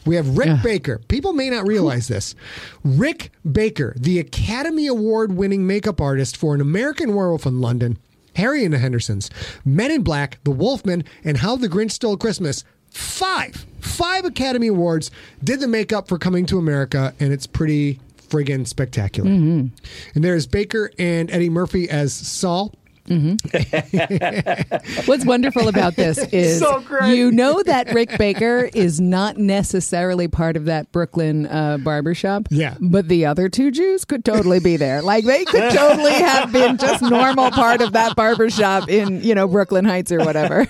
We 0.08 0.16
have 0.16 0.38
Rick 0.38 0.64
Baker. 0.64 1.00
People 1.08 1.34
may 1.34 1.50
not 1.50 1.68
realize 1.68 2.08
this. 2.08 2.36
Rick 2.84 3.32
Baker, 3.50 3.94
the 3.98 4.20
Academy 4.20 4.88
Award 4.88 5.34
winning 5.34 5.68
makeup 5.68 6.02
artist 6.02 6.38
for 6.38 6.56
An 6.56 6.62
American 6.62 7.14
Werewolf 7.14 7.46
in 7.46 7.62
London, 7.62 7.98
Harry 8.36 8.64
and 8.64 8.74
the 8.74 8.78
Hendersons, 8.78 9.30
Men 9.66 9.92
in 9.92 10.04
Black, 10.04 10.40
The 10.44 10.52
Wolfman, 10.52 11.04
and 11.24 11.38
How 11.38 11.56
the 11.56 11.70
Grinch 11.70 11.92
Stole 11.92 12.18
Christmas. 12.18 12.64
Five, 12.90 13.66
five 13.80 14.26
Academy 14.26 14.68
Awards 14.68 15.12
did 15.44 15.60
the 15.60 15.68
makeup 15.68 16.08
for 16.08 16.18
Coming 16.18 16.46
to 16.48 16.58
America, 16.58 17.14
and 17.20 17.34
it's 17.34 17.46
pretty 17.46 18.00
friggin' 18.30 18.68
spectacular. 18.68 19.30
Mm-hmm. 19.30 19.68
And 20.16 20.24
there's 20.24 20.48
Baker 20.48 20.92
and 20.98 21.30
Eddie 21.32 21.50
Murphy 21.50 21.90
as 21.90 22.14
Saul. 22.14 22.74
What's 25.06 25.26
wonderful 25.26 25.68
about 25.70 25.96
this 25.96 26.18
is 26.32 26.60
So 26.60 26.84
you 27.06 27.32
know 27.32 27.64
that 27.64 27.94
Rick 27.94 28.18
Baker 28.18 28.70
is 28.74 29.00
not 29.00 29.38
necessarily 29.38 30.28
part 30.28 30.58
of 30.58 30.66
that 30.66 30.92
Brooklyn 30.92 31.46
uh, 31.46 31.78
barbershop. 31.78 32.48
Yeah. 32.50 32.76
But 32.82 33.08
the 33.08 33.26
other 33.26 33.48
two 33.48 33.72
Jews 33.72 34.04
could 34.04 34.26
totally 34.26 34.60
be 34.60 34.76
there. 34.76 35.02
Like 35.02 35.24
they 35.26 35.46
could 35.46 35.72
totally 35.74 36.14
have 36.14 36.52
been 36.52 36.78
just 36.78 37.02
normal 37.02 37.52
part 37.52 37.82
of 37.82 37.94
that 37.94 38.16
barbershop 38.16 38.90
in, 38.90 39.24
you 39.24 39.34
know, 39.36 39.48
Brooklyn 39.48 39.86
Heights 39.86 40.12
or 40.12 40.20
whatever. 40.20 40.66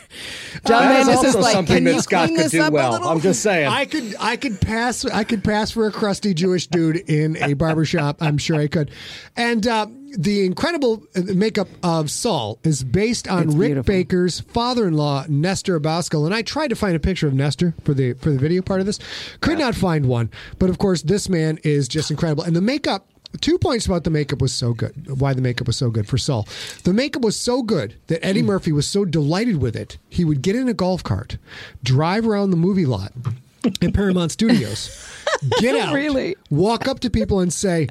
John 0.66 0.84
That 0.84 1.00
is 1.00 1.08
Landis 1.08 1.30
is 1.30 1.36
also 1.36 1.42
like, 1.42 1.54
something 1.54 1.76
can 1.76 1.84
that 1.86 1.94
you 1.96 2.02
Scott 2.02 2.26
clean 2.26 2.38
could 2.38 2.46
this 2.46 2.52
do 2.52 2.62
up 2.62 2.74
well. 2.74 2.92
a 2.92 2.94
little? 2.94 3.10
I'm 3.10 3.22
just 3.22 3.42
saying. 3.42 3.68
I 3.68 3.86
could 3.86 4.16
I 4.20 4.36
could 4.36 4.62
pass 4.62 5.06
I 5.06 5.24
could 5.24 5.44
pass 5.44 5.72
for 5.72 5.88
a 5.88 5.92
crusty 5.92 6.34
Jewish 6.34 6.68
dude 6.68 6.98
in 6.98 7.36
a 7.38 7.54
barbershop. 7.54 8.22
I'm 8.22 8.38
sure 8.38 8.58
I 8.58 8.68
could. 8.68 8.92
And 9.36 9.66
uh, 9.66 9.88
the 10.18 10.46
incredible 10.46 11.04
uh, 11.16 11.22
makeup 11.34 11.68
of 11.84 12.10
Saul 12.12 12.60
is 12.64 12.84
based 12.84 13.28
on 13.28 13.44
It's 13.48 13.56
Rick 13.56 13.68
beautiful. 13.70 13.94
Baker's 13.94 14.40
father-in-law 14.42 15.26
Nestor 15.30 15.80
Abascal. 15.80 16.26
And 16.26 16.34
I 16.34 16.42
tried 16.42 16.70
to 16.70 16.76
find 16.76 16.96
a 16.96 17.00
picture 17.00 17.28
of 17.28 17.34
Nestor 17.34 17.74
for 17.84 17.94
the 17.94 18.14
for 18.14 18.30
the 18.32 18.38
video 18.40 18.62
part 18.62 18.80
of 18.80 18.86
this. 18.86 19.00
Could 19.42 19.60
not 19.60 19.76
find 19.76 20.08
one. 20.08 20.30
But 20.60 20.70
of 20.70 20.78
course, 20.78 21.02
this 21.02 21.28
man 21.30 21.60
is 21.64 21.88
just 21.88 22.12
incredible. 22.12 22.44
And 22.44 22.56
the 22.56 22.62
makeup. 22.62 23.08
Two 23.42 23.58
points 23.60 23.86
about 23.86 24.06
the 24.06 24.10
makeup 24.10 24.42
was 24.42 24.54
so 24.54 24.74
good. 24.74 25.20
Why 25.20 25.34
the 25.34 25.42
makeup 25.42 25.68
was 25.68 25.76
so 25.76 25.90
good 25.90 26.08
for 26.08 26.18
Saul. 26.18 26.48
The 26.86 26.94
makeup 26.94 27.22
was 27.22 27.36
so 27.36 27.62
good 27.62 27.96
that 28.08 28.26
Eddie 28.26 28.40
Hmm. 28.40 28.48
Murphy 28.48 28.72
was 28.72 28.88
so 28.88 29.04
delighted 29.04 29.58
with 29.62 29.76
it. 29.76 29.98
He 30.10 30.24
would 30.24 30.42
get 30.42 30.56
in 30.56 30.70
a 30.70 30.74
golf 30.74 31.04
cart, 31.04 31.38
drive 31.84 32.26
around 32.26 32.52
the 32.52 32.58
movie 32.58 32.86
lot 32.86 33.12
at 33.82 33.94
Paramount 33.94 34.32
Studios, 34.32 34.90
get 35.60 35.76
out, 35.76 35.94
Really? 35.94 36.38
walk 36.50 36.88
up 36.88 37.02
to 37.02 37.10
people 37.10 37.42
and 37.42 37.52
say, 37.52 37.90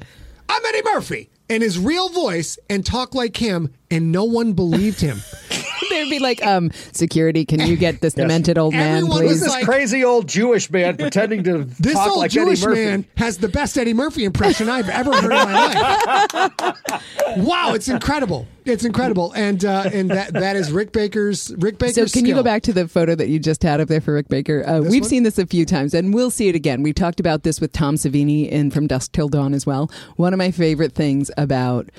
"I'm 0.49 0.61
Eddie 0.65 0.81
Murphy," 0.83 1.29
in 1.49 1.61
his 1.61 1.79
real 1.79 2.09
voice 2.09 2.57
and 2.69 2.85
talk 2.85 3.15
like 3.15 3.37
him, 3.37 3.73
and 3.89 4.11
no 4.11 4.23
one 4.23 4.53
believed 4.53 5.01
him. 5.01 5.21
They'd 6.03 6.09
be 6.09 6.19
like, 6.19 6.45
um, 6.45 6.71
security, 6.91 7.45
can 7.45 7.59
you 7.61 7.75
get 7.75 8.01
this 8.01 8.13
demented 8.13 8.57
old 8.57 8.73
man, 8.73 8.97
Everyone 8.97 9.17
please? 9.19 9.27
was 9.29 9.39
this 9.41 9.49
like- 9.49 9.65
crazy 9.65 10.03
old 10.03 10.27
Jewish 10.27 10.69
man 10.69 10.97
pretending 10.97 11.43
to 11.43 11.63
This 11.79 11.93
talk 11.93 12.09
old 12.09 12.19
like 12.19 12.31
Jewish 12.31 12.59
Eddie 12.63 12.67
Murphy. 12.69 12.85
man 12.85 13.05
has 13.17 13.37
the 13.37 13.49
best 13.49 13.77
Eddie 13.77 13.93
Murphy 13.93 14.23
impression 14.25 14.69
I've 14.69 14.89
ever 14.89 15.11
heard 15.13 15.23
in 15.25 15.29
my 15.29 16.53
life. 16.53 16.97
wow, 17.37 17.73
it's 17.73 17.87
incredible! 17.87 18.47
It's 18.65 18.83
incredible, 18.83 19.31
and 19.33 19.63
uh, 19.63 19.89
and 19.93 20.09
that 20.11 20.33
that 20.33 20.55
is 20.57 20.71
Rick 20.71 20.91
Baker's 20.91 21.53
Rick 21.57 21.77
Baker's. 21.79 22.11
So 22.11 22.19
can 22.19 22.25
you 22.25 22.33
go 22.33 22.43
back 22.43 22.63
to 22.63 22.73
the 22.73 22.87
photo 22.87 23.15
that 23.15 23.29
you 23.29 23.39
just 23.39 23.63
had 23.63 23.79
up 23.79 23.87
there 23.87 24.01
for 24.01 24.13
Rick 24.13 24.27
Baker? 24.27 24.67
Uh, 24.67 24.79
we've 24.81 25.01
one? 25.01 25.09
seen 25.09 25.23
this 25.23 25.37
a 25.37 25.45
few 25.45 25.65
times, 25.65 25.93
and 25.93 26.13
we'll 26.13 26.31
see 26.31 26.49
it 26.49 26.55
again. 26.55 26.83
We 26.83 26.91
talked 26.91 27.19
about 27.21 27.43
this 27.43 27.61
with 27.61 27.71
Tom 27.71 27.95
Savini 27.95 28.49
in 28.49 28.69
From 28.71 28.85
Dusk 28.87 29.13
Till 29.13 29.29
Dawn 29.29 29.53
as 29.53 29.65
well. 29.65 29.89
One 30.17 30.33
of 30.33 30.37
my 30.37 30.51
favorite 30.51 30.93
things 30.93 31.31
about 31.37 31.89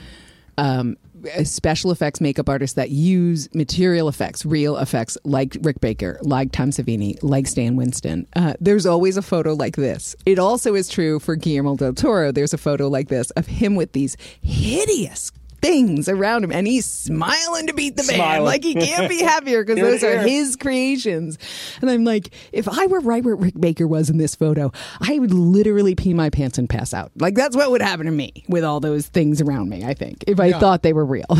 um, 0.58 0.96
special 1.44 1.90
effects 1.90 2.20
makeup 2.20 2.48
artists 2.48 2.74
that 2.74 2.90
use 2.90 3.48
material 3.54 4.08
effects, 4.08 4.44
real 4.44 4.76
effects, 4.76 5.16
like 5.24 5.56
Rick 5.62 5.80
Baker, 5.80 6.18
like 6.22 6.52
Tom 6.52 6.70
Savini, 6.70 7.18
like 7.22 7.46
Stan 7.46 7.76
Winston. 7.76 8.26
Uh, 8.34 8.54
there's 8.60 8.86
always 8.86 9.16
a 9.16 9.22
photo 9.22 9.54
like 9.54 9.76
this. 9.76 10.16
It 10.26 10.38
also 10.38 10.74
is 10.74 10.88
true 10.88 11.18
for 11.18 11.36
Guillermo 11.36 11.76
del 11.76 11.94
Toro. 11.94 12.32
There's 12.32 12.54
a 12.54 12.58
photo 12.58 12.88
like 12.88 13.08
this 13.08 13.30
of 13.32 13.46
him 13.46 13.74
with 13.74 13.92
these 13.92 14.16
hideous 14.42 15.30
things 15.60 16.08
around 16.08 16.44
him, 16.44 16.52
and 16.52 16.66
he's 16.66 16.86
smiling 16.86 17.66
to 17.66 17.74
beat 17.74 17.96
the 17.96 18.04
band. 18.04 18.44
Like 18.44 18.62
he 18.64 18.74
can't 18.74 19.08
be 19.08 19.18
happier 19.22 19.64
because 19.64 19.80
those 19.80 20.02
are 20.04 20.18
his 20.26 20.56
creations. 20.56 21.38
And 21.80 21.90
I'm 21.90 22.04
like, 22.04 22.30
if 22.52 22.68
I 22.68 22.86
were 22.86 23.00
right 23.00 23.24
where 23.24 23.34
Rick 23.36 23.60
Baker 23.60 23.86
was 23.86 24.10
in 24.10 24.18
this 24.18 24.34
photo, 24.34 24.72
I 25.00 25.18
would 25.18 25.32
literally 25.32 25.94
pee 25.94 26.14
my 26.14 26.30
pants 26.30 26.58
and 26.58 26.68
pass 26.68 26.94
out. 26.94 27.10
Like 27.16 27.34
that's 27.34 27.56
what 27.56 27.70
would 27.70 27.82
happen 27.82 28.06
to 28.06 28.12
me 28.12 28.44
with 28.48 28.64
all 28.64 28.80
those 28.80 29.06
things 29.06 29.40
around 29.40 29.68
me. 29.68 29.84
I 29.84 29.94
think 29.94 30.24
if 30.26 30.38
I 30.40 30.46
Yeah. 30.46 30.58
thought 30.60 30.82
they 30.82 30.92
were 30.92 31.04
real. 31.04 31.26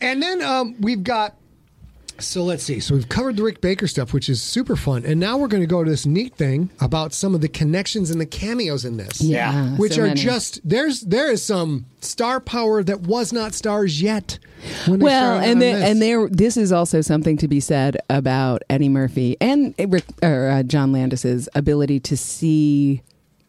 And 0.00 0.22
then 0.22 0.42
um, 0.42 0.74
we've 0.80 1.02
got. 1.02 1.36
So 2.22 2.44
let's 2.44 2.62
see. 2.62 2.80
So 2.80 2.94
we've 2.94 3.08
covered 3.08 3.36
the 3.36 3.42
Rick 3.42 3.60
Baker 3.60 3.86
stuff, 3.86 4.12
which 4.12 4.28
is 4.28 4.40
super 4.40 4.76
fun, 4.76 5.04
and 5.04 5.20
now 5.20 5.36
we're 5.36 5.48
going 5.48 5.62
to 5.62 5.66
go 5.66 5.84
to 5.84 5.90
this 5.90 6.06
neat 6.06 6.34
thing 6.34 6.70
about 6.80 7.12
some 7.12 7.34
of 7.34 7.40
the 7.40 7.48
connections 7.48 8.10
and 8.10 8.20
the 8.20 8.26
cameos 8.26 8.84
in 8.84 8.96
this. 8.96 9.20
Yeah, 9.20 9.76
which 9.76 9.94
so 9.94 10.02
are 10.02 10.06
many. 10.08 10.20
just 10.20 10.60
there's 10.68 11.02
there 11.02 11.30
is 11.30 11.42
some 11.42 11.86
star 12.00 12.40
power 12.40 12.82
that 12.82 13.02
was 13.02 13.32
not 13.32 13.54
stars 13.54 14.00
yet. 14.00 14.38
Well, 14.86 15.38
and 15.38 15.52
on 15.52 15.58
there, 15.58 15.78
this. 15.78 15.90
and 15.90 16.02
there, 16.02 16.28
this 16.28 16.56
is 16.56 16.72
also 16.72 17.00
something 17.00 17.36
to 17.38 17.48
be 17.48 17.58
said 17.60 17.96
about 18.08 18.62
Eddie 18.70 18.88
Murphy 18.88 19.36
and 19.40 19.74
Rick, 19.78 20.04
or, 20.22 20.48
uh, 20.48 20.62
John 20.62 20.92
Landis's 20.92 21.48
ability 21.54 21.98
to 22.00 22.16
see 22.16 23.02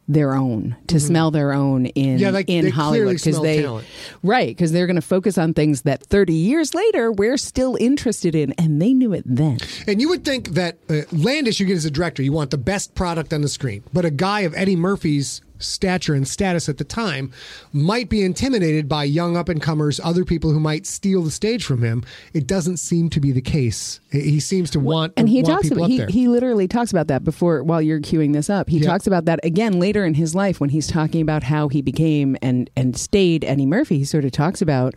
their 0.07 0.33
own, 0.35 0.75
to 0.87 0.99
smell 0.99 1.31
their 1.31 1.53
own 1.53 1.85
in 1.87 2.03
Mm-hmm. 2.13 2.17
Yeah, 2.19 2.29
like, 2.31 2.49
in 2.49 2.69
Hollywood 2.69 3.19
smell 3.19 3.41
they 3.41 3.61
talent. 3.61 3.87
right 4.21 4.47
because 4.47 4.71
they're 4.71 4.85
going 4.87 4.97
to 4.97 5.01
focus 5.01 5.37
on 5.37 5.53
things 5.53 5.83
that 5.83 6.03
30 6.03 6.33
years 6.33 6.75
later 6.75 7.11
we're 7.11 7.37
still 7.37 7.77
interested 7.79 8.35
in, 8.35 8.53
and 8.57 8.81
they 8.81 8.93
knew 8.93 9.13
it 9.13 9.23
then. 9.25 9.59
And 9.87 10.01
you 10.01 10.09
would 10.09 10.25
think 10.25 10.49
that 10.49 10.77
uh, 10.89 11.01
Landis, 11.11 11.59
you 11.59 11.65
get 11.65 11.77
as 11.77 11.85
a 11.85 11.91
director, 11.91 12.21
you 12.21 12.31
want 12.33 12.51
the 12.51 12.57
best 12.57 12.93
product 12.95 13.33
on 13.33 13.41
the 13.41 13.49
screen. 13.49 13.83
But 13.93 14.05
a 14.05 14.11
guy 14.11 14.41
of 14.41 14.53
Eddie 14.55 14.75
Murphy's 14.75 15.41
stature 15.63 16.13
and 16.13 16.27
status 16.27 16.67
at 16.69 16.77
the 16.77 16.83
time 16.83 17.31
might 17.71 18.09
be 18.09 18.21
intimidated 18.23 18.87
by 18.89 19.03
young 19.03 19.37
up 19.37 19.49
and 19.49 19.61
comers, 19.61 19.99
other 20.03 20.23
people 20.25 20.51
who 20.51 20.59
might 20.59 20.85
steal 20.85 21.21
the 21.23 21.31
stage 21.31 21.65
from 21.65 21.81
him. 21.83 22.03
It 22.33 22.47
doesn't 22.47 22.77
seem 22.77 23.09
to 23.11 23.19
be 23.19 23.31
the 23.31 23.41
case. 23.41 23.99
He 24.11 24.39
seems 24.39 24.69
to 24.71 24.79
want 24.79 25.13
and 25.17 25.27
he 25.29 25.41
want 25.41 25.47
talks 25.63 25.71
about 25.71 25.89
he, 25.89 26.03
he 26.05 26.27
literally 26.27 26.67
talks 26.67 26.91
about 26.91 27.07
that 27.07 27.23
before 27.23 27.63
while 27.63 27.81
you're 27.81 27.99
queuing 27.99 28.33
this 28.33 28.49
up 28.49 28.69
he 28.69 28.77
Yeah. 28.77 28.89
talks 28.89 29.07
about 29.07 29.25
that 29.25 29.39
again 29.43 29.79
later 29.79 30.05
in 30.05 30.13
his 30.13 30.35
life 30.35 30.59
when 30.59 30.69
he's 30.69 30.87
talking 30.87 31.21
about 31.21 31.43
how 31.43 31.67
he 31.67 31.81
became 31.81 32.35
and 32.41 32.69
and 32.75 32.95
stayed 32.97 33.43
eddie 33.45 33.65
murphy 33.65 33.97
he 33.97 34.03
sort 34.05 34.25
of 34.25 34.31
talks 34.31 34.61
about 34.61 34.93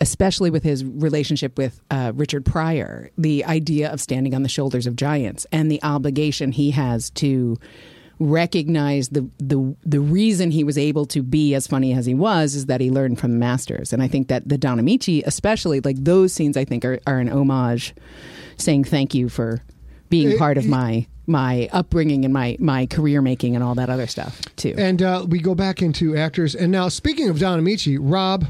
especially 0.00 0.50
with 0.50 0.62
his 0.62 0.84
relationship 0.84 1.56
with 1.58 1.80
uh, 1.90 2.12
richard 2.14 2.44
pryor 2.44 3.10
the 3.18 3.44
idea 3.44 3.90
of 3.92 4.00
standing 4.00 4.34
on 4.34 4.42
the 4.42 4.48
shoulders 4.48 4.86
of 4.86 4.96
giants 4.96 5.46
and 5.52 5.70
the 5.70 5.82
obligation 5.82 6.52
he 6.52 6.70
has 6.72 7.10
to 7.10 7.56
recognize 8.20 9.08
the 9.08 9.28
the 9.38 9.74
the 9.84 9.98
reason 9.98 10.50
he 10.50 10.62
was 10.62 10.76
able 10.76 11.06
to 11.06 11.22
be 11.22 11.54
as 11.54 11.66
funny 11.66 11.92
as 11.94 12.04
he 12.06 12.12
was 12.14 12.54
is 12.54 12.66
that 12.66 12.80
he 12.80 12.90
learned 12.90 13.18
from 13.18 13.32
the 13.32 13.38
masters 13.38 13.94
and 13.94 14.02
i 14.02 14.06
think 14.08 14.28
that 14.28 14.46
the 14.46 14.58
don 14.58 14.78
ameche 14.78 15.22
especially 15.26 15.80
like 15.80 15.96
those 16.04 16.30
scenes 16.32 16.54
i 16.56 16.64
think 16.64 16.84
are, 16.84 17.00
are 17.06 17.18
an 17.18 17.28
homage 17.30 17.94
saying 18.58 18.84
thank 18.84 19.14
you 19.14 19.28
for 19.30 19.62
being 20.10 20.36
part 20.36 20.58
of 20.58 20.66
my 20.66 21.06
my 21.26 21.66
upbringing 21.72 22.24
and 22.26 22.34
my 22.34 22.56
my 22.60 22.84
career 22.86 23.22
making 23.22 23.54
and 23.54 23.64
all 23.64 23.74
that 23.74 23.88
other 23.88 24.06
stuff 24.06 24.40
too 24.56 24.74
and 24.76 25.00
uh, 25.00 25.24
we 25.26 25.38
go 25.40 25.54
back 25.54 25.80
into 25.80 26.14
actors. 26.16 26.54
And 26.54 26.70
now, 26.70 26.88
speaking 26.88 27.28
of 27.30 27.38
Don 27.38 27.60
Ameche, 27.60 27.96
Rob, 28.00 28.46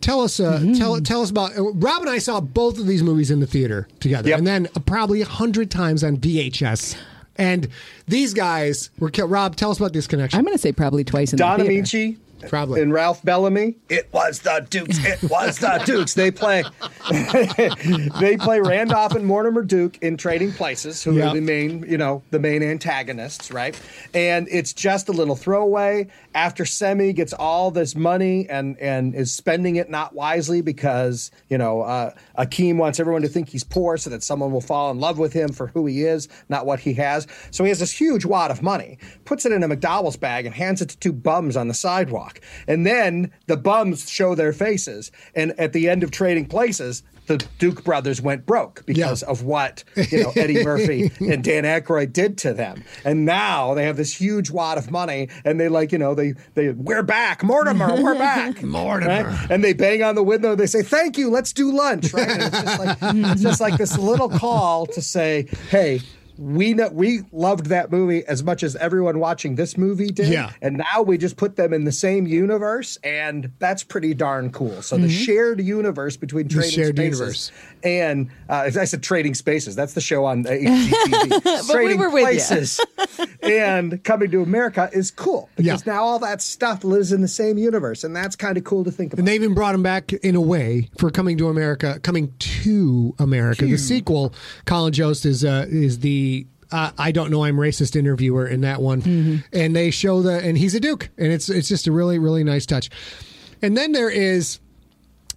tell 0.00 0.20
us 0.20 0.38
uh, 0.40 0.58
Mm-hmm. 0.58 0.72
tell 0.74 1.00
tell 1.00 1.22
us 1.22 1.30
about. 1.30 1.56
Uh, 1.56 1.70
Rob 1.72 2.00
and 2.02 2.10
I 2.10 2.18
saw 2.18 2.40
both 2.40 2.78
of 2.78 2.86
these 2.86 3.02
movies 3.02 3.30
in 3.30 3.38
the 3.40 3.46
theater 3.46 3.86
together, 4.00 4.30
Yep. 4.30 4.38
and 4.38 4.46
then 4.46 4.68
uh, 4.76 4.80
probably 4.80 5.22
a 5.22 5.26
hundred 5.26 5.70
times 5.70 6.02
on 6.02 6.16
VHS. 6.16 6.96
And 7.38 7.68
these 8.06 8.34
guys 8.34 8.90
were. 8.98 9.10
killed. 9.10 9.30
Rob, 9.30 9.56
tell 9.56 9.70
us 9.70 9.78
about 9.78 9.92
this 9.92 10.06
connection. 10.06 10.38
i'm 10.38 10.44
going 10.44 10.54
to 10.56 10.60
say 10.60 10.72
probably 10.72 11.04
twice 11.04 11.32
in 11.32 11.38
Don 11.38 11.58
the 11.60 11.66
theater. 11.66 11.78
Amici 11.78 12.18
Probably. 12.48 12.80
and 12.82 12.92
Ralph 12.92 13.22
Bellamy. 13.24 13.76
It 13.88 14.08
was 14.12 14.40
the 14.40 14.66
Dukes. 14.70 14.98
It 15.04 15.22
was 15.30 15.58
the 15.58 15.82
Dukes. 15.86 16.14
They 16.14 16.30
play. 16.30 16.64
they 18.20 18.36
play 18.36 18.60
Randolph 18.60 19.14
and 19.14 19.24
Mortimer 19.26 19.62
Duke 19.62 19.98
in 20.02 20.16
Trading 20.16 20.52
Places, 20.52 21.02
who 21.02 21.14
Yeah. 21.16 21.28
are 21.30 21.34
the 21.34 21.40
main, 21.40 21.84
you 21.88 21.98
know, 21.98 22.22
the 22.30 22.38
main 22.38 22.62
antagonists, 22.62 23.50
right? 23.50 23.78
And 24.14 24.48
it's 24.50 24.72
just 24.72 25.08
a 25.08 25.12
little 25.12 25.36
throwaway. 25.36 26.08
After 26.34 26.64
Semmi 26.64 27.14
gets 27.14 27.32
all 27.32 27.70
this 27.70 27.94
money 27.96 28.48
and 28.48 28.78
and 28.78 29.14
is 29.14 29.32
spending 29.32 29.76
it 29.76 29.90
not 29.90 30.14
wisely 30.14 30.60
because 30.60 31.30
you 31.48 31.58
know 31.58 31.82
uh, 31.82 32.12
Akeem 32.38 32.76
wants 32.76 33.00
everyone 33.00 33.22
to 33.22 33.28
think 33.28 33.48
he's 33.48 33.64
poor 33.64 33.96
so 33.96 34.10
that 34.10 34.22
someone 34.22 34.52
will 34.52 34.60
fall 34.60 34.90
in 34.90 35.00
love 35.00 35.18
with 35.18 35.32
him 35.32 35.52
for 35.52 35.68
who 35.68 35.86
he 35.86 36.02
is, 36.04 36.28
not 36.48 36.66
what 36.66 36.80
he 36.80 36.92
has. 36.94 37.26
So 37.50 37.64
he 37.64 37.70
has 37.70 37.78
this 37.80 37.90
huge 37.92 38.24
wad 38.24 38.50
of 38.50 38.62
money, 38.62 38.98
puts 39.24 39.46
it 39.46 39.52
in 39.52 39.62
a 39.62 39.68
McDowell's 39.68 40.16
bag, 40.16 40.46
and 40.46 40.54
hands 40.54 40.80
it 40.82 40.90
to 40.90 40.98
two 40.98 41.12
bums 41.12 41.56
on 41.56 41.68
the 41.68 41.74
sidewalk. 41.74 42.27
And 42.66 42.86
then 42.86 43.30
the 43.46 43.56
bums 43.56 44.08
show 44.10 44.34
their 44.34 44.52
faces, 44.52 45.10
and 45.34 45.52
at 45.58 45.72
the 45.72 45.88
end 45.88 46.02
of 46.02 46.10
Trading 46.10 46.46
Places. 46.46 47.02
The 47.26 47.44
Duke 47.58 47.84
brothers 47.84 48.22
went 48.22 48.46
broke 48.46 48.86
because 48.86 49.20
Yeah. 49.20 49.28
of 49.28 49.42
what 49.42 49.84
you 50.10 50.22
know 50.22 50.32
Eddie 50.34 50.64
Murphy 50.64 51.12
and 51.20 51.44
Dan 51.44 51.64
Aykroyd 51.64 52.14
did 52.14 52.38
to 52.38 52.54
them, 52.54 52.82
and 53.04 53.26
now 53.26 53.74
they 53.74 53.84
have 53.84 53.98
this 53.98 54.18
huge 54.18 54.50
wad 54.50 54.78
of 54.78 54.90
money, 54.90 55.28
and 55.44 55.60
they 55.60 55.68
like 55.68 55.92
you 55.92 55.98
know 55.98 56.14
they 56.14 56.32
they 56.54 56.70
we're 56.70 57.02
back, 57.02 57.44
Mortimer, 57.44 58.02
we're 58.02 58.14
back, 58.18 58.62
Mortimer. 58.62 59.24
right? 59.28 59.46
and 59.50 59.62
they 59.62 59.74
bang 59.74 60.02
on 60.02 60.14
the 60.14 60.22
window. 60.22 60.54
They 60.54 60.64
say 60.66 60.80
thank 60.80 61.18
you, 61.18 61.28
let's 61.28 61.52
do 61.52 61.70
lunch, 61.70 62.14
right? 62.14 62.30
And 62.30 62.42
it's 62.44 62.62
just 62.62 62.78
like 62.80 62.98
it's 63.02 63.42
just 63.42 63.60
like 63.60 63.76
this 63.76 63.98
little 63.98 64.30
call 64.30 64.86
to 64.86 65.02
say, 65.02 65.48
hey. 65.68 66.00
We 66.38 66.72
know 66.72 66.88
we 66.92 67.22
loved 67.32 67.66
that 67.66 67.90
movie 67.90 68.24
as 68.26 68.42
much 68.44 68.62
as 68.62 68.76
everyone 68.76 69.18
watching 69.18 69.56
this 69.56 69.76
movie 69.76 70.06
did, 70.08 70.28
Yeah. 70.28 70.52
and 70.62 70.76
now 70.78 71.02
we 71.02 71.18
just 71.18 71.36
put 71.36 71.56
them 71.56 71.72
in 71.72 71.84
the 71.84 71.92
same 71.92 72.26
universe, 72.26 72.96
and 73.02 73.50
that's 73.58 73.82
pretty 73.82 74.14
darn 74.14 74.50
cool. 74.52 74.80
So 74.82 74.96
the 74.98 75.08
shared 75.08 75.60
universe 75.60 76.16
between 76.16 76.48
Trading 76.48 76.70
Spaces 76.70 76.96
universe. 77.18 77.52
and 77.82 78.30
uh, 78.48 78.70
I 78.78 78.84
said 78.84 79.02
Trading 79.02 79.34
Spaces. 79.34 79.74
That's 79.74 79.94
the 79.94 80.00
show 80.00 80.24
on 80.24 80.44
HGTV. 80.44 81.70
Trading 81.72 82.00
ya. 82.00 82.10
Places 82.10 82.80
and 83.42 84.02
Coming 84.04 84.30
to 84.30 84.42
America 84.42 84.88
is 84.92 85.10
cool 85.10 85.48
because 85.56 85.84
Yeah. 85.86 85.92
now 85.94 86.02
all 86.04 86.18
that 86.20 86.40
stuff 86.40 86.84
lives 86.84 87.12
in 87.12 87.20
the 87.20 87.28
same 87.28 87.58
universe, 87.58 88.04
and 88.04 88.14
that's 88.14 88.36
kind 88.36 88.56
of 88.56 88.64
cool 88.64 88.84
to 88.84 88.90
think 88.92 89.12
about. 89.12 89.18
And 89.20 89.28
they 89.28 89.34
even 89.34 89.54
brought 89.54 89.74
him 89.74 89.82
back 89.82 90.12
in 90.12 90.36
a 90.36 90.40
way 90.40 90.88
for 90.98 91.10
coming 91.10 91.36
to 91.38 91.48
America, 91.48 91.98
coming 92.02 92.32
to 92.38 93.14
America. 93.18 93.64
The 93.66 93.76
sequel, 93.76 94.32
Colin 94.66 94.92
Jost 94.92 95.26
is 95.26 95.44
uh, 95.44 95.66
is 95.68 95.98
the 96.00 96.27
uh, 96.70 96.90
I 96.98 97.12
don't 97.12 97.30
know 97.30 97.44
I'm 97.44 97.56
racist 97.56 97.96
interviewer 97.96 98.46
in 98.46 98.60
that 98.62 98.80
one, 98.82 99.00
Mm-hmm. 99.02 99.36
and 99.52 99.74
they 99.74 99.90
show 99.90 100.22
the 100.22 100.38
and 100.38 100.56
he's 100.58 100.74
a 100.74 100.80
duke, 100.80 101.08
and 101.18 101.32
it's 101.32 101.48
it's 101.48 101.68
just 101.68 101.86
a 101.86 101.92
really 101.92 102.18
really 102.18 102.44
nice 102.44 102.66
touch. 102.66 102.90
And 103.62 103.76
then 103.76 103.92
there 103.92 104.10
is 104.10 104.60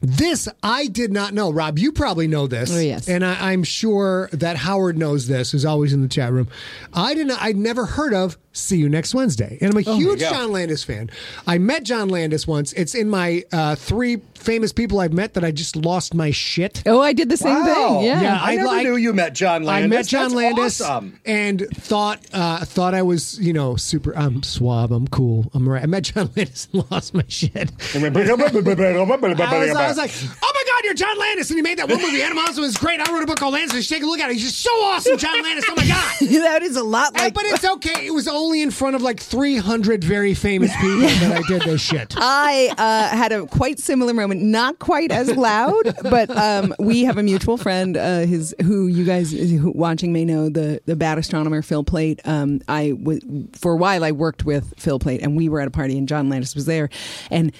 this 0.02 0.50
I 0.64 0.88
did 0.88 1.12
not 1.12 1.34
know. 1.34 1.52
Rob, 1.52 1.78
you 1.78 1.92
probably 1.92 2.28
know 2.28 2.48
this. 2.48 2.72
Oh, 2.76 2.80
yes. 2.80 3.08
And 3.08 3.24
I, 3.24 3.52
I'm 3.52 3.64
sure 3.64 4.30
that 4.34 4.58
Howard 4.58 4.98
knows 4.98 5.28
this, 5.28 5.52
who's 5.52 5.64
always 5.66 5.94
in 5.94 6.02
the 6.02 6.08
chat 6.08 6.32
room. 6.34 6.48
I 6.94 7.14
didn't 7.14 7.42
I'd 7.42 7.56
never 7.56 7.86
heard 7.86 8.14
of 8.14 8.38
See 8.54 8.78
You 8.78 8.90
Next 8.90 9.14
Wednesday. 9.16 9.58
And 9.62 9.72
I'm 9.72 9.78
a 9.78 9.82
huge. 9.82 10.20
John 10.20 10.52
Landis 10.52 10.84
fan. 10.84 11.10
I 11.48 11.58
met 11.58 11.84
John 11.84 12.10
Landis 12.10 12.46
once. 12.46 12.74
It's 12.74 12.96
in 12.96 13.10
my 13.10 13.44
uh, 13.54 13.76
three 13.76 14.18
famous 14.36 14.74
people 14.74 15.00
I've 15.00 15.14
met 15.14 15.36
that 15.36 15.44
I 15.44 15.52
just 15.52 15.76
lost 15.76 16.14
my 16.16 16.32
shit. 16.32 16.82
oh 16.88 17.00
i 17.00 17.14
did 17.14 17.30
the 17.30 17.38
same 17.38 17.54
Wow. 17.56 17.66
thing 18.00 18.06
yeah, 18.06 18.22
Yeah, 18.22 18.40
I, 18.42 18.54
I 18.54 18.56
never 18.56 18.68
like- 18.68 18.84
knew 18.88 18.96
you 18.96 19.14
met 19.14 19.36
John 19.36 19.64
Landis. 19.64 19.86
I 19.86 19.88
met 19.88 20.08
John 20.08 20.22
That's 20.24 20.34
Landis 20.34 20.82
awesome. 20.82 21.20
and 21.26 21.68
thought 21.76 22.20
uh, 22.34 22.66
thought 22.66 22.94
I 22.96 23.04
was 23.04 23.40
you 23.40 23.54
know 23.54 23.76
super. 23.76 24.18
I'm 24.18 24.42
suave. 24.44 24.92
I'm 24.92 25.08
cool. 25.08 25.50
I'm 25.54 25.70
right. 25.70 25.84
I 25.84 25.86
met 25.86 26.04
John 26.04 26.30
Landis 26.36 26.68
and 26.74 26.90
lost 26.92 27.14
my 27.14 27.24
shit. 27.28 27.72
I 27.96 28.00
was, 28.00 29.76
I 29.76 29.88
was 29.88 29.98
like, 29.98 30.12
oh 30.44 30.52
my 30.56 30.61
God, 30.76 30.86
you're 30.86 30.94
John 30.94 31.18
Landis. 31.18 31.50
And 31.50 31.58
he 31.58 31.62
made 31.62 31.78
that 31.80 31.90
one 31.90 32.02
movie, 32.02 32.22
Animals, 32.22 32.60
was 32.60 32.78
great. 32.78 33.00
I 33.00 33.12
wrote 33.12 33.24
a 33.24 33.26
book 33.26 33.38
called 33.40 33.54
Landis. 33.54 33.74
You 33.76 33.82
should 33.82 33.96
take 33.96 34.04
a 34.04 34.06
look 34.06 34.20
at 34.20 34.30
it. 34.30 34.34
He's 34.34 34.44
just 34.44 34.62
so 34.62 34.72
awesome, 34.72 35.18
John 35.18 35.42
Landis. 35.44 35.66
Oh 35.68 35.74
my 35.76 35.88
God. 35.88 36.16
that 36.44 36.62
is 36.64 36.78
a 36.78 36.84
lot 36.84 37.14
like 37.16 37.34
but 37.34 37.44
it's 37.48 37.66
okay. 37.66 38.06
It 38.06 38.12
was 38.12 38.28
only 38.28 38.62
in 38.62 38.72
front 38.72 38.96
of 38.96 39.02
like 39.02 39.20
300 39.20 40.04
very 40.04 40.34
famous 40.34 40.76
people 40.78 41.00
that 41.02 41.38
I 41.38 41.48
did 41.48 41.62
this 41.64 41.82
shit. 41.82 42.16
I 42.18 42.74
uh, 42.78 43.16
had 43.16 43.32
a 43.32 43.46
quite 43.48 43.80
similar 43.80 44.14
moment, 44.14 44.42
not 44.42 44.80
quite 44.80 45.12
as 45.12 45.36
loud, 45.36 45.96
but 46.04 46.30
um, 46.36 46.74
we 46.80 47.04
have 47.04 47.18
a 47.18 47.24
mutual 47.24 47.58
friend, 47.58 47.98
uh, 47.98 48.20
his 48.22 48.54
who 48.62 48.88
you 48.88 49.06
guys 49.06 49.32
who 49.32 49.72
watching 49.72 50.14
may 50.14 50.26
know 50.26 50.50
the 50.50 50.82
the 50.86 50.96
bad 50.96 51.18
astronomer 51.18 51.62
Phil 51.62 51.84
Plait. 51.84 52.22
Um, 52.26 52.62
I 52.68 52.92
w- 52.92 53.48
for 53.54 53.74
a 53.74 53.78
while 53.78 54.04
I 54.04 54.12
worked 54.12 54.46
with 54.46 54.74
Phil 54.78 55.00
Plait, 55.00 55.22
and 55.22 55.36
we 55.36 55.50
were 55.50 55.60
at 55.60 55.68
a 55.68 55.72
party, 55.72 55.98
and 55.98 56.08
John 56.08 56.30
Landis 56.30 56.56
was 56.56 56.66
there, 56.66 56.90
and. 57.30 57.52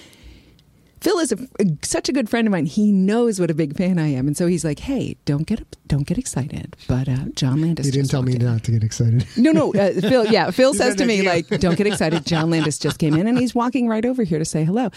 Phil 1.02 1.18
is 1.18 1.32
a, 1.32 1.36
such 1.82 2.08
a 2.08 2.12
good 2.12 2.30
friend 2.30 2.46
of 2.46 2.52
mine. 2.52 2.66
He 2.66 2.92
knows 2.92 3.40
what 3.40 3.50
a 3.50 3.54
big 3.54 3.76
fan 3.76 3.98
I 3.98 4.06
am, 4.08 4.28
and 4.28 4.36
so 4.36 4.46
he's 4.46 4.64
like, 4.64 4.78
"Hey, 4.78 5.16
don't 5.24 5.46
get 5.48 5.76
don't 5.88 6.06
get 6.06 6.16
excited, 6.16 6.76
but 6.86 7.08
uh, 7.08 7.24
John 7.34 7.60
Landis. 7.60 7.86
You 7.86 7.92
didn't 7.92 8.10
tell 8.10 8.22
me 8.22 8.36
in." 8.36 8.42
not 8.44 8.62
to 8.64 8.70
get 8.70 8.84
excited. 8.84 9.26
No, 9.36 9.50
no, 9.50 9.74
uh, 9.74 9.92
Phil. 10.00 10.26
Yeah, 10.26 10.52
Phil 10.52 10.74
says 10.74 10.94
to 10.96 11.04
me 11.04 11.22
like, 11.22 11.48
"Don't 11.48 11.76
get 11.76 11.88
excited." 11.88 12.24
John 12.24 12.50
Landis 12.50 12.78
just 12.78 13.00
came 13.00 13.14
in, 13.14 13.26
and 13.26 13.36
he's 13.36 13.52
walking 13.52 13.88
right 13.88 14.04
over 14.04 14.22
here 14.22 14.38
to 14.38 14.44
say 14.44 14.62
hello. 14.62 14.90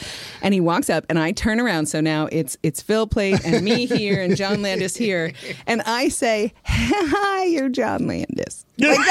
And 0.43 0.53
he 0.53 0.61
walks 0.61 0.91
up, 0.91 1.05
and 1.09 1.17
I 1.17 1.31
turn 1.31 1.59
around. 1.59 1.87
So 1.87 2.01
now 2.01 2.29
it's 2.31 2.55
it's 2.61 2.83
Phil 2.83 3.07
Plait 3.07 3.43
and 3.43 3.65
me 3.65 3.87
here, 3.87 4.21
and 4.21 4.37
John 4.37 4.61
Landis 4.61 4.95
here, 4.95 5.33
and 5.65 5.81
I 5.87 6.09
say, 6.09 6.53
"Hi, 6.65 7.45
you're 7.45 7.69
John 7.69 8.05
Landis." 8.05 8.65
Like. 8.77 8.97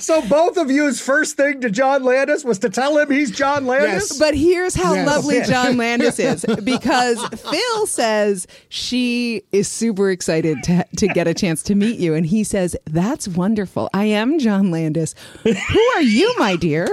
So 0.00 0.20
both 0.28 0.58
of 0.58 0.70
you's 0.70 1.00
first 1.00 1.36
thing 1.36 1.62
to 1.62 1.70
John 1.70 2.02
Landis 2.02 2.44
was 2.44 2.58
to 2.58 2.68
tell 2.68 2.98
him 2.98 3.10
he's 3.10 3.30
John 3.30 3.66
Landis. 3.66 4.10
Yes. 4.10 4.18
But 4.18 4.34
here's 4.34 4.74
how 4.74 4.92
Yes. 4.92 5.06
lovely 5.06 5.40
John 5.42 5.76
Landis 5.78 6.18
is 6.18 6.44
because 6.64 7.24
Phil 7.28 7.86
says 7.86 8.46
she 8.68 9.42
is 9.50 9.68
super 9.68 10.10
excited 10.10 10.62
to, 10.64 10.84
to 10.98 11.08
get 11.08 11.26
a 11.26 11.32
chance 11.32 11.62
to 11.64 11.74
meet 11.74 11.98
you. 11.98 12.14
And 12.14 12.26
he 12.26 12.44
says, 12.44 12.76
That's 12.84 13.26
wonderful. 13.28 13.88
I 13.94 14.04
am 14.06 14.38
John 14.38 14.70
Landis. 14.70 15.14
Who 15.44 15.80
are 15.96 16.02
you, 16.02 16.34
my 16.38 16.56
dear? 16.56 16.86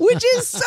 Which 0.00 0.24
is 0.36 0.48
so 0.48 0.66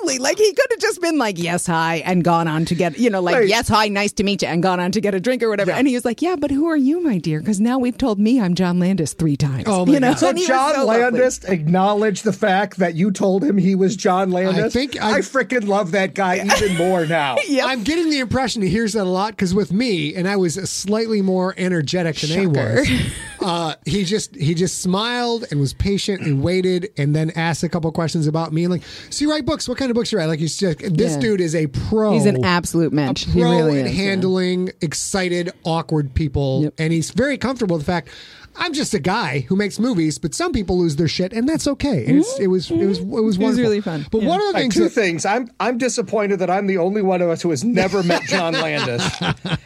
lovely. 0.00 0.18
Like 0.18 0.36
he 0.38 0.52
could 0.52 0.66
have 0.70 0.80
just 0.80 1.00
been 1.00 1.16
like, 1.16 1.38
Yes, 1.38 1.66
hi, 1.66 1.96
and 2.04 2.22
gone 2.22 2.48
on 2.48 2.66
to 2.66 2.74
get, 2.74 2.98
you 2.98 3.08
know, 3.08 3.20
like, 3.20 3.36
Right. 3.36 3.48
Yes, 3.48 3.68
hi, 3.68 3.88
nice 3.88 4.12
to 4.14 4.24
meet 4.24 4.42
you, 4.42 4.48
and 4.48 4.62
gone 4.62 4.80
on 4.80 4.92
to 4.92 5.00
get 5.00 5.14
a 5.14 5.20
drink 5.20 5.42
or 5.42 5.48
whatever. 5.48 5.70
And 5.70 5.88
he 5.88 5.94
was 5.94 6.04
like, 6.04 6.20
Yeah, 6.20 6.36
but 6.36 6.50
who 6.50 6.66
are 6.66 6.76
you, 6.76 7.02
my 7.02 7.16
dear? 7.18 7.40
Because 7.40 7.60
now 7.60 7.78
we've 7.78 7.96
told 7.96 8.18
me 8.18 8.40
I'm 8.40 8.54
John 8.54 8.78
Landis 8.78 9.14
three 9.14 9.36
times. 9.36 9.55
Oh, 9.66 9.86
you 9.86 10.00
know? 10.00 10.10
God. 10.10 10.18
So 10.18 10.28
And 10.30 10.38
he 10.38 10.42
was 10.42 10.48
John 10.48 10.74
so 10.74 10.84
lovely. 10.84 11.02
Landis 11.02 11.44
acknowledged 11.44 12.24
the 12.24 12.32
fact 12.32 12.78
that 12.78 12.94
you 12.94 13.10
told 13.10 13.44
him 13.44 13.56
he 13.58 13.74
was 13.74 13.96
John 13.96 14.30
Landis. 14.30 14.64
I 14.64 14.68
think 14.68 15.00
I- 15.02 15.16
I 15.16 15.18
freaking 15.20 15.66
love 15.66 15.92
that 15.92 16.14
guy 16.14 16.44
even 16.44 16.76
more 16.76 17.06
now. 17.06 17.36
I'm 17.62 17.82
getting 17.84 18.10
the 18.10 18.18
impression 18.18 18.62
he 18.62 18.68
hears 18.68 18.92
that 18.94 19.02
a 19.04 19.08
lot 19.08 19.32
because 19.32 19.54
with 19.54 19.72
me, 19.72 20.14
and 20.14 20.28
I 20.28 20.36
was 20.36 20.54
slightly 20.68 21.22
more 21.22 21.54
energetic 21.56 22.16
than 22.16 22.30
he 22.30 22.44
Shocker. 22.54 22.74
was. 22.80 22.88
Uh, 23.38 23.74
he 23.84 24.02
just 24.02 24.34
he 24.34 24.54
just 24.54 24.80
smiled 24.80 25.44
and 25.50 25.60
was 25.60 25.74
patient 25.74 26.22
and 26.22 26.42
waited, 26.42 26.90
and 26.96 27.14
then 27.14 27.30
asked 27.36 27.62
a 27.62 27.68
couple 27.68 27.92
questions 27.92 28.26
about 28.26 28.50
me 28.52 28.64
and 28.64 28.72
like, 28.72 28.82
so 29.10 29.22
you 29.24 29.30
write 29.30 29.44
books? 29.44 29.68
What 29.68 29.76
kind 29.76 29.90
of 29.90 29.94
books 29.94 30.10
you 30.10 30.16
write? 30.18 30.24
Like 30.26 30.38
he's 30.40 30.56
just 30.56 30.78
this 30.78 31.12
Yeah. 31.12 31.20
dude 31.20 31.40
is 31.42 31.54
a 31.54 31.66
pro. 31.66 32.12
He's 32.14 32.24
an 32.24 32.44
absolute 32.44 32.92
a 32.92 32.94
mensch. 32.94 33.24
pro 33.24 33.32
He 33.34 33.42
really 33.42 33.80
at 33.80 33.86
is. 33.86 33.96
yeah. 33.96 34.04
handling 34.04 34.70
excited, 34.80 35.52
awkward 35.64 36.14
people, 36.14 36.62
Yep. 36.64 36.74
and 36.78 36.92
he's 36.94 37.10
very 37.10 37.36
comfortable 37.36 37.76
with 37.76 37.84
the 37.84 37.92
fact. 37.92 38.08
I'm 38.56 38.72
just 38.72 38.94
a 38.94 38.98
guy 38.98 39.45
who 39.48 39.56
makes 39.56 39.78
movies, 39.78 40.18
but 40.18 40.34
some 40.34 40.52
people 40.52 40.78
lose 40.78 40.96
their 40.96 41.08
shit, 41.08 41.32
and 41.32 41.48
that's 41.48 41.66
okay. 41.66 42.06
And 42.06 42.18
it's, 42.18 42.38
it 42.38 42.48
was 42.48 42.70
it 42.70 42.86
was 42.86 42.98
it 42.98 43.04
was 43.06 43.38
wonderful. 43.38 43.62
really 43.62 43.80
fun. 43.80 44.06
But 44.10 44.22
Yeah. 44.22 44.28
one 44.28 44.40
of 44.40 44.46
the 44.48 44.52
Like, 44.54 44.62
things 44.62 44.74
two 44.74 44.84
that, 44.84 44.90
things. 44.90 45.24
I'm 45.26 45.50
I'm 45.60 45.78
disappointed 45.78 46.38
that 46.40 46.50
I'm 46.50 46.66
the 46.66 46.78
only 46.78 47.02
one 47.02 47.22
of 47.22 47.28
us 47.30 47.42
who 47.42 47.50
has 47.50 47.64
never 47.64 48.02
met 48.02 48.22
John 48.28 48.52
Landis. 48.54 49.04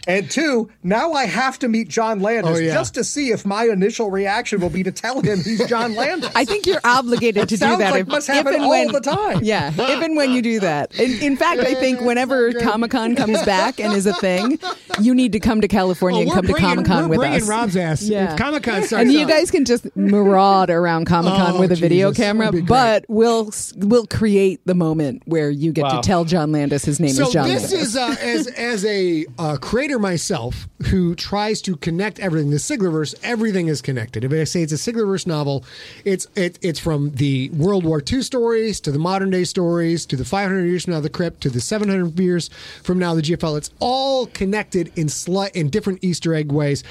and 0.07 0.31
two, 0.31 0.71
now 0.83 1.13
I 1.13 1.25
have 1.27 1.59
to 1.61 1.69
meet 1.69 1.89
John 1.89 2.21
Landis 2.21 2.57
Oh, 2.57 2.61
yeah. 2.61 2.73
just 2.75 2.95
to 2.95 3.05
see 3.05 3.31
if 3.31 3.45
my 3.47 3.65
initial 3.65 4.11
reaction 4.11 4.61
will 4.61 4.71
be 4.71 4.83
to 4.83 4.93
tell 4.93 5.21
him 5.21 5.39
he's 5.41 5.65
John 5.67 5.95
Landis. 5.95 6.31
I 6.35 6.45
think 6.45 6.67
you're 6.67 6.81
obligated 6.85 7.49
to 7.49 7.57
do 7.57 7.77
that. 7.77 7.91
like 7.93 8.07
must 8.07 8.27
happen 8.27 8.55
and 8.55 8.63
all 8.65 8.71
when, 8.71 8.93
the 8.93 9.01
time. 9.01 9.41
Yeah, 9.43 9.69
if 9.71 9.79
and 10.03 10.17
when 10.17 10.33
you 10.33 10.43
do 10.43 10.61
that. 10.61 10.99
In, 10.99 11.13
in 11.23 11.37
fact, 11.37 11.61
I 11.61 11.75
think 11.75 12.01
whenever 12.01 12.53
Comic 12.55 12.91
Con 12.91 13.15
comes 13.17 13.43
back 13.45 13.79
and 13.81 13.93
is 13.95 14.07
a 14.07 14.15
thing, 14.15 14.59
you 15.01 15.15
need 15.15 15.33
to 15.33 15.41
come 15.41 15.61
to 15.61 15.69
California 15.69 16.21
Oh, 16.21 16.23
and 16.23 16.29
we're 16.31 16.35
come 16.35 16.47
to 16.47 16.55
Comic 16.55 16.87
Con 16.87 17.09
with 17.09 17.19
bringing 17.21 17.43
us. 17.43 17.49
Rob's 17.49 17.77
ass. 17.77 18.03
Yeah. 18.03 18.37
Comic-Con 18.37 18.83
starts 18.85 18.93
and 18.93 19.13
you 19.13 19.27
guys 19.27 19.51
can 19.51 19.65
just 19.71 19.97
maraud 19.97 20.69
around 20.71 21.05
Comic 21.07 21.33
Con 21.35 21.53
Oh, 21.57 21.61
with 21.61 21.73
a 21.73 21.77
video 21.77 22.13
camera, 22.13 22.47
That'd 22.47 22.61
be 22.63 22.67
great. 22.67 22.69
but 22.69 23.05
we'll 23.09 23.51
we'll 23.77 24.07
create 24.07 24.61
the 24.67 24.75
moment 24.75 25.23
where 25.27 25.51
you 25.51 25.73
get 25.73 25.85
Wow. 25.85 26.01
to 26.01 26.07
tell 26.07 26.25
John 26.25 26.53
Landis 26.53 26.85
his 26.85 26.99
name 27.01 27.11
So 27.15 27.29
is 27.29 27.33
John 27.33 27.49
this 27.49 27.71
Landis. 27.73 27.89
is 27.89 27.97
uh, 27.97 28.17
as 28.21 28.47
as 28.49 28.85
a 28.85 29.25
uh, 29.39 29.57
creator 29.57 29.99
myself 29.99 30.69
who 30.89 31.15
tries 31.15 31.63
to 31.63 31.77
connect 31.77 32.19
everything. 32.19 32.51
The 32.51 32.57
Siglerverse, 32.57 33.15
everything 33.23 33.69
is 33.69 33.81
connected. 33.81 34.25
If 34.25 34.33
I 34.33 34.45
say 34.45 34.63
it's 34.63 34.73
a 34.73 34.77
Siglerverse 34.93 35.27
novel, 35.27 35.65
it's 36.05 36.27
it, 36.37 36.59
it's 36.63 36.79
from 36.81 37.13
the 37.13 37.51
World 37.51 37.85
War 37.85 38.03
II 38.13 38.23
stories 38.23 38.81
to 38.81 38.91
the 38.93 38.99
modern 38.99 39.31
day 39.31 39.45
stories 39.45 40.05
to 40.07 40.17
the 40.17 40.25
500 40.25 40.65
years 40.67 40.85
from 40.85 40.95
now 40.95 41.01
the 41.01 41.09
crypt 41.11 41.41
to 41.43 41.51
the 41.51 41.61
700 41.61 42.19
years 42.19 42.49
from 42.83 42.99
now 42.99 43.15
the 43.15 43.23
GFL. 43.23 43.57
It's 43.57 43.71
all 43.79 44.27
connected 44.27 44.91
in 44.97 45.09
slight 45.09 45.55
in 45.55 45.71
different 45.71 46.03
Easter 46.03 46.35
egg 46.35 46.51
ways. 46.51 46.83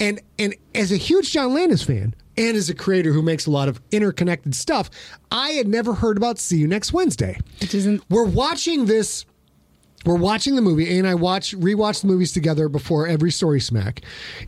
And 0.00 0.20
and 0.38 0.54
as 0.76 0.92
a 0.92 0.96
huge 0.96 1.32
John 1.32 1.54
Landis 1.54 1.82
fan. 1.82 2.14
And 2.38 2.56
as 2.56 2.70
a 2.70 2.74
creator 2.74 3.12
who 3.12 3.20
makes 3.20 3.46
a 3.46 3.50
lot 3.50 3.68
of 3.68 3.80
interconnected 3.90 4.54
stuff, 4.54 4.88
I 5.32 5.50
had 5.50 5.66
never 5.66 5.92
heard 5.94 6.16
about 6.16 6.38
See 6.38 6.56
You 6.58 6.68
Next 6.68 6.92
Wednesday. 6.92 7.36
Which 7.60 7.74
isn't- 7.74 8.02
We're 8.08 8.24
watching 8.24 8.86
this 8.86 9.24
we're 10.08 10.16
watching 10.18 10.56
the 10.56 10.62
movie, 10.62 10.88
A 10.96 10.98
and 10.98 11.06
I 11.06 11.14
watch 11.14 11.54
rewatch 11.56 12.00
the 12.00 12.06
movies 12.08 12.32
together 12.32 12.68
before 12.68 13.06
every 13.06 13.30
story 13.30 13.60
smack, 13.60 14.00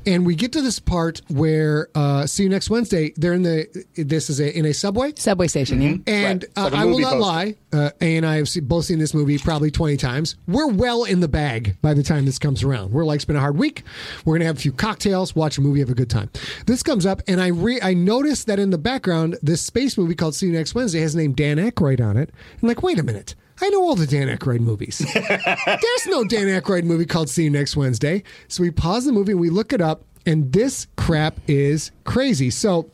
and 0.07 0.25
we 0.27 0.35
get 0.35 0.53
to 0.53 0.63
this 0.63 0.79
part 0.81 1.21
where 1.29 1.89
uh, 1.95 2.27
see 2.27 2.45
you 2.45 2.49
next 2.49 2.71
Wednesday. 2.71 3.13
They're 3.17 3.35
in 3.35 3.43
the 3.43 3.85
this 3.97 4.31
is 4.31 4.41
a 4.41 4.57
in 4.59 4.65
a 4.65 4.73
subway, 4.75 5.13
Subway 5.17 5.47
station, 5.47 5.81
yeah. 5.83 5.97
and 6.07 6.45
Right. 6.57 6.59
uh, 6.59 6.63
Like 6.65 6.73
a 6.73 6.77
I 6.79 6.85
will 6.87 6.99
not 6.99 7.13
poster. 7.13 7.21
lie. 7.21 7.55
Uh, 7.73 7.91
a 8.01 8.17
and 8.17 8.27
I 8.27 8.37
have 8.37 8.49
se- 8.49 8.61
both 8.61 8.87
seen 8.87 8.99
this 8.99 9.15
movie 9.15 9.39
probably 9.39 9.71
twenty 9.71 9.97
times. 9.97 10.37
We're 10.49 10.67
well 10.69 11.05
in 11.05 11.21
the 11.21 11.29
bag 11.29 11.77
by 11.83 11.95
the 11.95 12.03
time 12.03 12.25
this 12.25 12.39
comes 12.39 12.63
around. 12.65 12.91
We're 12.93 13.05
like, 13.05 13.17
it's 13.17 13.25
been 13.27 13.37
a 13.37 13.41
hard 13.41 13.57
week. 13.59 13.85
We're 14.25 14.35
gonna 14.37 14.47
have 14.47 14.57
a 14.57 14.61
few 14.61 14.73
cocktails, 14.73 15.37
watch 15.37 15.59
a 15.59 15.61
movie, 15.61 15.81
have 15.81 15.91
a 15.91 15.95
good 15.95 16.11
time. 16.11 16.31
This 16.67 16.83
comes 16.83 17.05
up, 17.07 17.23
and 17.29 17.41
I 17.41 17.49
re- 17.49 17.81
I 17.83 17.95
noticed 17.95 18.47
that 18.49 18.59
in 18.59 18.71
the 18.71 18.79
background, 18.79 19.37
this 19.43 19.61
space 19.61 19.97
movie 19.99 20.15
called 20.15 20.35
See 20.35 20.47
You 20.47 20.53
Next 20.53 20.75
Wednesday 20.75 21.01
has 21.01 21.13
the 21.15 21.21
name 21.23 21.33
Dan 21.35 21.59
Aykroyd 21.59 22.01
on 22.01 22.17
it. 22.17 22.31
I'm 22.63 22.67
like, 22.69 22.83
wait 22.83 22.99
a 22.99 23.03
minute. 23.03 23.35
I 23.63 23.69
know 23.69 23.83
all 23.83 23.95
the 23.95 24.07
Dan 24.07 24.29
Aykroyd 24.29 24.61
movies. 24.61 24.99
There's 25.15 26.07
no 26.07 26.25
Dan 26.25 26.47
Aykroyd 26.47 26.85
movie 26.85 27.07
called 27.07 27.29
See 27.29 27.45
You 27.45 27.51
Next 27.51 27.77
Wednesday. 27.77 28.23
So 28.49 28.63
we 28.63 28.71
pause 28.71 29.05
the 29.05 29.13
movie 29.13 29.33
and 29.33 29.41
we 29.41 29.51
look 29.51 29.73
it 29.73 29.81
up, 29.81 30.03
and 30.27 30.53
this 30.53 30.87
crap 30.97 31.39
is 31.47 31.91
crazy. 32.05 32.51
So 32.51 32.91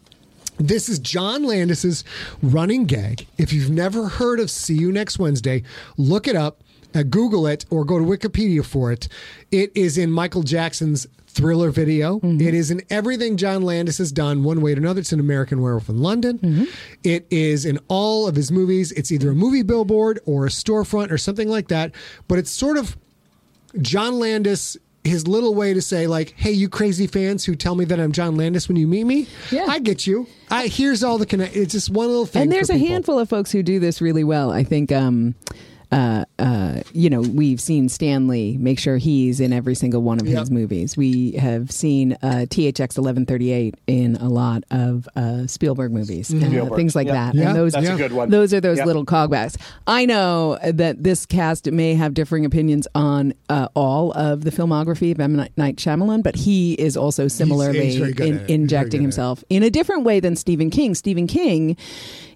this 0.59 0.89
is 0.89 0.99
John 0.99 1.45
Landis's 1.45 2.03
running 2.43 2.85
gag. 2.87 3.27
If 3.39 3.53
you've 3.53 3.71
never 3.71 4.09
heard 4.09 4.41
of 4.41 4.51
See 4.51 4.75
You 4.75 4.91
Next 4.91 5.19
Wednesday, 5.19 5.63
look 5.97 6.27
it 6.27 6.35
up, 6.37 6.63
uh, 6.95 7.03
Google 7.03 7.47
it, 7.47 7.65
or 7.71 7.85
go 7.85 7.99
to 7.99 8.05
Wikipedia 8.05 8.65
for 8.65 8.93
it. 8.93 9.09
It 9.51 9.73
is 9.75 9.99
in 9.99 10.11
Michael 10.11 10.43
Jackson's 10.43 11.07
thriller 11.29 11.71
video. 11.71 12.19
It 12.23 12.55
is 12.55 12.71
in 12.71 12.81
everything 12.89 13.37
John 13.37 13.61
Landis 13.61 13.99
has 13.99 14.11
done, 14.11 14.43
one 14.43 14.63
way 14.63 14.73
or 14.73 14.77
another. 14.79 15.01
It's 15.01 15.13
an 15.13 15.21
American 15.21 15.61
Werewolf 15.61 15.89
in 15.91 15.99
London. 15.99 16.67
It 17.05 17.27
is 17.31 17.67
in 17.67 17.79
all 17.89 18.27
of 18.27 18.35
his 18.37 18.51
movies. 18.51 18.91
It's 18.93 19.13
either 19.13 19.31
a 19.31 19.35
movie 19.35 19.63
billboard 19.63 20.19
or 20.25 20.47
a 20.47 20.49
storefront 20.49 21.11
or 21.11 21.19
something 21.19 21.49
like 21.49 21.69
that. 21.69 21.93
But 22.27 22.39
it's 22.39 22.51
sort 22.51 22.79
of 22.79 22.97
John 23.83 24.19
Landis, 24.19 24.79
his 25.05 25.29
little 25.29 25.55
way 25.55 25.75
to 25.75 25.83
say, 25.83 26.07
like, 26.07 26.33
hey, 26.37 26.53
you 26.53 26.71
crazy 26.71 27.07
fans 27.07 27.45
who 27.45 27.55
tell 27.55 27.75
me 27.75 27.85
that 27.85 28.01
I'm 28.01 28.13
John 28.13 28.37
Landis 28.37 28.67
when 28.67 28.77
you 28.79 28.87
meet 28.87 29.05
me, 29.05 29.27
Yeah. 29.51 29.67
I 29.69 29.79
get 29.79 30.07
you. 30.07 30.27
I 30.51 30.69
here's 30.69 31.05
all 31.05 31.19
the 31.19 31.27
connect. 31.27 31.55
It's 31.55 31.73
just 31.73 31.91
one 31.91 32.07
little 32.09 32.25
thing. 32.25 32.43
And 32.45 32.53
there's 32.53 32.71
a 32.71 32.75
people. 32.75 32.89
handful 32.89 33.19
of 33.19 33.29
folks 33.29 33.53
who 33.53 33.63
do 33.63 33.79
this 33.79 34.01
really 34.01 34.25
well. 34.25 34.51
I 34.51 34.65
think, 34.65 34.91
um, 34.91 35.35
uh, 35.93 36.25
uh, 36.39 36.81
you 36.93 37.09
know, 37.09 37.21
we've 37.23 37.61
seen 37.61 37.89
Stan 37.89 38.29
Lee 38.29 38.57
make 38.59 38.79
sure 38.79 38.99
he's 38.99 39.41
in 39.41 39.53
every 39.53 39.75
single 39.75 40.03
one 40.03 40.21
of 40.21 40.27
Yep. 40.27 40.39
his 40.39 40.51
movies. 40.51 40.97
We 40.97 41.33
have 41.33 41.71
seen 41.71 42.13
uh, 42.23 42.47
THX 42.49 42.99
1138 42.99 43.75
in 43.87 44.17
a 44.17 44.29
lot 44.29 44.65
of 44.71 45.09
uh, 45.17 45.47
Spielberg 45.47 45.93
movies, 45.93 46.33
uh, 46.35 46.39
Spielberg. 46.41 46.77
things 46.77 46.95
like 46.95 47.07
Yep. 47.07 47.15
that. 47.15 47.35
Yeah, 47.35 47.49
and 47.49 47.57
those, 47.57 47.73
That's 47.73 47.87
Yeah. 47.87 47.95
a 47.95 47.99
good 47.99 48.13
one. 48.13 48.31
those 48.31 48.53
are 48.53 48.61
those 48.61 48.79
Yep. 48.79 48.87
little 48.87 49.05
cogbacks. 49.07 49.57
I 49.87 50.05
know 50.05 50.59
that 50.63 51.03
this 51.03 51.25
cast 51.27 51.71
may 51.73 51.95
have 51.95 52.13
differing 52.15 52.45
opinions 52.45 52.87
on 52.95 53.33
uh, 53.49 53.69
all 53.75 54.13
of 54.13 54.45
the 54.45 54.51
filmography 54.51 55.13
of 55.13 55.21
M. 55.21 55.37
Night 55.57 55.77
Shyamalan, 55.77 56.23
but 56.23 56.37
he 56.37 56.75
is 56.75 56.97
also 56.97 57.29
similarly 57.29 57.87
he's 57.87 57.97
very 57.97 58.13
good 58.13 58.27
in, 58.29 58.35
at 58.35 58.37
it. 58.37 58.41
He's 58.41 58.47
very 58.49 58.55
injecting 58.61 58.91
good 58.91 58.97
at 58.97 59.01
it. 59.01 59.03
himself 59.03 59.45
in 59.49 59.63
a 59.63 59.71
different 59.71 60.05
way 60.05 60.21
than 60.21 60.37
Stephen 60.37 60.71
King. 60.71 60.95
Stephen 60.95 61.27
King 61.27 61.77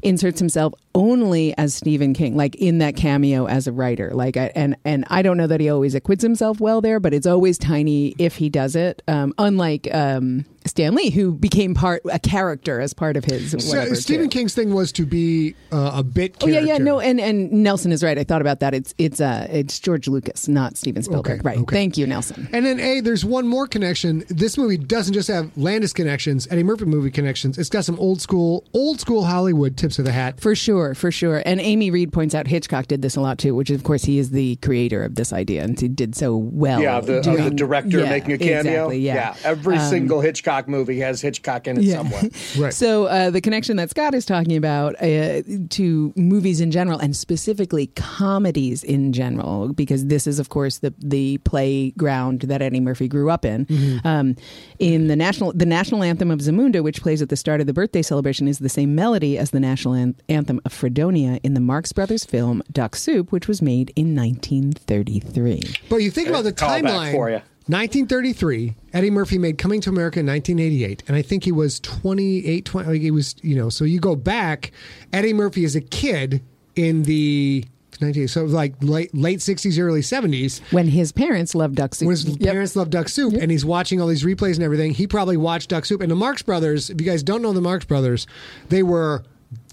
inserts 0.02 0.38
himself 0.38 0.72
only 0.94 1.56
as 1.58 1.74
Stephen 1.74 2.14
King, 2.14 2.34
like 2.36 2.54
in 2.56 2.78
that 2.78 2.96
cameo 2.96 3.46
as 3.46 3.66
a 3.66 3.72
writer. 3.72 3.89
Like, 3.98 4.36
I, 4.36 4.52
and 4.54 4.76
and 4.84 5.04
I 5.08 5.22
don't 5.22 5.36
know 5.36 5.46
that 5.46 5.60
he 5.60 5.68
always 5.68 5.94
acquits 5.94 6.22
himself 6.22 6.60
well 6.60 6.80
there, 6.80 7.00
but 7.00 7.12
it's 7.12 7.26
always 7.26 7.58
tiny 7.58 8.14
if 8.18 8.36
he 8.36 8.48
does 8.48 8.76
it. 8.76 9.02
Um, 9.08 9.34
unlike 9.38 9.92
um, 9.94 10.44
Stan 10.66 10.94
Lee, 10.94 11.10
who 11.10 11.32
became 11.32 11.74
part 11.74 12.02
a 12.10 12.18
character 12.18 12.80
as 12.80 12.92
part 12.92 13.16
of 13.16 13.24
his. 13.24 13.50
So, 13.50 13.94
Stephen 13.94 14.28
too. 14.28 14.38
King's 14.38 14.54
thing 14.54 14.74
was 14.74 14.92
to 14.92 15.06
be 15.06 15.54
uh, 15.72 15.92
a 15.94 16.02
bit. 16.02 16.36
Oh 16.42 16.46
yeah, 16.46 16.60
yeah, 16.60 16.78
no, 16.78 17.00
and 17.00 17.18
and 17.20 17.50
Nelson 17.50 17.92
is 17.92 18.02
right. 18.02 18.18
I 18.18 18.24
thought 18.24 18.40
about 18.40 18.60
that. 18.60 18.74
It's 18.74 18.94
it's 18.98 19.20
uh 19.20 19.46
it's 19.50 19.78
George 19.78 20.06
Lucas, 20.06 20.48
not 20.48 20.76
Steven 20.76 21.02
Spielberg. 21.02 21.40
Okay, 21.40 21.40
right. 21.42 21.58
okay. 21.58 21.74
Thank 21.76 21.96
you, 21.96 22.06
Nelson. 22.06 22.48
And 22.52 22.66
then 22.66 22.78
A, 22.78 23.00
there's 23.00 23.24
one 23.24 23.46
more 23.46 23.66
connection. 23.66 24.24
This 24.28 24.58
movie 24.58 24.76
doesn't 24.76 25.14
just 25.14 25.28
have 25.28 25.50
Landis 25.56 25.92
connections, 25.94 26.46
Eddie 26.50 26.62
Murphy 26.62 26.84
movie 26.84 27.10
connections. 27.10 27.56
It's 27.56 27.70
got 27.70 27.84
some 27.86 27.98
old 27.98 28.20
school, 28.20 28.64
old 28.74 29.00
school 29.00 29.24
Hollywood 29.24 29.76
tips 29.78 29.98
of 29.98 30.04
the 30.04 30.12
hat. 30.12 30.40
For 30.40 30.54
sure, 30.54 30.94
for 30.94 31.10
sure. 31.10 31.42
And 31.46 31.60
Amy 31.60 31.90
Reed 31.90 32.12
points 32.12 32.34
out 32.34 32.46
Hitchcock 32.46 32.86
did 32.86 33.00
this 33.00 33.16
a 33.16 33.20
lot 33.22 33.38
too, 33.38 33.54
which 33.54 33.70
of 33.70 33.82
course 33.82 34.04
he 34.04 34.18
is 34.18 34.30
the 34.30 34.56
creator 34.56 35.02
of 35.04 35.14
this 35.14 35.32
idea 35.32 35.62
and 35.64 35.80
he 35.80 35.88
did 35.88 36.14
so 36.14 36.36
well. 36.36 36.82
Yeah, 36.82 37.00
the, 37.00 37.18
of 37.18 37.24
the 37.44 37.50
director 37.50 38.00
Yeah, 38.00 38.10
making 38.10 38.32
a 38.32 38.38
cameo. 38.38 38.58
Exactly, 38.60 38.98
yeah. 38.98 39.34
every 39.42 39.76
Um, 39.78 39.88
single 39.88 40.20
Hitchcock 40.20 40.49
Hitchcock 40.50 40.68
movie 40.68 40.98
has 41.00 41.20
Hitchcock 41.20 41.66
in 41.66 41.82
it 41.82 41.90
somewhere. 41.90 42.22
Right. 42.58 42.74
So 42.74 43.04
uh, 43.06 43.30
the 43.30 43.40
connection 43.40 43.76
that 43.76 43.90
Scott 43.90 44.12
is 44.12 44.26
talking 44.26 44.56
about 44.56 45.00
uh, 45.00 45.42
to 45.70 46.12
movies 46.16 46.60
in 46.60 46.70
general, 46.70 46.98
and 46.98 47.16
specifically 47.16 47.86
comedies 47.88 48.82
in 48.82 49.12
general, 49.12 49.72
because 49.72 50.06
this 50.06 50.26
is, 50.26 50.38
of 50.38 50.48
course, 50.48 50.78
the 50.78 50.92
the 50.98 51.38
playground 51.38 52.42
that 52.42 52.60
Eddie 52.60 52.80
Murphy 52.80 53.08
grew 53.08 53.30
up 53.30 53.44
in. 53.44 53.66
Mm-hmm. 53.66 54.06
Um, 54.06 54.36
in 54.78 55.06
the 55.06 55.16
national 55.16 55.52
the 55.52 55.66
national 55.66 56.02
anthem 56.02 56.30
of 56.30 56.40
Zamunda, 56.40 56.82
which 56.82 57.02
plays 57.02 57.22
at 57.22 57.28
the 57.28 57.36
start 57.36 57.60
of 57.60 57.66
the 57.66 57.72
birthday 57.72 58.02
celebration, 58.02 58.48
is 58.48 58.58
the 58.58 58.68
same 58.68 58.94
melody 58.94 59.38
as 59.38 59.50
the 59.50 59.60
national 59.60 59.94
an- 59.94 60.16
anthem 60.28 60.60
of 60.64 60.72
Freedonia 60.72 61.38
in 61.42 61.54
the 61.54 61.60
Marx 61.60 61.92
Brothers 61.92 62.24
film 62.24 62.62
Duck 62.72 62.96
Soup, 62.96 63.30
which 63.30 63.46
was 63.46 63.62
made 63.62 63.92
in 63.94 64.16
1933. 64.16 65.62
But 65.88 65.96
you 65.96 66.10
think 66.10 66.28
about 66.28 66.44
the 66.44 66.52
timeline. 66.52 67.12
for 67.12 67.30
you. 67.30 67.42
1933, 67.66 68.74
Eddie 68.92 69.10
Murphy 69.10 69.38
made 69.38 69.58
Coming 69.58 69.80
to 69.82 69.90
America 69.90 70.18
in 70.20 70.26
1988, 70.26 71.04
and 71.06 71.16
I 71.16 71.22
think 71.22 71.44
he 71.44 71.52
was 71.52 71.78
28, 71.80 72.64
20, 72.64 72.88
like 72.88 73.00
he 73.00 73.10
was, 73.10 73.36
you 73.42 73.54
know, 73.54 73.68
so 73.68 73.84
you 73.84 74.00
go 74.00 74.16
back, 74.16 74.72
Eddie 75.12 75.32
Murphy 75.32 75.64
is 75.64 75.76
a 75.76 75.80
kid 75.80 76.42
in 76.74 77.02
the 77.04 77.64
19, 78.00 78.28
so 78.28 78.44
like 78.44 78.74
late, 78.82 79.14
late 79.14 79.38
60s, 79.40 79.78
early 79.78 80.00
70s. 80.00 80.60
When 80.72 80.88
his 80.88 81.12
parents 81.12 81.54
loved 81.54 81.74
Duck 81.76 81.94
Soup. 81.94 82.06
When 82.06 82.16
his 82.16 82.24
Yep. 82.26 82.38
parents 82.40 82.74
loved 82.76 82.90
Duck 82.92 83.08
Soup, 83.08 83.34
and 83.34 83.50
he's 83.50 83.64
watching 83.64 84.00
all 84.00 84.08
these 84.08 84.24
replays 84.24 84.54
and 84.54 84.62
everything, 84.64 84.92
he 84.92 85.06
probably 85.06 85.36
watched 85.36 85.68
Duck 85.70 85.84
Soup. 85.84 86.00
And 86.00 86.10
the 86.10 86.16
Marx 86.16 86.42
Brothers, 86.42 86.88
if 86.90 87.00
you 87.00 87.06
guys 87.06 87.22
don't 87.22 87.42
know 87.42 87.52
the 87.52 87.60
Marx 87.60 87.84
Brothers, 87.84 88.26
they 88.70 88.82
were 88.82 89.22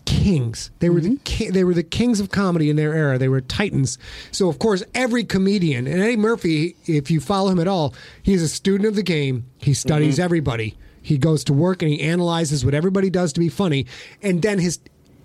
kings. 0.08 0.72
They 0.80 0.89
were 0.89 1.01
the 1.01 1.10
mm-hmm. 1.10 1.24
ki- 1.24 1.49
they 1.49 1.64
were 1.64 1.74
the 1.74 1.84
kings 1.84 2.20
of 2.20 2.32
comedy 2.32 2.70
in 2.70 2.78
their 2.78 2.93
era. 2.93 3.18
They 3.18 3.28
were 3.28 3.41
titans. 3.41 3.99
So 4.32 4.47
of 4.47 4.58
course, 4.58 4.82
every 4.95 5.24
comedian 5.24 5.86
and 5.86 6.01
Eddie 6.01 6.16
Murphy, 6.16 6.76
if 6.86 7.12
you 7.12 7.20
follow 7.20 7.51
him 7.51 7.60
at 7.60 7.68
all, 7.68 7.93
he's 8.24 8.41
a 8.41 8.47
student 8.47 8.88
of 8.88 8.95
the 8.95 9.03
game. 9.03 9.45
He 9.58 9.74
studies 9.74 10.16
mm-hmm. 10.16 10.24
everybody. 10.24 10.78
He 11.01 11.18
goes 11.18 11.43
to 11.45 11.53
work 11.53 11.82
and 11.82 11.91
he 11.91 12.01
analyzes 12.01 12.66
what 12.66 12.74
everybody 12.74 13.10
does 13.10 13.34
to 13.34 13.39
be 13.39 13.49
funny, 13.49 13.86
and 14.22 14.41
then 14.41 14.60
his 14.60 14.80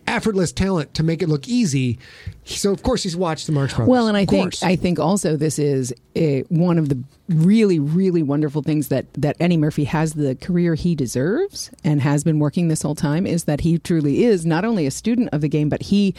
effortless 0.07 0.53
talent 0.53 0.95
to 0.95 1.03
make 1.03 1.23
it 1.23 1.29
look 1.29 1.49
easy. 1.49 1.99
So 2.45 2.73
of 2.73 2.83
course, 2.83 3.03
he's 3.03 3.17
watched 3.17 3.47
the 3.47 3.53
Marx 3.53 3.75
Brothers. 3.75 3.91
Well, 3.91 4.09
and 4.09 4.17
I 4.17 4.23
Of 4.23 4.29
think 4.29 4.43
course. 4.45 4.63
I 4.63 4.77
think 4.77 4.99
also 4.99 5.37
this 5.37 5.59
is 5.59 5.93
uh 6.17 6.41
one 6.49 6.79
of 6.79 6.89
the 6.89 7.03
really 7.29 7.79
really 7.79 8.23
wonderful 8.23 8.63
things 8.63 8.89
that 8.89 9.07
that 9.15 9.37
Eddie 9.41 9.57
Murphy 9.57 9.85
has 9.85 10.15
the 10.15 10.35
career 10.35 10.75
he 10.75 10.95
deserves 10.95 11.71
and 11.85 12.01
has 12.03 12.25
been 12.25 12.39
working 12.39 12.69
this 12.69 12.83
whole 12.83 12.95
time 12.95 13.27
is 13.27 13.45
that 13.45 13.61
he 13.63 13.79
truly 13.79 14.25
is 14.25 14.45
not 14.45 14.65
only 14.65 14.87
a 14.87 14.91
student 14.91 15.29
of 15.33 15.41
the 15.41 15.49
game 15.49 15.69
but 15.69 15.83
he 15.83 16.15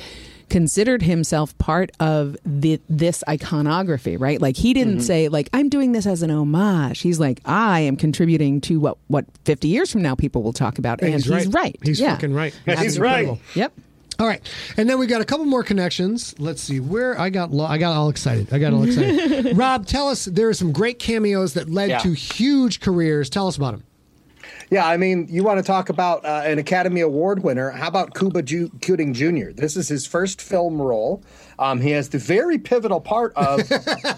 considered 0.49 1.01
himself 1.01 1.57
part 1.57 1.91
of 1.99 2.37
the 2.45 2.79
this 2.89 3.23
iconography 3.27 4.17
right 4.17 4.41
like 4.41 4.55
he 4.55 4.73
didn't 4.73 4.95
mm-hmm. 4.97 5.01
say 5.03 5.27
like 5.29 5.49
i'm 5.53 5.69
doing 5.69 5.91
this 5.91 6.05
as 6.05 6.21
an 6.21 6.29
homage 6.31 6.99
he's 7.01 7.19
like 7.19 7.39
i 7.45 7.79
am 7.79 7.95
contributing 7.95 8.61
to 8.61 8.79
what 8.79 8.97
what 9.07 9.25
50 9.45 9.67
years 9.67 9.91
from 9.91 10.01
now 10.01 10.15
people 10.15 10.43
will 10.43 10.53
talk 10.53 10.77
about 10.77 11.01
and 11.01 11.13
he's 11.13 11.25
he's 11.25 11.47
right. 11.47 11.53
right 11.53 11.79
He's 11.83 11.99
yeah. 11.99 12.15
fucking 12.15 12.33
right. 12.33 12.53
He's 12.65 12.75
That's 12.77 12.97
right. 12.99 13.19
incredible. 13.21 13.39
yep 13.55 13.73
All 14.19 14.27
right, 14.27 14.41
and 14.77 14.87
then 14.87 14.99
we 14.99 15.07
got 15.07 15.21
a 15.21 15.25
couple 15.25 15.45
more 15.45 15.63
connections. 15.63 16.35
Let's 16.37 16.61
see 16.61 16.79
where 16.79 17.19
I 17.19 17.31
got. 17.31 17.49
Lo- 17.51 17.65
I 17.65 17.79
got 17.79 17.93
all 17.97 18.09
excited. 18.09 18.53
I 18.53 18.59
got 18.59 18.71
all 18.71 18.83
excited. 18.87 19.57
Rob, 19.57 19.87
tell 19.87 20.07
us 20.07 20.25
there 20.25 20.47
are 20.49 20.53
some 20.53 20.71
great 20.71 20.99
cameos 20.99 21.55
that 21.55 21.67
led 21.67 21.89
Yeah. 21.89 21.97
to 21.99 22.13
huge 22.13 22.79
careers. 22.79 23.27
Tell 23.31 23.47
us 23.47 23.57
about 23.57 23.71
them. 23.71 23.83
Yeah, 24.73 24.87
I 24.87 24.97
mean, 24.97 25.27
you 25.29 25.43
want 25.43 25.59
to 25.59 25.63
talk 25.63 25.89
about 25.89 26.25
uh, 26.25 26.41
an 26.45 26.57
Academy 26.57 27.01
Award 27.01 27.43
winner? 27.43 27.69
How 27.69 27.87
about 27.87 28.15
Cuba 28.15 28.41
Ju- 28.41 28.71
Gooding 28.81 29.13
Jr.? 29.13 29.51
This 29.51 29.77
is 29.77 29.87
his 29.87 30.07
first 30.07 30.41
film 30.41 30.81
role. 30.81 31.23
Um, 31.59 31.79
he 31.81 31.91
has 31.91 32.09
the 32.09 32.17
very 32.17 32.57
pivotal 32.57 32.99
part 33.01 33.33
of 33.35 33.61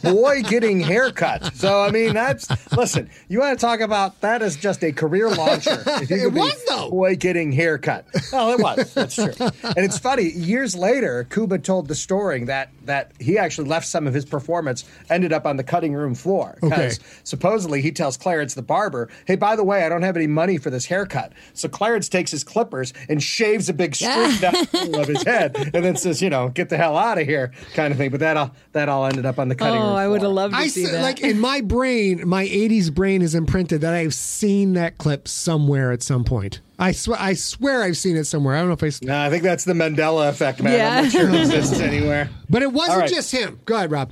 boy 0.02 0.42
getting 0.44 0.80
haircut. 0.80 1.56
So, 1.56 1.82
I 1.82 1.92
mean, 1.92 2.14
that's 2.14 2.48
listen. 2.76 3.10
You 3.28 3.40
want 3.40 3.58
to 3.60 3.66
talk 3.66 3.80
about 3.80 4.22
that 4.22 4.42
is 4.42 4.56
just 4.56 4.84
a 4.84 4.92
career 4.92 5.30
launcher. 5.30 5.84
It 6.16 6.32
was, 6.34 6.64
though. 6.68 6.90
Boy 6.90 7.16
getting 7.16 7.52
haircut. 7.52 8.06
Well, 8.32 8.52
it 8.52 8.60
was. 8.60 8.94
That's 8.94 9.16
true. 9.16 9.34
And 9.64 9.78
it's 9.78 9.98
funny. 10.00 10.30
Years 10.32 10.76
later, 10.76 11.26
Cuba 11.30 11.60
told 11.60 11.88
the 11.88 11.96
story 11.96 12.44
that 12.46 12.70
that 12.86 13.12
he 13.20 13.38
actually 13.38 13.68
left 13.68 13.88
some 13.88 14.06
of 14.08 14.14
his 14.14 14.26
performance, 14.26 14.86
ended 15.10 15.34
up 15.34 15.46
on 15.46 15.58
the 15.58 15.64
cutting 15.64 15.94
room 15.94 16.14
floor 16.16 16.58
because 16.62 16.98
Okay. 17.00 17.06
supposedly 17.24 17.82
he 17.82 17.92
tells 17.92 18.18
Clarence 18.18 18.54
the 18.54 18.62
barber, 18.62 19.10
"Hey, 19.26 19.36
by 19.36 19.56
the 19.56 19.64
way, 19.64 19.84
I 19.84 19.90
don't 19.90 20.04
have 20.04 20.16
any 20.16 20.28
money 20.28 20.58
for 20.58 20.70
this 20.70 20.86
haircut." 20.86 21.34
So 21.54 21.68
Clarence 21.68 22.08
takes 22.10 22.32
his 22.32 22.44
clippers 22.44 22.94
and 23.10 23.22
shaves 23.22 23.68
a 23.70 23.74
big 23.74 23.96
streak 23.96 24.40
down 24.40 24.54
the 24.54 24.70
middle 24.74 25.02
of 25.02 25.08
his 25.08 25.24
head, 25.24 25.56
and 25.74 25.84
then 25.84 25.96
says, 25.98 26.22
"You 26.22 26.30
know, 26.30 26.50
get 26.50 26.70
the 26.70 26.78
hell 26.78 26.96
out 26.98 27.18
of 27.18 27.25
here," 27.25 27.25
kind 27.74 27.92
of 27.92 27.98
thing. 27.98 28.10
But 28.12 28.20
that 28.22 28.38
all 28.38 28.52
that 28.74 28.90
all 28.90 29.06
ended 29.06 29.26
up 29.26 29.40
on 29.40 29.48
the 29.50 29.56
cutting 29.56 29.76
room. 29.80 29.84
oh 29.90 29.96
i 29.96 30.08
would 30.08 30.22
have 30.22 30.32
loved 30.32 30.54
to 30.54 30.60
I 30.60 30.68
see 30.68 30.86
s- 30.86 30.92
that 30.92 31.02
like 31.02 31.22
in 31.22 31.40
my 31.40 31.62
brain, 31.62 32.28
my 32.28 32.46
'80s 32.46 32.94
brain 32.94 33.22
is 33.22 33.36
imprinted 33.36 33.82
that 33.82 33.94
I've 33.94 34.14
seen 34.14 34.74
that 34.74 34.98
clip 34.98 35.28
somewhere 35.28 35.92
at 35.92 36.02
some 36.04 36.24
point. 36.24 36.62
I 36.78 36.92
swear, 36.92 37.18
I 37.20 37.34
swear, 37.36 37.84
I've 37.84 37.96
seen 37.98 38.18
it 38.18 38.26
somewhere. 38.26 38.56
I 38.56 38.60
don't 38.60 38.68
know 38.68 38.74
if 38.74 38.84
I, 38.84 38.88
s- 38.88 39.02
No, 39.02 39.18
I 39.18 39.30
think 39.30 39.44
that's 39.44 39.64
the 39.64 39.72
Mandela 39.74 40.28
effect, 40.28 40.62
man. 40.62 40.74
Yeah. 40.74 40.98
I'm 40.98 41.04
not 41.06 41.12
sure 41.14 41.30
it 41.30 41.36
exists 41.42 41.80
anywhere. 41.80 42.30
but 42.50 42.62
it 42.64 42.72
wasn't 42.74 42.96
All 42.96 43.00
right. 43.02 43.10
just 43.10 43.32
him. 43.32 43.60
Go 43.66 43.76
ahead, 43.78 43.92
Rob. 43.92 44.12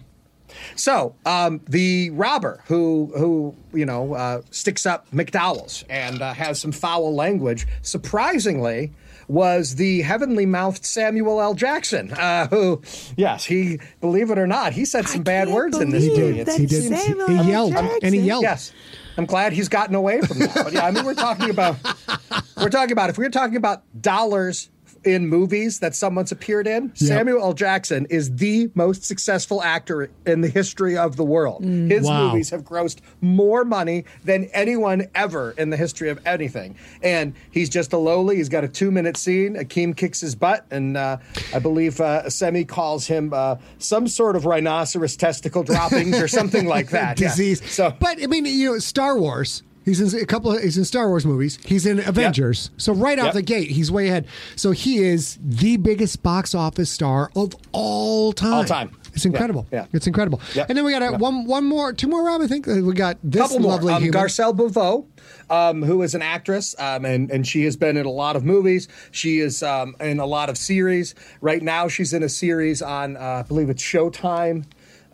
So 0.75 1.15
um, 1.25 1.61
the 1.67 2.11
robber 2.11 2.61
who 2.67 3.11
who 3.17 3.55
you 3.73 3.85
know 3.85 4.13
uh, 4.13 4.41
sticks 4.51 4.85
up 4.85 5.09
McDowell's 5.11 5.83
and 5.89 6.21
uh, 6.21 6.33
has 6.33 6.59
some 6.61 6.71
foul 6.71 7.13
language, 7.15 7.65
surprisingly, 7.81 8.93
was 9.27 9.75
the 9.75 10.01
heavenly 10.01 10.45
mouthed 10.45 10.85
Samuel 10.85 11.41
L. 11.41 11.53
Jackson, 11.53 12.11
uh, 12.13 12.47
who, 12.47 12.81
yes, 13.15 13.45
he 13.45 13.79
believe 14.01 14.29
it 14.31 14.37
or 14.37 14.47
not, 14.47 14.73
he 14.73 14.85
said 14.85 15.07
some 15.07 15.23
bad 15.23 15.49
words 15.49 15.77
in 15.79 15.89
this 15.89 16.03
He 16.03 16.09
movie. 16.09 16.43
did. 16.43 16.47
He 16.59 16.65
did. 16.65 16.93
He, 16.93 17.37
he 17.37 17.51
yelled 17.51 17.73
and 17.73 18.13
he 18.15 18.21
yelled. 18.21 18.43
Yes. 18.43 18.71
I'm 19.17 19.25
glad 19.25 19.53
he's 19.53 19.69
gotten 19.69 19.93
away 19.95 20.21
from 20.21 20.39
that. 20.39 20.55
But 20.55 20.73
yeah, 20.73 20.85
I 20.85 20.91
mean, 20.91 21.05
we're 21.05 21.13
talking 21.13 21.49
about, 21.51 21.77
we're 22.57 22.69
talking 22.69 22.91
about, 22.93 23.09
if 23.11 23.17
we're 23.17 23.29
talking 23.29 23.57
about 23.57 23.83
dollars 24.01 24.69
in 25.05 25.27
movies 25.27 25.79
that 25.79 25.95
someone's 25.95 26.31
appeared 26.31 26.67
in, 26.67 26.95
Samuel 26.95 27.41
L. 27.41 27.53
Jackson 27.53 28.05
is 28.09 28.35
the 28.35 28.69
most 28.75 29.03
successful 29.03 29.61
actor 29.63 30.09
in 30.25 30.41
the 30.41 30.47
history 30.49 30.97
of 30.97 31.15
the 31.15 31.23
world. 31.23 31.63
His 31.63 32.05
Wow. 32.05 32.27
movies 32.31 32.49
have 32.51 32.63
grossed 32.63 32.97
more 33.21 33.63
money 33.65 34.05
than 34.23 34.45
anyone 34.53 35.07
ever 35.15 35.53
in 35.57 35.69
the 35.69 35.77
history 35.77 36.09
of 36.09 36.19
anything. 36.25 36.75
And 37.01 37.33
he's 37.51 37.69
just 37.69 37.93
a 37.93 37.97
lowly, 37.97 38.37
he's 38.37 38.49
got 38.49 38.63
a 38.63 38.67
two 38.67 38.91
minute 38.91 39.17
scene. 39.17 39.55
Akeem 39.55 39.95
kicks 39.95 40.21
his 40.21 40.35
butt, 40.35 40.65
and 40.71 40.95
uh, 40.97 41.17
I 41.53 41.59
believe 41.59 41.99
uh, 42.01 42.23
Semmi 42.27 42.67
calls 42.67 43.07
him 43.07 43.33
uh, 43.33 43.55
some 43.79 44.07
sort 44.07 44.35
of 44.35 44.45
rhinoceros 44.45 45.15
testicle 45.17 45.63
droppings 45.63 46.19
or 46.19 46.27
something 46.27 46.65
like 46.67 46.89
that. 46.91 47.19
Yeah. 47.23 47.29
disease. 47.29 47.61
So, 47.71 47.93
but 47.99 48.21
I 48.21 48.27
mean, 48.27 48.45
you 48.45 48.71
know, 48.73 48.79
Star 48.79 49.17
Wars. 49.19 49.63
He's 49.85 49.99
in 50.13 50.21
a 50.21 50.25
couple. 50.25 50.51
Of, 50.51 50.61
he's 50.63 50.77
in 50.77 50.85
Star 50.85 51.07
Wars 51.09 51.25
movies. 51.25 51.59
He's 51.65 51.85
in 51.85 51.99
Avengers. 51.99 52.69
So 52.77 52.93
right 52.93 53.19
off 53.19 53.25
Yep. 53.25 53.33
the 53.33 53.41
gate, 53.41 53.71
he's 53.71 53.91
way 53.91 54.07
ahead. 54.07 54.27
So 54.55 54.71
he 54.71 54.99
is 54.99 55.37
the 55.43 55.77
biggest 55.77 56.23
box 56.23 56.55
office 56.55 56.89
star 56.89 57.31
of 57.35 57.53
all 57.71 58.31
time. 58.33 58.53
All 58.53 58.63
time. 58.65 58.91
It's 59.13 59.25
incredible. 59.25 59.67
Yeah. 59.71 59.85
It's 59.93 60.07
incredible. 60.07 60.41
Yep. 60.55 60.69
And 60.69 60.77
then 60.77 60.85
we 60.85 60.91
got 60.91 61.03
a, 61.03 61.11
Yep. 61.11 61.19
one, 61.19 61.45
one 61.45 61.65
more, 61.65 61.93
two 61.93 62.07
more. 62.07 62.23
Rob, 62.23 62.41
I 62.41 62.47
think 62.47 62.67
Uh, 62.67 62.81
we 62.81 62.93
got 62.95 63.17
this 63.23 63.41
couple 63.41 63.59
more. 63.59 63.73
lovely 63.73 63.93
Um, 63.93 64.01
human. 64.01 64.19
Garcelle 64.21 64.55
Beauvais, 64.55 65.03
um, 65.51 65.83
who 65.83 66.01
is 66.01 66.15
an 66.15 66.21
actress, 66.23 66.73
um, 66.79 67.05
and 67.05 67.29
and 67.29 67.45
she 67.45 67.63
has 67.65 67.75
been 67.75 67.95
in 67.95 68.05
a 68.07 68.11
lot 68.11 68.35
of 68.35 68.43
movies. 68.43 68.87
She 69.11 69.39
is 69.39 69.61
um, 69.61 69.95
in 69.99 70.19
a 70.19 70.25
lot 70.25 70.49
of 70.49 70.57
series. 70.57 71.13
Right 71.41 71.61
now, 71.61 71.87
she's 71.87 72.11
in 72.13 72.23
a 72.23 72.29
series 72.29 72.81
on, 72.81 73.15
uh, 73.17 73.19
I 73.19 73.41
believe 73.43 73.69
it's 73.69 73.83
Showtime. 73.83 74.63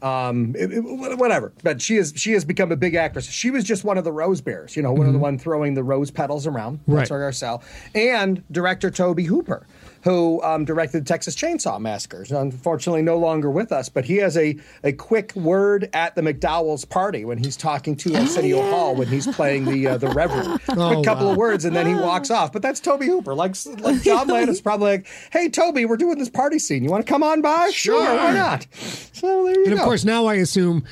Um, 0.01 0.55
it- 0.57 0.71
it- 0.71 0.79
whatever, 1.17 1.51
but 1.63 1.81
she 1.81 1.97
is 1.97 2.13
she 2.15 2.31
has 2.33 2.45
become 2.45 2.71
a 2.71 2.75
big 2.75 2.95
actress. 2.95 3.25
She 3.25 3.51
was 3.51 3.63
just 3.63 3.83
one 3.83 3.97
of 3.97 4.03
the 4.03 4.11
rose 4.11 4.39
bears, 4.41 4.75
you 4.75 4.81
know, 4.83 4.93
one 4.93 5.07
of 5.07 5.13
the 5.13 5.19
one 5.19 5.37
throwing 5.37 5.73
the 5.73 5.83
rose 5.83 6.09
petals 6.11 6.47
around. 6.47 6.79
That's 6.87 7.09
Mm-hmm. 7.09 7.13
Right. 7.15 7.23
our 7.23 7.31
Garcelle, 7.31 7.61
and 7.95 8.43
director 8.51 8.89
Tobe 8.91 9.19
Hooper, 9.21 9.65
who 10.03 10.41
um, 10.43 10.65
directed 10.65 11.05
Texas 11.05 11.35
Chainsaw 11.35 11.79
Massacre. 11.79 12.23
He's 12.23 12.31
Unfortunately, 12.31 13.01
no 13.01 13.17
longer 13.17 13.49
with 13.49 13.71
us, 13.71 13.89
but 13.89 14.05
he 14.05 14.17
has 14.17 14.37
a 14.37 14.57
a 14.83 14.91
quick 14.91 15.35
word 15.35 15.89
at 15.93 16.15
the 16.15 16.21
McDowell's 16.21 16.85
party 16.85 17.25
when 17.25 17.37
he's 17.37 17.57
talking 17.57 17.95
to 17.97 18.15
Arsenio 18.15 18.61
Hall 18.69 18.95
when 18.95 19.07
he's 19.07 19.27
playing 19.27 19.65
the 19.65 19.87
uh, 19.87 19.97
the 19.97 20.07
Reverend. 20.19 20.61
Oh, 20.69 20.93
quick 20.93 21.05
couple 21.05 21.25
wow. 21.27 21.31
of 21.31 21.37
words, 21.37 21.65
and 21.65 21.75
then 21.75 21.85
he 21.85 21.95
walks 21.95 22.31
off. 22.31 22.51
But 22.51 22.61
that's 22.61 22.79
Tobe 22.79 23.03
Hooper. 23.03 23.33
Like 23.33 23.55
like 23.79 24.01
John 24.01 24.27
Landis 24.27 24.61
probably 24.61 24.91
like, 24.91 25.07
hey 25.31 25.49
Toby, 25.49 25.85
we're 25.85 25.97
doing 25.97 26.17
this 26.17 26.29
party 26.29 26.59
scene. 26.59 26.83
You 26.83 26.89
want 26.89 27.05
to 27.05 27.11
come 27.11 27.23
on 27.23 27.41
by? 27.41 27.69
Sure, 27.71 28.01
why 28.01 28.33
not? 28.33 28.67
So 28.73 29.45
there 29.45 29.53
you 29.53 29.55
and 29.55 29.65
go. 29.65 29.71
And 29.71 29.79
of 29.79 29.85
course, 29.85 30.05
now 30.05 30.25
I 30.25 30.35
assume 30.35 30.85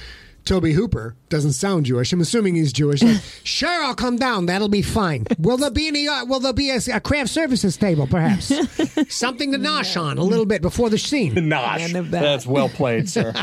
Tobe 0.47 0.67
Hooper 0.67 1.13
doesn't 1.27 1.51
sound 1.51 1.85
Jewish. 1.85 2.13
I'm 2.13 2.21
assuming 2.21 2.55
he's 2.55 2.71
Jewish. 2.71 3.03
Like, 3.03 3.21
sure, 3.43 3.83
I'll 3.83 3.93
come 3.93 4.15
down. 4.15 4.45
That'll 4.45 4.69
be 4.69 4.81
fine. 4.81 5.25
Will 5.37 5.57
there 5.57 5.69
be 5.69 5.89
any? 5.89 6.07
Uh, 6.07 6.23
will 6.23 6.39
there 6.39 6.53
be 6.53 6.69
a, 6.71 6.79
a 6.93 7.01
craft 7.01 7.31
services 7.31 7.75
table, 7.75 8.07
perhaps? 8.07 8.45
Something 9.13 9.51
to 9.51 9.57
nosh 9.57 10.01
on 10.01 10.17
a 10.17 10.23
little 10.23 10.45
bit 10.45 10.61
before 10.61 10.89
the 10.89 10.97
scene. 10.97 11.35
Nosh. 11.47 11.91
That. 11.91 12.21
That's 12.21 12.47
well 12.47 12.69
played, 12.69 13.09
sir. 13.09 13.33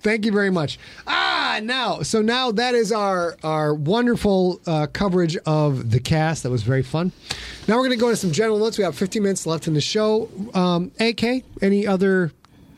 Thank 0.00 0.26
you 0.26 0.32
very 0.32 0.50
much. 0.50 0.78
Ah, 1.06 1.60
now, 1.62 2.02
so 2.02 2.20
now 2.20 2.52
that 2.52 2.74
is 2.74 2.92
our 2.92 3.38
our 3.42 3.72
wonderful 3.72 4.60
uh, 4.66 4.86
coverage 4.92 5.38
of 5.46 5.90
the 5.90 6.00
cast. 6.00 6.42
That 6.42 6.50
was 6.50 6.62
very 6.62 6.82
fun. 6.82 7.12
Now 7.66 7.76
we're 7.76 7.86
going 7.86 7.98
to 7.98 8.04
go 8.04 8.10
to 8.10 8.16
some 8.16 8.30
general 8.30 8.58
notes. 8.58 8.76
We 8.76 8.84
have 8.84 8.94
15 8.94 9.22
minutes 9.22 9.46
left 9.46 9.66
in 9.66 9.72
the 9.72 9.80
show. 9.80 10.28
Um, 10.52 10.92
AK, 11.00 11.44
any 11.62 11.86
other 11.86 12.30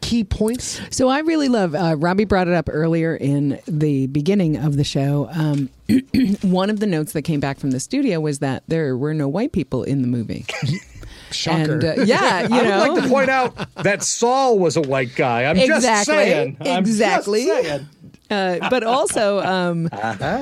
key 0.07 0.23
points? 0.25 0.81
So 0.91 1.09
I 1.09 1.19
really 1.21 1.49
love. 1.49 1.75
Uh, 1.75 1.97
Robbie 1.99 2.25
brought 2.25 2.47
it 2.49 2.55
up 2.55 2.69
earlier 2.73 3.15
in 3.17 3.61
the 3.67 4.07
beginning 4.07 4.57
of 4.57 4.77
the 4.77 4.85
show. 4.85 5.29
Um, 5.33 5.69
one 6.43 6.71
of 6.71 6.79
the 6.81 6.87
notes 6.87 7.13
that 7.13 7.23
came 7.23 7.41
back 7.41 7.59
from 7.59 7.73
the 7.73 7.81
studio 7.81 8.21
was 8.21 8.39
that 8.39 8.63
there 8.69 8.97
were 8.97 9.15
no 9.15 9.27
white 9.29 9.53
people 9.53 9.83
in 9.83 10.03
the 10.03 10.09
movie. 10.09 10.47
Shocker. 11.33 11.73
And 11.73 11.85
uh, 11.85 11.95
yeah, 12.05 12.43
you 12.47 12.55
I 12.55 12.89
would 12.89 12.95
like 12.95 13.03
to 13.03 13.09
point 13.09 13.29
out 13.31 13.75
that 13.83 14.05
Saul 14.05 14.61
was 14.61 14.77
a 14.77 14.81
white 14.81 15.15
guy. 15.17 15.45
I'm 15.45 15.57
just 15.57 15.71
Exactly. 15.71 16.15
saying. 16.15 16.57
I'm 16.61 16.85
just 16.85 16.95
Exactly. 17.01 17.47
saying. 17.47 17.89
Uh, 18.31 18.68
but 18.70 18.83
also, 18.83 19.41
um, 19.41 19.89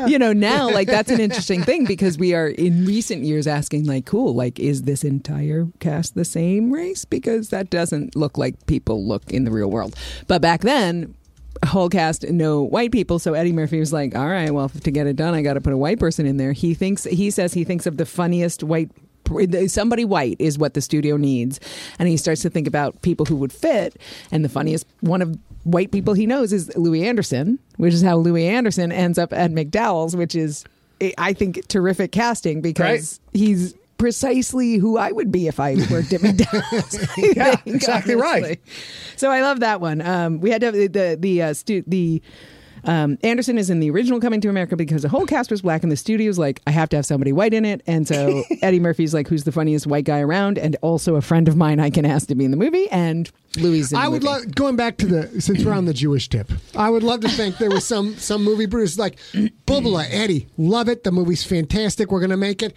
you 0.07 0.19
know, 0.19 0.33
now 0.33 0.71
like 0.71 0.89
that's 0.89 1.11
an 1.11 1.21
interesting 1.21 1.63
thing 1.63 1.85
because 1.85 2.19
we 2.19 2.35
are 2.35 2.49
in 2.49 2.85
recent 2.87 3.25
years 3.25 3.47
asking, 3.47 3.85
like, 3.87 4.07
cool, 4.07 4.35
like, 4.35 4.59
is 4.59 4.83
this 4.83 5.05
entire 5.05 5.67
cast 5.81 6.15
the 6.15 6.25
same 6.25 6.73
race? 6.73 7.05
Because 7.05 7.51
that 7.51 7.71
doesn't 7.71 8.17
look 8.17 8.39
like 8.39 8.67
people 8.67 9.07
look 9.07 9.33
in 9.33 9.45
the 9.45 9.51
real 9.51 9.71
world. 9.71 9.95
But 10.27 10.41
back 10.41 10.63
then, 10.63 11.15
whole 11.65 11.89
cast 11.89 12.25
no 12.25 12.63
white 12.63 12.93
people. 12.93 13.19
So 13.19 13.35
Eddie 13.35 13.53
Murphy 13.53 13.79
was 13.79 13.93
like, 13.93 14.15
all 14.15 14.29
right, 14.29 14.53
well, 14.53 14.69
to 14.69 14.91
get 14.91 15.07
it 15.07 15.17
done, 15.17 15.35
I 15.35 15.43
got 15.43 15.55
to 15.55 15.61
put 15.61 15.73
a 15.73 15.77
white 15.77 15.99
person 15.99 16.27
in 16.27 16.37
there. 16.37 16.53
He 16.53 16.75
thinks 16.75 17.05
he 17.05 17.31
says 17.31 17.55
he 17.55 17.65
thinks 17.65 17.87
of 17.87 17.97
the 17.97 18.07
funniest 18.07 18.63
white. 18.63 18.91
Somebody 19.69 20.05
white 20.05 20.37
is 20.39 20.59
what 20.59 20.75
the 20.75 20.81
studio 20.81 21.17
needs, 21.17 21.61
and 21.99 22.09
he 22.09 22.17
starts 22.17 22.43
to 22.43 22.51
think 22.51 22.67
about 22.67 23.01
people 23.03 23.27
who 23.27 23.37
would 23.37 23.53
fit. 23.53 23.97
And 24.31 24.45
the 24.45 24.49
funniest 24.49 24.87
one 25.01 25.23
of 25.23 25.39
white 25.65 25.91
people 25.93 26.15
he 26.15 26.27
knows 26.27 26.53
is 26.53 26.71
Louie 26.77 27.05
Anderson, 27.07 27.59
which 27.77 27.95
is 27.95 28.03
how 28.03 28.17
Louie 28.17 28.47
Anderson 28.47 28.93
ends 28.93 29.19
up 29.19 29.33
at 29.33 29.51
McDowell's, 29.51 30.15
which 30.17 30.35
is 30.35 30.65
I 31.19 31.33
think 31.33 31.67
terrific 31.69 32.13
casting 32.13 32.61
because 32.61 33.21
he's 33.33 33.75
precisely 33.97 34.77
who 34.77 34.99
I 34.99 35.13
would 35.13 35.31
be 35.33 35.47
if 35.49 35.59
I 35.61 35.77
worked 35.91 36.13
at 36.13 36.23
McDonald's. 36.23 36.99
I 37.17 37.33
Yeah, 37.37 37.57
think, 37.57 37.77
exactly 37.77 38.15
right. 38.17 38.61
So 39.17 39.31
I 39.31 39.41
love 39.43 39.61
that 39.61 39.81
one. 39.81 40.01
Um, 40.03 40.41
we 40.41 40.51
had 40.51 40.61
to 40.61 40.67
have 40.67 40.75
the 40.75 40.87
the 40.89 41.17
the, 41.19 41.43
uh, 41.43 41.55
stu- 41.55 41.85
the 41.87 42.21
um, 42.85 43.19
Anderson 43.23 43.59
is 43.59 43.71
in 43.71 43.81
the 43.81 43.91
original 43.91 44.21
Coming 44.21 44.41
to 44.43 44.49
America 44.49 44.77
because 44.77 45.03
the 45.03 45.09
whole 45.09 45.27
cast 45.27 45.51
was 45.51 45.63
black, 45.63 45.83
and 45.83 45.91
the 45.91 45.97
studio's 45.97 46.39
like, 46.39 46.61
I 46.67 46.71
have 46.71 46.89
to 46.91 46.97
have 46.97 47.07
somebody 47.07 47.33
white 47.33 47.55
in 47.55 47.65
it. 47.65 47.83
And 47.87 48.07
so 48.07 48.43
Eddie 48.63 48.81
Murphy's 48.81 49.15
like, 49.15 49.29
who's 49.29 49.45
the 49.45 49.53
funniest 49.53 49.87
white 49.87 50.05
guy 50.05 50.21
around, 50.21 50.59
and 50.59 50.77
also 50.83 51.17
a 51.17 51.23
friend 51.23 51.49
of 51.49 51.57
mine 51.57 51.81
I 51.81 51.91
can 51.91 52.05
ask 52.05 52.29
to 52.29 52.35
be 52.35 52.45
in 52.45 52.51
the 52.51 52.57
movie. 52.57 52.91
And 52.91 53.31
Louis 53.57 53.81
is 53.81 53.95
I 53.95 54.09
would 54.09 54.25
love 54.25 54.55
going 54.55 54.77
back 54.77 54.97
to 54.99 55.07
the 55.07 55.41
since 55.41 55.65
we're 55.65 55.73
on 55.73 55.85
the 55.85 55.95
Jewish 55.95 56.29
tip. 56.29 56.51
I 56.77 56.91
would 56.91 57.03
love 57.03 57.21
to 57.21 57.29
think 57.29 57.59
there 57.59 57.71
was 57.71 57.85
some 57.85 58.17
some 58.17 58.43
movie 58.43 58.67
producers 58.67 58.99
like 58.99 59.19
Bubala 59.67 60.07
Eddie, 60.11 60.49
love 60.57 60.89
it. 60.89 61.05
The 61.05 61.13
movie's 61.13 61.45
fantastic. 61.45 62.11
We're 62.11 62.21
gonna 62.21 62.37
make 62.37 62.63
it. 62.63 62.75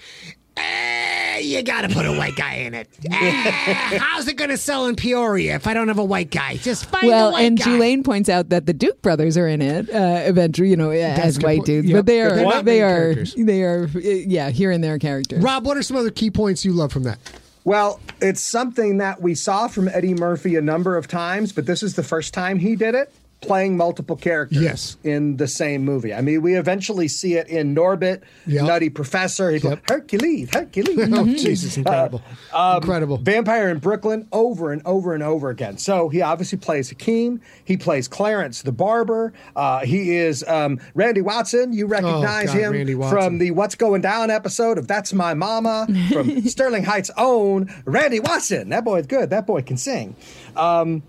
Eh, 0.55 0.96
you 1.39 1.61
gotta 1.63 1.89
put 1.89 2.05
a 2.05 2.11
white 2.13 2.35
guy 2.35 2.55
in 2.55 2.73
it. 2.73 2.87
Eh, 3.11 3.97
how's 3.99 4.27
it 4.27 4.35
gonna 4.35 4.57
sell 4.57 4.85
in 4.87 4.95
Peoria 4.95 5.55
if 5.55 5.67
I 5.67 5.73
don't 5.73 5.87
have 5.87 5.97
a 5.99 6.03
white 6.05 6.29
guy? 6.31 6.57
Just 6.57 6.85
find 6.85 7.03
a 7.05 7.07
well, 7.07 7.31
white 7.31 7.43
and 7.45 7.57
guy. 7.57 7.65
Julaine 7.65 8.03
points 8.03 8.29
out 8.29 8.49
that 8.49 8.65
the 8.65 8.73
Duke 8.73 9.01
brothers 9.01 9.37
are 9.37 9.47
in 9.47 9.61
it 9.61 9.89
uh, 9.89 10.21
eventually, 10.25 10.69
you 10.69 10.75
know, 10.77 10.91
as 10.91 11.37
a 11.37 11.41
white 11.41 11.57
point. 11.59 11.65
dudes, 11.65 11.87
Yep. 11.89 11.97
but 11.97 12.05
they 12.05 12.21
are 12.21 12.35
they're 12.35 12.43
not 12.45 12.65
they 12.65 12.81
are 12.81 12.89
characters. 13.13 13.35
they 13.37 13.63
are 13.63 13.83
uh, 13.95 13.99
yeah 13.99 14.49
here 14.49 14.71
and 14.71 14.83
there 14.83 14.99
characters. 14.99 15.41
Rob, 15.43 15.65
what 15.65 15.77
are 15.77 15.83
some 15.83 15.97
other 15.97 16.11
key 16.11 16.29
points 16.31 16.63
you 16.65 16.73
love 16.73 16.91
from 16.91 17.03
that? 17.03 17.19
Well, 17.63 17.99
it's 18.21 18.41
something 18.41 18.97
that 18.99 19.21
we 19.21 19.35
saw 19.35 19.67
from 19.67 19.87
Eddie 19.89 20.13
Murphy 20.13 20.55
a 20.55 20.61
number 20.61 20.95
of 20.95 21.07
times, 21.07 21.51
but 21.51 21.65
this 21.65 21.83
is 21.83 21.95
the 21.95 22.03
first 22.03 22.33
time 22.33 22.59
he 22.59 22.75
did 22.77 22.95
it, 22.95 23.11
playing 23.39 23.77
multiple 23.77 24.15
characters 24.15 24.61
Yes. 24.61 24.97
in 25.03 25.37
the 25.37 25.47
same 25.47 25.85
movie. 25.85 26.11
I 26.13 26.21
mean, 26.21 26.41
we 26.41 26.55
eventually 26.55 27.07
see 27.07 27.35
it 27.35 27.47
in 27.47 27.75
Norbit, 27.75 28.21
Yep. 28.47 28.65
Nutty 28.65 28.89
Professor. 28.89 29.51
He 29.51 29.59
Yep. 29.59 29.83
Hercules, 29.87 30.49
Hercules. 30.51 30.97
Oh, 31.13 31.25
Jesus, 31.25 31.77
incredible, 31.77 32.21
incredible. 32.53 33.17
Vampire 33.17 33.69
in 33.69 33.77
Brooklyn 33.77 34.27
over 34.31 34.71
and 34.71 34.81
over 34.85 35.13
and 35.13 35.21
over 35.21 35.49
again. 35.49 35.77
So 35.77 36.09
he 36.09 36.21
obviously 36.21 36.57
plays 36.57 36.89
Hakeem. 36.89 37.39
He 37.63 37.77
plays 37.77 38.07
Clarence 38.07 38.63
the 38.63 38.71
barber. 38.71 39.33
Uh, 39.55 39.79
he 39.85 40.15
is 40.15 40.43
um, 40.47 40.79
Randy 40.95 41.21
Watson. 41.21 41.73
You 41.73 41.85
recognize 41.85 42.49
Oh, 42.49 42.53
God, 42.59 42.75
him 42.75 43.01
from 43.09 43.37
the 43.37 43.51
What's 43.51 43.75
Going 43.75 44.01
Down 44.01 44.31
episode 44.31 44.77
of 44.79 44.87
That's 44.87 45.13
My 45.13 45.33
Mama, 45.35 45.87
from 46.11 46.41
Sterling 46.47 46.83
Heights' 46.83 47.11
own 47.17 47.71
Randy 47.85 48.19
Watson. 48.19 48.69
That 48.69 48.83
boy's 48.83 49.05
good. 49.05 49.29
That 49.29 49.45
boy 49.45 49.61
can 49.61 49.77
sing. 49.77 50.15
Um, 50.55 51.03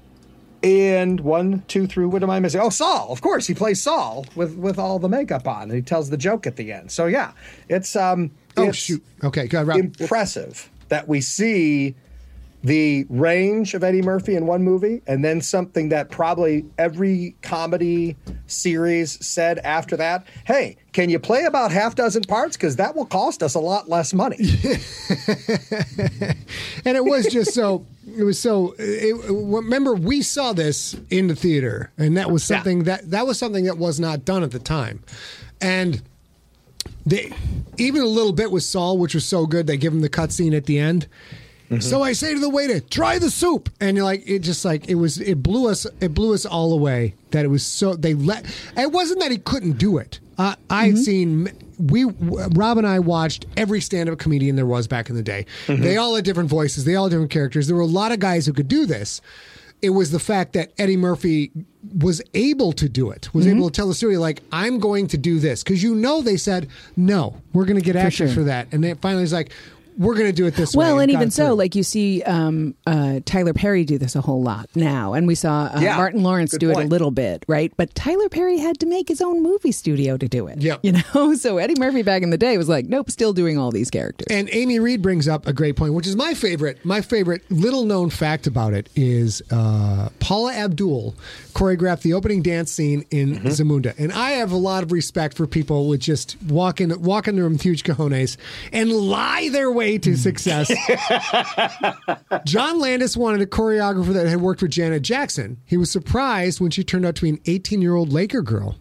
and 0.62 1.20
one, 1.20 1.62
two, 1.68 1.86
three. 1.86 2.06
What 2.06 2.22
am 2.22 2.30
I 2.30 2.40
missing? 2.40 2.60
Oh, 2.60 2.70
Saul. 2.70 3.12
Of 3.12 3.20
course, 3.20 3.46
he 3.46 3.54
plays 3.54 3.82
Saul 3.82 4.26
with 4.34 4.56
with 4.56 4.78
all 4.78 4.98
the 4.98 5.08
makeup 5.08 5.46
on, 5.46 5.62
and 5.64 5.72
he 5.72 5.82
tells 5.82 6.10
the 6.10 6.16
joke 6.16 6.46
at 6.46 6.56
the 6.56 6.72
end. 6.72 6.90
So 6.90 7.06
yeah, 7.06 7.32
it's 7.68 7.94
um. 7.96 8.30
Oh 8.56 8.62
it's- 8.62 8.76
shoot. 8.76 9.04
Okay, 9.22 9.46
go 9.46 9.58
ahead, 9.58 9.68
Rob. 9.68 9.78
impressive 9.78 10.70
that 10.88 11.06
we 11.06 11.20
see 11.20 11.94
the 12.62 13.06
range 13.08 13.74
of 13.74 13.84
Eddie 13.84 14.02
Murphy 14.02 14.34
in 14.34 14.46
one 14.46 14.62
movie, 14.64 15.00
and 15.06 15.24
then 15.24 15.40
something 15.40 15.88
that 15.90 16.10
probably 16.10 16.64
every 16.76 17.36
comedy 17.42 18.16
series 18.46 19.24
said 19.24 19.58
after 19.60 19.96
that. 19.96 20.26
Hey, 20.44 20.76
can 20.92 21.08
you 21.08 21.18
play 21.18 21.44
about 21.44 21.70
half 21.70 21.94
dozen 21.94 22.22
parts? 22.22 22.56
Because 22.56 22.76
that 22.76 22.96
will 22.96 23.06
cost 23.06 23.42
us 23.42 23.54
a 23.54 23.60
lot 23.60 23.88
less 23.88 24.12
money. 24.12 24.38
and 26.84 26.96
it 26.96 27.04
was 27.04 27.26
just 27.26 27.54
so 27.54 27.86
it 28.16 28.24
was 28.24 28.40
so 28.40 28.74
it, 28.78 29.14
remember 29.30 29.94
we 29.94 30.22
saw 30.22 30.52
this 30.52 30.96
in 31.10 31.28
the 31.28 31.36
theater 31.36 31.92
and 31.98 32.16
that 32.16 32.30
was 32.30 32.42
something 32.42 32.84
that 32.84 33.10
that 33.10 33.26
was 33.26 33.38
something 33.38 33.64
that 33.64 33.78
was 33.78 34.00
not 34.00 34.24
done 34.24 34.42
at 34.42 34.50
the 34.50 34.58
time 34.58 35.02
and 35.60 36.02
they 37.04 37.32
even 37.76 38.02
a 38.02 38.06
little 38.06 38.32
bit 38.32 38.50
with 38.50 38.62
Saul 38.62 38.98
which 38.98 39.14
was 39.14 39.26
so 39.26 39.46
good 39.46 39.66
they 39.66 39.76
give 39.76 39.92
him 39.92 40.00
the 40.00 40.08
cutscene 40.08 40.56
at 40.56 40.66
the 40.66 40.78
end 40.78 41.06
so 41.80 42.02
I 42.02 42.12
say 42.12 42.34
to 42.34 42.40
the 42.40 42.48
waiter, 42.48 42.80
"Try 42.80 43.18
the 43.18 43.30
soup," 43.30 43.68
and 43.80 43.96
you're 43.96 44.04
like, 44.04 44.22
it 44.26 44.40
just 44.40 44.64
like 44.64 44.88
it 44.88 44.94
was. 44.94 45.18
It 45.20 45.42
blew 45.42 45.68
us. 45.68 45.86
It 46.00 46.14
blew 46.14 46.34
us 46.34 46.46
all 46.46 46.72
away. 46.72 47.14
That 47.30 47.44
it 47.44 47.48
was 47.48 47.64
so 47.64 47.94
they 47.94 48.14
let. 48.14 48.46
It 48.76 48.90
wasn't 48.90 49.20
that 49.20 49.30
he 49.30 49.38
couldn't 49.38 49.78
do 49.78 49.98
it. 49.98 50.20
Uh, 50.38 50.54
I 50.70 50.86
had 50.86 50.98
seen 50.98 51.50
we 51.78 52.04
Rob 52.04 52.78
and 52.78 52.86
I 52.86 52.98
watched 52.98 53.46
every 53.56 53.80
stand-up 53.80 54.18
comedian 54.18 54.56
there 54.56 54.66
was 54.66 54.86
back 54.86 55.10
in 55.10 55.16
the 55.16 55.22
day. 55.22 55.46
They 55.66 55.96
all 55.96 56.14
had 56.14 56.24
different 56.24 56.48
voices. 56.48 56.84
They 56.84 56.96
all 56.96 57.04
had 57.04 57.10
different 57.10 57.30
characters. 57.30 57.66
There 57.66 57.76
were 57.76 57.82
a 57.82 57.86
lot 57.86 58.12
of 58.12 58.18
guys 58.18 58.46
who 58.46 58.52
could 58.52 58.68
do 58.68 58.86
this. 58.86 59.20
It 59.80 59.90
was 59.90 60.10
the 60.10 60.18
fact 60.18 60.54
that 60.54 60.72
Eddie 60.76 60.96
Murphy 60.96 61.52
was 62.00 62.20
able 62.34 62.72
to 62.72 62.88
do 62.88 63.10
it. 63.10 63.32
Was 63.32 63.46
able 63.46 63.70
to 63.70 63.72
tell 63.72 63.86
the 63.86 63.94
story 63.94 64.16
like 64.16 64.42
I'm 64.50 64.80
going 64.80 65.06
to 65.08 65.18
do 65.18 65.38
this 65.38 65.62
because 65.62 65.82
you 65.82 65.94
know 65.94 66.20
they 66.20 66.36
said 66.36 66.68
no, 66.96 67.40
we're 67.52 67.64
going 67.64 67.78
to 67.78 67.84
get 67.84 67.94
action 67.94 68.26
sure. 68.26 68.34
for 68.34 68.42
that, 68.44 68.68
and 68.72 68.82
then 68.82 68.96
finally 68.96 69.22
it's 69.22 69.32
like 69.32 69.52
we're 69.98 70.14
going 70.14 70.26
to 70.26 70.32
do 70.32 70.46
it 70.46 70.54
this 70.54 70.74
way. 70.74 70.84
Well, 70.84 71.00
and 71.00 71.10
got 71.10 71.18
even 71.18 71.30
so, 71.30 71.48
through. 71.48 71.54
like 71.56 71.74
you 71.74 71.82
see 71.82 72.22
um, 72.22 72.74
uh, 72.86 73.20
Tyler 73.24 73.52
Perry 73.52 73.84
do 73.84 73.98
this 73.98 74.14
a 74.14 74.20
whole 74.20 74.42
lot 74.42 74.68
now, 74.74 75.12
and 75.12 75.26
we 75.26 75.34
saw 75.34 75.70
uh, 75.74 75.80
Yeah, 75.80 75.96
Martin 75.96 76.22
Lawrence 76.22 76.52
good 76.52 76.60
do 76.60 76.70
it 76.70 76.76
a 76.76 76.84
little 76.84 77.10
bit, 77.10 77.44
right? 77.48 77.72
But 77.76 77.94
Tyler 77.94 78.28
Perry 78.28 78.58
had 78.58 78.78
to 78.80 78.86
make 78.86 79.08
his 79.08 79.20
own 79.20 79.42
movie 79.42 79.72
studio 79.72 80.16
to 80.16 80.28
do 80.28 80.46
it. 80.46 80.62
Yep. 80.62 80.80
you 80.82 80.92
know. 80.92 81.34
So 81.38 81.58
Eddie 81.58 81.78
Murphy 81.78 82.02
back 82.02 82.22
in 82.22 82.30
the 82.30 82.38
day 82.38 82.58
was 82.58 82.68
like, 82.68 82.86
nope, 82.86 83.10
still 83.10 83.32
doing 83.32 83.58
all 83.58 83.70
these 83.70 83.90
characters. 83.90 84.26
And 84.30 84.48
Amy 84.50 84.80
Reed 84.80 85.02
brings 85.02 85.28
up 85.28 85.46
a 85.46 85.52
great 85.52 85.76
point, 85.76 85.94
which 85.94 86.06
is 86.06 86.16
my 86.16 86.34
favorite. 86.34 86.84
My 86.84 87.00
favorite 87.00 87.48
little 87.50 87.84
known 87.84 88.10
fact 88.10 88.46
about 88.46 88.72
it 88.72 88.88
is 88.96 89.40
uh, 89.50 90.08
Paula 90.20 90.52
Abdul 90.52 91.14
choreographed 91.54 92.02
the 92.02 92.14
opening 92.14 92.42
dance 92.42 92.72
scene 92.72 93.04
in 93.10 93.36
Zamunda, 93.40 93.96
and 93.98 94.12
I 94.12 94.32
have 94.32 94.52
a 94.52 94.56
lot 94.56 94.82
of 94.82 94.90
respect 94.90 95.36
for 95.36 95.46
people 95.46 95.88
with 95.88 96.00
just 96.00 96.36
walk 96.44 96.80
in, 96.80 97.00
walk 97.02 97.28
in 97.28 97.36
the 97.36 97.42
room 97.42 97.52
with 97.52 97.62
huge 97.62 97.84
cojones 97.84 98.36
and 98.72 98.90
lie 98.90 99.48
their 99.50 99.70
way 99.70 99.87
to 99.96 100.16
success. 100.16 100.70
John 102.44 102.78
Landis 102.78 103.16
wanted 103.16 103.40
a 103.40 103.46
choreographer 103.46 104.12
that 104.12 104.26
had 104.26 104.42
worked 104.42 104.60
with 104.60 104.72
Janet 104.72 105.02
Jackson. 105.02 105.58
He 105.64 105.78
was 105.78 105.90
surprised 105.90 106.60
when 106.60 106.70
she 106.70 106.84
turned 106.84 107.06
out 107.06 107.14
to 107.16 107.22
be 107.22 107.30
an 107.30 107.40
18 107.46 107.80
year 107.80 107.94
old 107.94 108.12
Laker 108.12 108.42
girl. 108.42 108.76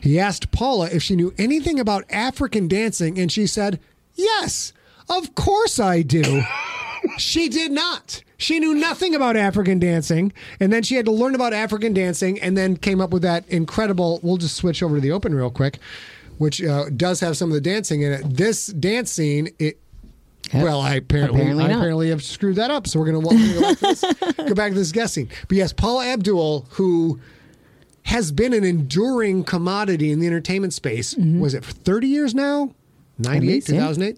He 0.00 0.18
asked 0.18 0.50
Paula 0.50 0.88
if 0.90 1.02
she 1.02 1.16
knew 1.16 1.32
anything 1.38 1.80
about 1.80 2.04
African 2.10 2.68
dancing, 2.68 3.18
and 3.18 3.32
she 3.32 3.46
said, 3.46 3.80
Yes, 4.14 4.72
of 5.08 5.34
course 5.34 5.78
I 5.80 6.02
do. 6.02 6.42
she 7.18 7.48
did 7.48 7.72
not. 7.72 8.22
She 8.36 8.58
knew 8.58 8.74
nothing 8.74 9.14
about 9.14 9.36
African 9.36 9.78
dancing, 9.78 10.32
and 10.58 10.72
then 10.72 10.82
she 10.82 10.96
had 10.96 11.04
to 11.04 11.12
learn 11.12 11.34
about 11.34 11.52
African 11.52 11.92
dancing, 11.94 12.40
and 12.40 12.58
then 12.58 12.76
came 12.76 13.00
up 13.00 13.10
with 13.10 13.22
that 13.22 13.48
incredible. 13.48 14.18
We'll 14.22 14.36
just 14.36 14.56
switch 14.56 14.82
over 14.82 14.96
to 14.96 15.00
the 15.00 15.12
open 15.12 15.34
real 15.34 15.50
quick, 15.50 15.78
which 16.38 16.62
uh, 16.62 16.86
does 16.90 17.20
have 17.20 17.36
some 17.36 17.50
of 17.50 17.54
the 17.54 17.60
dancing 17.60 18.02
in 18.02 18.12
it. 18.12 18.22
This 18.24 18.66
dance 18.66 19.12
scene, 19.12 19.50
it 19.60 19.78
well, 20.54 20.80
I 20.80 20.94
apparently, 20.96 21.40
Apparently 21.40 21.64
I 21.64 21.68
not. 21.68 21.76
apparently 21.76 22.08
have 22.10 22.22
screwed 22.22 22.56
that 22.56 22.70
up. 22.70 22.86
So 22.86 22.98
we're 23.00 23.10
going 23.12 23.22
to 23.22 23.28
go 23.28 23.60
back 23.60 23.78
to 23.78 23.84
this. 23.86 24.00
go 24.48 24.54
back 24.54 24.72
to 24.72 24.78
this 24.78 24.92
guessing. 24.92 25.30
But 25.48 25.56
yes, 25.56 25.72
Paula 25.72 26.06
Abdul, 26.06 26.66
who 26.70 27.20
has 28.04 28.32
been 28.32 28.52
an 28.52 28.64
enduring 28.64 29.44
commodity 29.44 30.10
in 30.10 30.18
the 30.20 30.26
entertainment 30.26 30.74
space, 30.74 31.14
was 31.16 31.54
it 31.54 31.64
for 31.64 31.72
thirty 31.72 32.08
years 32.08 32.34
now? 32.34 32.74
Ninety 33.18 33.48
eight, 33.48 33.52
least, 33.54 33.66
two 33.68 33.74
yeah. 33.76 34.12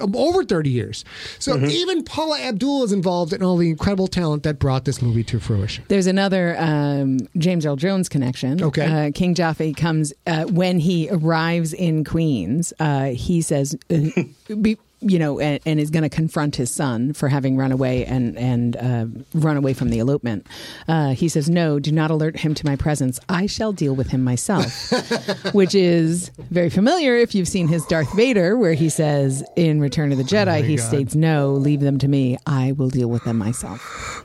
Over 0.00 0.44
30 0.44 0.70
years. 0.70 1.04
So 1.40 1.58
even 1.58 2.04
Paula 2.04 2.38
Abdul 2.40 2.84
is 2.84 2.92
involved 2.92 3.32
in 3.32 3.42
all 3.42 3.56
the 3.56 3.68
incredible 3.68 4.06
talent 4.06 4.44
that 4.44 4.60
brought 4.60 4.84
this 4.84 5.02
movie 5.02 5.24
to 5.24 5.40
fruition. 5.40 5.84
There's 5.88 6.06
another 6.06 6.56
um, 6.56 7.18
James 7.36 7.66
Earl 7.66 7.74
Jones 7.74 8.08
connection. 8.08 8.62
Okay. 8.62 9.06
Uh, 9.06 9.10
King 9.12 9.34
Jaffe 9.34 9.72
comes 9.74 10.12
uh, 10.26 10.44
when 10.44 10.78
he 10.78 11.08
arrives 11.10 11.72
in 11.72 12.04
Queens. 12.04 12.72
Uh, 12.78 13.06
he 13.06 13.42
says, 13.42 13.76
uh, 13.90 14.22
be, 14.60 14.78
you 15.00 15.18
know, 15.18 15.38
and, 15.38 15.60
and 15.64 15.78
is 15.78 15.90
going 15.90 16.02
to 16.02 16.08
confront 16.08 16.56
his 16.56 16.70
son 16.70 17.12
for 17.12 17.28
having 17.28 17.56
run 17.56 17.70
away 17.72 18.04
and 18.04 18.36
and 18.36 18.76
uh, 18.76 19.06
run 19.34 19.56
away 19.56 19.72
from 19.72 19.90
the 19.90 19.98
elopement. 20.00 20.46
Uh, 20.88 21.10
he 21.14 21.28
says, 21.28 21.48
"No, 21.48 21.78
do 21.78 21.92
not 21.92 22.10
alert 22.10 22.38
him 22.38 22.54
to 22.54 22.66
my 22.66 22.74
presence. 22.76 23.20
I 23.28 23.46
shall 23.46 23.72
deal 23.72 23.94
with 23.94 24.08
him 24.10 24.24
myself," 24.24 24.90
which 25.54 25.74
is 25.74 26.30
very 26.50 26.70
familiar 26.70 27.14
if 27.16 27.34
you've 27.34 27.48
seen 27.48 27.68
his 27.68 27.84
Darth 27.86 28.12
Vader, 28.16 28.56
where 28.56 28.74
he 28.74 28.88
says 28.88 29.44
in 29.56 29.80
Return 29.80 30.10
of 30.12 30.18
the 30.18 30.24
Jedi, 30.24 30.64
he 30.64 30.76
God. 30.76 30.84
states, 30.86 31.14
"No, 31.14 31.52
leave 31.52 31.80
them 31.80 31.98
to 31.98 32.08
me. 32.08 32.36
I 32.46 32.72
will 32.72 32.88
deal 32.90 33.08
with 33.08 33.24
them 33.24 33.38
myself." 33.38 34.24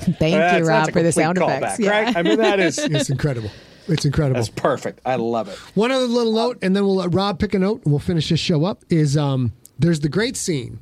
Thank 0.00 0.18
That's- 0.18 0.58
you, 0.60 0.64
that's 0.66 0.68
Rob, 0.68 0.88
a 0.88 0.92
for 0.92 1.02
the 1.02 1.10
complete 1.10 1.12
sound 1.14 1.38
callback, 1.38 1.56
effects. 1.78 1.80
right? 1.80 2.16
I 2.16 2.22
mean, 2.22 2.38
that 2.38 2.60
is 2.60 2.78
It's 2.82 3.08
incredible. 3.10 3.50
It's 3.88 4.04
incredible. 4.04 4.34
that's 4.40 4.48
perfect. 4.50 5.00
I 5.04 5.16
love 5.16 5.48
it. 5.48 5.56
One 5.74 5.90
other 5.90 6.06
little 6.06 6.32
note, 6.32 6.58
and 6.62 6.74
then 6.76 6.84
we'll 6.84 6.96
let 6.96 7.12
Rob 7.14 7.38
pick 7.38 7.54
a 7.54 7.58
note, 7.58 7.82
and 7.84 7.92
we'll 7.92 7.98
finish 8.00 8.28
this 8.28 8.40
show 8.40 8.64
up. 8.64 8.84
Is 8.90 9.16
um, 9.16 9.52
there's 9.78 10.00
the 10.00 10.08
great 10.08 10.36
scene 10.36 10.78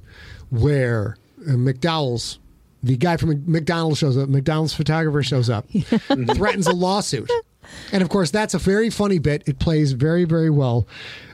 where 0.51 1.17
uh, 1.47 1.53
McDowell's, 1.53 2.39
the 2.83 2.97
guy 2.97 3.17
from 3.17 3.45
McDonald's 3.51 3.99
shows 3.99 4.17
up, 4.17 4.29
McDonald's 4.29 4.75
photographer 4.75 5.23
shows 5.23 5.49
up, 5.49 5.67
threatens 6.35 6.67
a 6.67 6.73
lawsuit, 6.73 7.31
and 7.93 8.03
of 8.03 8.09
course 8.09 8.31
that's 8.31 8.55
a 8.55 8.59
very 8.59 8.91
funny 8.91 9.19
bit. 9.19 9.43
It 9.47 9.59
plays 9.59 9.93
very 9.93 10.25
very 10.25 10.51
well, 10.51 10.87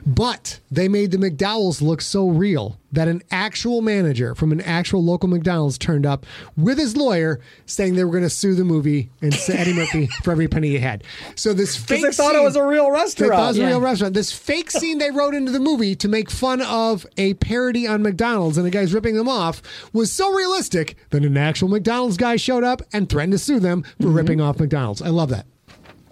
but 0.05 0.59
they 0.71 0.87
made 0.87 1.11
the 1.11 1.17
McDowells 1.17 1.81
look 1.81 2.01
so 2.01 2.27
real 2.29 2.77
that 2.91 3.07
an 3.07 3.21
actual 3.29 3.81
manager 3.81 4.33
from 4.33 4.51
an 4.51 4.59
actual 4.61 5.03
local 5.03 5.29
McDonald's 5.29 5.77
turned 5.77 6.07
up 6.07 6.25
with 6.57 6.79
his 6.79 6.97
lawyer 6.97 7.39
saying 7.67 7.93
they 7.93 8.03
were 8.03 8.09
going 8.11 8.23
to 8.23 8.29
sue 8.31 8.55
the 8.55 8.63
movie 8.65 9.11
and 9.21 9.31
Eddie 9.47 9.73
Murphy 9.73 10.07
for 10.23 10.31
every 10.31 10.47
penny 10.47 10.69
he 10.69 10.79
had. 10.79 11.03
So 11.35 11.53
this 11.53 11.75
fake 11.75 12.01
they 12.03 12.11
thought 12.11 12.31
it 12.33 12.37
scene- 12.37 12.43
was 12.45 12.55
a 12.55 12.63
real 12.63 12.85
they 12.85 12.91
restaurant. 12.91 13.31
thought 13.33 13.45
it 13.45 13.47
was 13.49 13.57
a 13.59 13.65
real 13.67 13.81
restaurant. 13.81 14.13
This 14.15 14.31
fake 14.31 14.71
scene 14.71 14.97
they 14.97 15.11
wrote 15.11 15.35
into 15.35 15.51
the 15.51 15.59
movie 15.59 15.95
to 15.97 16.07
make 16.07 16.31
fun 16.31 16.61
of 16.63 17.05
a 17.17 17.35
parody 17.35 17.85
on 17.85 18.01
McDonald's 18.01 18.57
and 18.57 18.65
the 18.65 18.71
guys 18.71 18.91
ripping 18.91 19.15
them 19.15 19.29
off 19.29 19.61
was 19.93 20.11
so 20.11 20.33
realistic 20.33 20.95
that 21.11 21.23
an 21.23 21.37
actual 21.37 21.67
McDonald's 21.67 22.17
guy 22.17 22.37
showed 22.37 22.63
up 22.63 22.81
and 22.91 23.07
threatened 23.07 23.33
to 23.33 23.37
sue 23.37 23.59
them 23.59 23.83
for 23.83 24.07
Mm-hmm. 24.07 24.13
ripping 24.17 24.41
off 24.41 24.59
McDonald's. 24.59 25.01
I 25.03 25.09
love 25.09 25.29
that. 25.29 25.45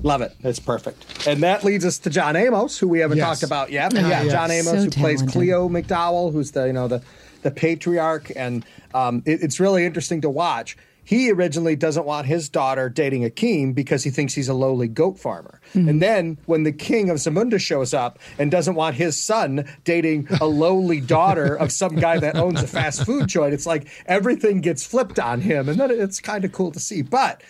Love 0.03 0.21
it. 0.21 0.35
It's 0.43 0.59
perfect. 0.59 1.27
And 1.27 1.41
that 1.43 1.63
leads 1.63 1.83
us 1.85 1.97
to 1.99 2.09
John 2.09 2.35
Amos, 2.35 2.77
who 2.77 2.87
we 2.87 2.99
haven't 2.99 3.17
Yes. 3.17 3.27
talked 3.27 3.43
about 3.43 3.71
yet. 3.71 3.93
Oh, 3.95 3.99
yeah, 3.99 4.23
yes. 4.23 4.31
John 4.31 4.51
Amos, 4.51 4.67
So 4.73 4.75
who 4.83 4.89
plays. 4.91 5.21
Cleo 5.23 5.67
McDowell, 5.69 6.31
who's 6.31 6.51
the 6.51 6.65
you 6.67 6.73
know 6.73 6.87
the 6.87 7.01
the 7.43 7.51
patriarch, 7.51 8.31
and 8.35 8.65
um, 8.93 9.21
it- 9.25 9.41
it's 9.43 9.59
really 9.59 9.85
interesting 9.85 10.21
to 10.21 10.29
watch. 10.29 10.77
He 11.03 11.31
originally 11.31 11.77
doesn't 11.77 12.05
want 12.05 12.27
his 12.27 12.49
daughter 12.49 12.89
dating 12.89 13.23
Akeem 13.23 13.73
because 13.73 14.03
he 14.03 14.09
thinks 14.09 14.33
he's 14.33 14.49
a 14.49 14.53
lowly 14.53 14.89
goat 14.89 15.17
farmer. 15.17 15.61
Mm-hmm. 15.73 15.87
And 15.87 16.01
then 16.01 16.37
when 16.47 16.63
the 16.63 16.73
king 16.73 17.09
of 17.09 17.15
Zamunda 17.15 17.61
shows 17.61 17.93
up 17.93 18.19
and 18.37 18.51
doesn't 18.51 18.75
want 18.75 18.95
his 18.97 19.17
son 19.17 19.63
dating 19.85 20.27
a 20.41 20.45
lowly 20.47 20.99
daughter 20.99 21.55
of 21.55 21.71
some 21.71 21.95
guy 21.95 22.19
that 22.19 22.35
owns 22.35 22.61
a 22.61 22.67
fast 22.67 23.05
food 23.05 23.29
joint, 23.29 23.53
it's 23.53 23.65
like 23.65 23.87
everything 24.05 24.59
gets 24.59 24.85
flipped 24.85 25.17
on 25.17 25.39
him. 25.39 25.69
And 25.69 25.79
then 25.79 25.91
it's 25.91 26.19
kind 26.19 26.43
of 26.43 26.51
cool 26.51 26.71
to 26.73 26.79
see. 26.79 27.01
But 27.03 27.41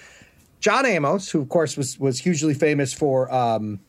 John 0.60 0.86
Amos, 0.86 1.30
who 1.30 1.42
of 1.42 1.50
course 1.50 1.78
was 1.78 2.00
was 2.00 2.20
hugely 2.20 2.54
famous 2.54 2.94
for 2.94 3.32
um, 3.34 3.80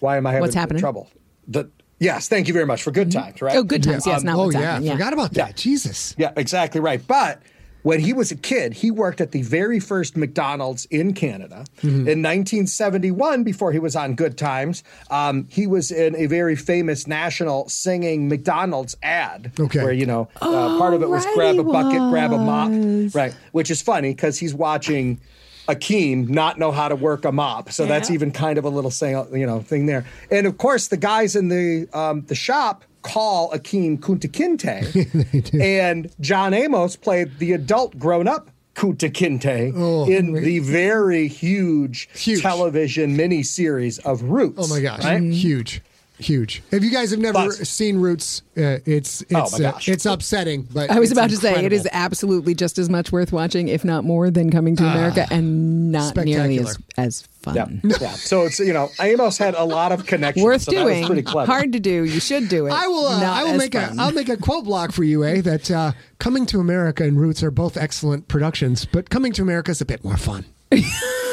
why 0.00 0.16
am 0.16 0.26
I 0.26 0.30
having 0.32 0.42
What's 0.42 0.54
happening? 0.54 0.80
trouble? 0.80 1.08
The 1.48 1.70
yes, 1.98 2.28
thank 2.28 2.48
you 2.48 2.54
very 2.54 2.66
much 2.66 2.82
for 2.82 2.90
Good 2.90 3.10
Times, 3.12 3.40
right? 3.42 3.56
Oh, 3.56 3.62
good 3.62 3.82
times. 3.82 4.06
Yes, 4.06 4.20
Um, 4.20 4.26
not 4.26 4.36
oh 4.36 4.44
what's 4.46 4.54
yeah, 4.56 4.72
happening. 4.72 4.92
forgot 4.92 5.12
about 5.12 5.32
that. 5.34 5.56
Jesus. 5.56 6.14
Yeah, 6.18 6.32
exactly 6.36 6.80
right. 6.80 7.04
But 7.06 7.42
when 7.82 8.00
he 8.00 8.14
was 8.14 8.30
a 8.30 8.36
kid, 8.36 8.72
he 8.72 8.90
worked 8.90 9.20
at 9.20 9.32
the 9.32 9.42
very 9.42 9.78
first 9.78 10.16
McDonald's 10.16 10.86
in 10.86 11.12
Canada. 11.12 11.66
Mm-hmm. 11.82 12.08
In 12.08 12.22
1971, 12.22 13.44
before 13.44 13.72
he 13.72 13.78
was 13.78 13.94
on 13.94 14.14
Good 14.14 14.38
Times, 14.38 14.82
um, 15.10 15.46
he 15.50 15.66
was 15.66 15.90
in 15.90 16.16
a 16.16 16.24
very 16.26 16.56
famous 16.56 17.06
national 17.06 17.68
singing 17.68 18.26
McDonald's 18.28 18.96
ad. 19.02 19.52
Okay. 19.60 19.82
Where, 19.82 19.92
you 19.92 20.06
know, 20.06 20.28
uh, 20.40 20.78
part 20.78 20.94
of 20.94 21.02
it 21.02 21.10
was 21.10 21.26
right 21.26 21.34
grab 21.34 21.58
a 21.58 21.64
bucket, 21.64 21.98
grab 22.10 22.32
a 22.32 22.38
mop. 22.38 23.14
Right. 23.14 23.34
Which 23.52 23.70
is 23.70 23.82
funny 23.82 24.10
because 24.14 24.38
he's 24.38 24.54
watching. 24.54 25.20
Akeem 25.68 26.28
not 26.28 26.58
know 26.58 26.70
how 26.72 26.88
to 26.88 26.96
work 26.96 27.24
a 27.24 27.32
mop, 27.32 27.72
so 27.72 27.86
that's 27.86 28.10
even 28.10 28.30
kind 28.30 28.58
of 28.58 28.64
a 28.64 28.68
little 28.68 28.90
say, 28.90 29.12
you 29.32 29.46
know 29.46 29.60
thing 29.60 29.86
there. 29.86 30.04
And 30.30 30.46
of 30.46 30.58
course, 30.58 30.88
the 30.88 30.96
guys 30.96 31.34
in 31.36 31.48
the 31.48 31.88
um, 31.92 32.22
the 32.26 32.34
shop 32.34 32.84
call 33.02 33.50
Akeem 33.52 33.98
Kunta 33.98 34.28
Kinte, 34.30 35.60
and 35.60 36.10
John 36.20 36.54
Amos 36.54 36.96
played 36.96 37.38
the 37.38 37.52
adult 37.52 37.98
grown 37.98 38.28
up 38.28 38.50
Kunta 38.74 39.10
Kinte 39.10 39.72
Oh, 39.76 40.06
in 40.10 40.32
the 40.32 40.58
very 40.58 41.28
huge, 41.28 42.08
Huge. 42.14 42.42
television 42.42 43.16
miniseries 43.16 43.98
of 44.04 44.22
Roots. 44.22 44.58
Oh 44.58 44.68
my 44.68 44.80
gosh, 44.80 45.04
right? 45.04 45.22
huge, 45.22 45.80
huge. 46.18 46.62
If 46.70 46.82
you 46.84 46.90
guys 46.90 47.10
have 47.10 47.20
never 47.20 47.32
But- 47.48 47.66
seen 47.66 47.98
Roots, 47.98 48.42
uh, 48.56 48.78
it's 48.86 49.22
it's 49.22 49.60
Oh, 49.60 49.64
uh, 49.64 49.78
it's 49.86 50.06
upsetting. 50.06 50.68
But 50.72 50.90
I 50.90 50.98
was 50.98 51.10
it's 51.10 51.18
about 51.18 51.30
to 51.30 51.36
say 51.36 51.64
it 51.64 51.72
is 51.72 51.88
absolutely 51.92 52.54
just 52.54 52.78
as 52.78 52.88
much 52.88 53.10
worth 53.12 53.32
watching, 53.32 53.68
if 53.68 53.84
not 53.84 54.04
more, 54.04 54.30
than 54.30 54.50
Coming 54.50 54.76
to 54.76 54.84
America, 54.84 55.26
and 55.30 55.90
not 55.92 56.16
nearly 56.16 56.58
as 56.60 56.78
as 56.96 57.22
fun. 57.42 57.54
Yeah, 57.56 57.96
yeah. 58.00 58.10
So 58.12 58.42
it's 58.42 58.58
you 58.60 58.72
know 58.72 58.90
Amos 59.00 59.38
had 59.38 59.54
a 59.54 59.64
lot 59.64 59.92
of 59.92 60.06
connections. 60.06 60.44
Worth 60.44 60.62
so 60.62 60.70
that 60.72 60.84
was 60.84 60.94
doing. 60.94 61.06
pretty 61.06 61.22
clever. 61.22 61.50
Hard 61.50 61.72
to 61.72 61.80
do. 61.80 62.04
You 62.04 62.20
should 62.20 62.48
do 62.48 62.66
it. 62.66 62.72
I 62.72 62.86
will. 62.86 63.06
Uh, 63.06 63.20
Not 63.20 63.36
I 63.36 63.44
will 63.44 63.58
make 63.58 63.74
a. 63.74 63.88
fun. 63.88 63.98
I'll 64.00 64.12
make 64.12 64.28
a 64.28 64.36
quote 64.36 64.64
block 64.64 64.92
for 64.92 65.04
you, 65.04 65.24
eh? 65.24 65.40
That 65.40 65.70
uh, 65.70 65.92
Coming 66.18 66.46
to 66.46 66.60
America 66.60 67.02
and 67.04 67.20
Roots 67.20 67.42
are 67.42 67.50
both 67.50 67.76
excellent 67.76 68.28
productions, 68.28 68.84
but 68.86 69.10
Coming 69.10 69.32
to 69.34 69.42
America 69.42 69.70
is 69.72 69.80
a 69.80 69.84
bit 69.84 70.04
more 70.04 70.16
fun. 70.16 70.44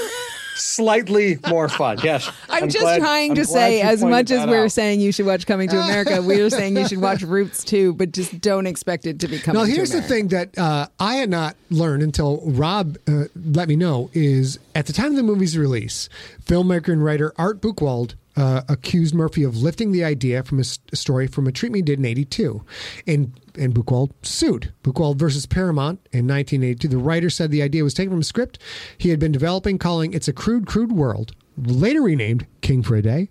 Slightly 0.62 1.40
more 1.48 1.68
fun. 1.68 1.98
Yes. 2.04 2.32
I'm, 2.50 2.70
just 2.70 2.84
glad- 2.84 3.00
trying 3.00 3.32
I'm 3.32 3.36
to 3.38 3.46
say, 3.46 3.82
as 3.82 4.04
much 4.04 4.30
as 4.32 4.48
we're 4.48 4.66
out. 4.66 4.72
saying 4.72 5.02
you 5.02 5.12
should 5.12 5.26
watch 5.26 5.46
Coming 5.48 5.70
to 5.70 5.80
America, 5.80 6.22
we're 6.22 6.50
saying 6.52 6.78
you 6.78 6.88
should 6.88 7.02
watch 7.02 7.24
Roots 7.24 7.64
too, 7.64 7.94
but 7.94 8.12
just 8.12 8.40
don't 8.42 8.68
expect 8.68 9.06
it 9.06 9.20
to 9.22 9.28
be 9.28 9.40
Coming 9.40 9.60
Now, 9.62 9.66
to 9.66 9.72
here's 9.72 9.92
the 9.92 10.02
thing 10.02 10.28
that 10.30 10.58
uh, 10.58 10.88
I 11.00 11.16
had 11.16 11.30
not 11.30 11.56
learned 11.70 12.04
until 12.04 12.42
Rob 12.46 12.98
uh, 13.08 13.24
let 13.36 13.68
me 13.68 13.76
know 13.76 14.10
is 14.14 14.60
at 14.76 14.86
the 14.86 14.94
time 14.94 15.08
of 15.08 15.16
the 15.16 15.24
movie's 15.24 15.58
release, 15.58 16.10
filmmaker 16.46 16.90
and 16.94 17.04
writer 17.04 17.34
Art 17.38 17.60
Buchwald 17.62 18.14
uh, 18.36 18.62
accused 18.70 19.14
Murphy 19.14 19.44
of 19.44 19.58
lifting 19.58 19.92
the 19.92 20.04
idea 20.04 20.44
from 20.44 20.60
a 20.60 20.64
story 20.64 21.28
from 21.28 21.48
a 21.48 21.52
treatment 21.52 21.80
he 21.80 21.96
did 21.96 22.00
in 22.00 22.06
'82, 22.06 22.64
and 23.08 23.34
and 23.58 23.74
Buchwald 23.74 24.12
sued 24.22 24.74
Buchwald 24.84 25.18
versus 25.18 25.46
Paramount 25.46 26.00
in 26.12 26.28
1982. 26.28 26.88
The 26.88 26.98
writer 26.98 27.30
said 27.30 27.52
the 27.52 27.62
idea 27.62 27.84
was 27.84 27.94
taken 27.94 28.12
from 28.12 28.22
a 28.22 28.24
script 28.24 28.60
he 28.98 29.10
had 29.10 29.20
been 29.20 29.32
developing, 29.32 29.78
calling 29.78 30.14
"It's 30.14 30.28
a 30.28 30.34
Crude, 30.34 30.66
Crude 30.66 30.92
World." 30.92 31.34
Later 31.58 32.02
renamed 32.02 32.48
King 32.62 32.84
for 32.84 32.96
a 32.96 33.02
Day, 33.02 33.30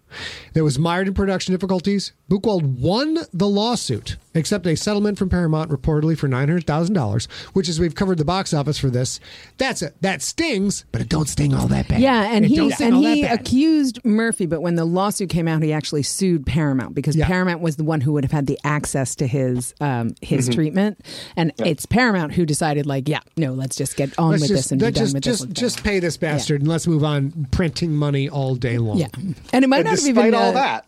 that 0.55 0.65
was 0.65 0.79
mired 0.79 1.09
in 1.09 1.15
production 1.15 1.53
difficulties. 1.55 2.13
Buchwald 2.31 2.63
won 2.81 3.19
the 3.33 3.49
lawsuit, 3.49 4.17
except 4.35 4.67
a 4.67 4.77
settlement 4.77 5.19
from 5.19 5.29
Paramount 5.29 5.71
reportedly 5.71 6.17
for 6.17 6.29
nine 6.29 6.49
hundred 6.49 6.67
thousand 6.67 6.95
dollars, 6.95 7.27
which, 7.53 7.69
is 7.69 7.81
we've 7.81 7.95
covered 7.95 8.19
the 8.19 8.25
box 8.25 8.55
office 8.55 8.79
for 8.79 8.89
this, 8.91 9.19
that's 9.59 9.83
a, 9.83 9.93
that 10.01 10.23
stings, 10.23 10.85
but 10.93 11.01
it 11.01 11.09
don't 11.09 11.29
sting 11.29 11.55
all 11.55 11.67
that 11.69 11.89
bad. 11.89 12.01
Yeah, 12.01 12.31
and 12.33 12.45
It 12.45 12.49
he 12.49 12.73
and 12.81 12.97
he 12.97 13.25
accused 13.25 14.05
Murphy, 14.05 14.47
but 14.47 14.61
when 14.63 14.77
the 14.77 14.85
lawsuit 14.85 15.31
came 15.31 15.49
out, 15.49 15.63
he 15.63 15.73
actually 15.73 16.03
sued 16.05 16.47
Paramount 16.47 16.95
because 16.95 17.17
Yeah. 17.17 17.27
Paramount 17.27 17.61
was 17.61 17.77
the 17.77 17.85
one 17.85 18.01
who 18.01 18.13
would 18.13 18.25
have 18.25 18.33
had 18.33 18.47
the 18.47 18.59
access 18.65 19.15
to 19.17 19.27
his 19.27 19.75
um, 19.81 20.15
his 20.21 20.41
Mm-hmm. 20.49 20.55
treatment, 20.55 21.01
and 21.37 21.53
it's 21.59 21.85
Paramount 21.87 22.33
who 22.33 22.47
decided, 22.47 22.87
like, 22.87 23.09
yeah, 23.09 23.21
no, 23.37 23.53
let's 23.53 23.77
just 23.77 23.97
get 23.97 24.17
on 24.19 24.31
Let's 24.31 24.43
with 24.43 24.49
just, 24.51 24.63
this 24.65 24.73
and 24.73 24.79
be 24.81 24.85
let's 24.87 24.95
done 24.99 25.05
just, 25.05 25.15
with 25.15 25.23
just, 25.25 25.39
this. 25.41 25.47
one 25.49 25.55
just 25.55 25.85
pay 25.85 25.99
this 25.99 26.17
bastard 26.17 26.61
and 26.63 26.69
let's 26.69 26.87
move 26.87 27.05
on 27.05 27.47
printing 27.51 27.95
money 27.95 28.29
all 28.29 28.55
day 28.55 28.79
long. 28.79 28.99
yeah, 28.99 29.09
and 29.53 29.65
it 29.65 29.69
might 29.69 29.79
And 29.79 29.85
not 29.85 29.91
have 29.91 29.99
despite 30.01 30.27
even 30.29 30.35
all 30.35 30.51
uh, 30.51 30.53
that, 30.53 30.87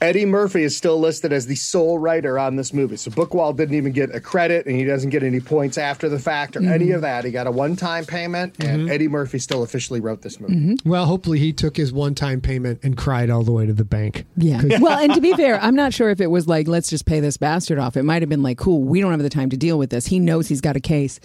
Eddie 0.00 0.26
Murphy 0.26 0.62
is 0.62 0.76
still 0.76 1.00
listed 1.00 1.32
as 1.32 1.46
the 1.46 1.56
sole 1.56 1.98
writer 1.98 2.38
on 2.38 2.54
this 2.54 2.72
movie. 2.72 2.96
So 2.96 3.10
Buchwald 3.10 3.56
didn't 3.56 3.74
even 3.74 3.90
get 3.90 4.14
a 4.14 4.20
credit, 4.20 4.64
and 4.66 4.76
he 4.76 4.84
doesn't 4.84 5.10
get 5.10 5.24
any 5.24 5.40
points 5.40 5.76
after 5.76 6.08
the 6.08 6.20
fact 6.20 6.54
or 6.54 6.60
Mm-hmm. 6.60 6.72
any 6.72 6.90
of 6.92 7.00
that. 7.00 7.24
He 7.24 7.32
got 7.32 7.48
a 7.48 7.50
one-time 7.50 8.04
payment, 8.04 8.62
and 8.62 8.88
Eddie 8.88 9.08
Murphy 9.08 9.40
still 9.40 9.64
officially 9.64 9.98
wrote 9.98 10.22
this 10.22 10.38
movie. 10.38 10.54
Mm-hmm. 10.54 10.88
Well, 10.88 11.06
hopefully 11.06 11.40
he 11.40 11.52
took 11.52 11.76
his 11.76 11.92
one-time 11.92 12.40
payment 12.40 12.78
and 12.84 12.96
cried 12.96 13.28
all 13.28 13.42
the 13.42 13.50
way 13.50 13.66
to 13.66 13.72
the 13.72 13.84
bank. 13.84 14.24
Yeah. 14.36 14.62
well, 14.80 15.00
and 15.00 15.12
to 15.14 15.20
be 15.20 15.32
fair, 15.32 15.60
I'm 15.60 15.74
not 15.74 15.92
sure 15.92 16.10
if 16.10 16.20
it 16.20 16.28
was 16.28 16.46
like, 16.46 16.68
let's 16.68 16.88
just 16.90 17.04
pay 17.04 17.18
this 17.18 17.36
bastard 17.36 17.80
off. 17.80 17.96
It 17.96 18.04
might 18.04 18.22
have 18.22 18.28
been 18.28 18.44
like, 18.44 18.56
cool, 18.58 18.82
we 18.84 19.00
don't 19.00 19.10
have 19.10 19.20
the 19.20 19.28
time 19.28 19.50
to 19.50 19.56
deal 19.56 19.78
with 19.78 19.90
this. 19.90 20.06
He 20.06 20.20
knows 20.20 20.46
he's 20.46 20.60
got 20.60 20.76
a 20.76 20.80
case. 20.80 21.18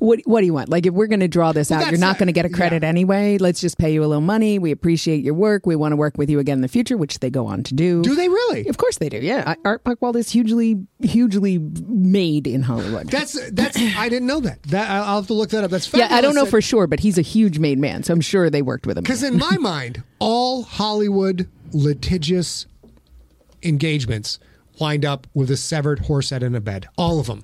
What 0.00 0.20
What 0.24 0.40
do 0.40 0.46
you 0.46 0.54
want? 0.54 0.70
Like, 0.70 0.86
if 0.86 0.94
we're 0.94 1.06
going 1.06 1.20
to 1.20 1.28
draw 1.28 1.52
this 1.52 1.70
out, 1.70 1.90
you're 1.90 2.00
not 2.00 2.18
going 2.18 2.26
to 2.26 2.32
get 2.32 2.46
a 2.46 2.48
credit 2.48 2.82
yeah. 2.82 2.88
anyway. 2.88 3.36
Let's 3.38 3.60
just 3.60 3.78
pay 3.78 3.92
you 3.92 4.02
a 4.02 4.06
little 4.06 4.22
money. 4.22 4.58
We 4.58 4.72
appreciate 4.72 5.22
your 5.22 5.34
work. 5.34 5.66
We 5.66 5.76
want 5.76 5.92
to 5.92 5.96
work 5.96 6.16
with 6.16 6.30
you 6.30 6.38
again 6.38 6.58
in 6.58 6.62
the 6.62 6.68
future, 6.68 6.96
which 6.96 7.20
they 7.20 7.28
go 7.28 7.46
on 7.46 7.62
to 7.64 7.74
do. 7.74 8.02
Do 8.02 8.14
they 8.14 8.28
really? 8.28 8.66
Of 8.66 8.78
course 8.78 8.96
they 8.96 9.10
do. 9.10 9.18
Yeah, 9.18 9.54
Art 9.64 9.84
Buchwald 9.84 10.16
is 10.16 10.30
hugely, 10.30 10.84
hugely 11.00 11.58
made 11.58 12.46
in 12.46 12.62
Hollywood. 12.62 13.08
That's 13.08 13.38
that's. 13.50 13.76
I 13.78 14.08
didn't 14.08 14.26
know 14.26 14.40
that. 14.40 14.62
That 14.64 14.90
I'll 14.90 15.16
have 15.16 15.26
to 15.26 15.34
look 15.34 15.50
that 15.50 15.64
up. 15.64 15.70
That's 15.70 15.92
yeah, 15.92 16.08
I 16.10 16.22
don't 16.22 16.34
know 16.34 16.46
fabulous 16.46 16.50
for 16.50 16.60
sure, 16.62 16.86
but 16.86 17.00
he's 17.00 17.18
a 17.18 17.22
huge 17.22 17.58
made 17.58 17.78
man, 17.78 18.02
so 18.02 18.14
I'm 18.14 18.22
sure 18.22 18.48
they 18.48 18.62
worked 18.62 18.86
with 18.86 18.96
him. 18.96 19.04
Because 19.04 19.22
in 19.22 19.36
my 19.36 19.56
mind, 19.60 20.02
all 20.18 20.62
Hollywood 20.62 21.48
litigious 21.72 22.66
engagements 23.62 24.38
wind 24.80 25.04
up 25.04 25.26
with 25.34 25.50
a 25.50 25.56
severed 25.56 26.00
horse 26.00 26.30
head 26.30 26.42
in 26.42 26.54
a 26.54 26.60
bed. 26.60 26.88
All 26.96 27.20
of 27.20 27.26
them. 27.26 27.42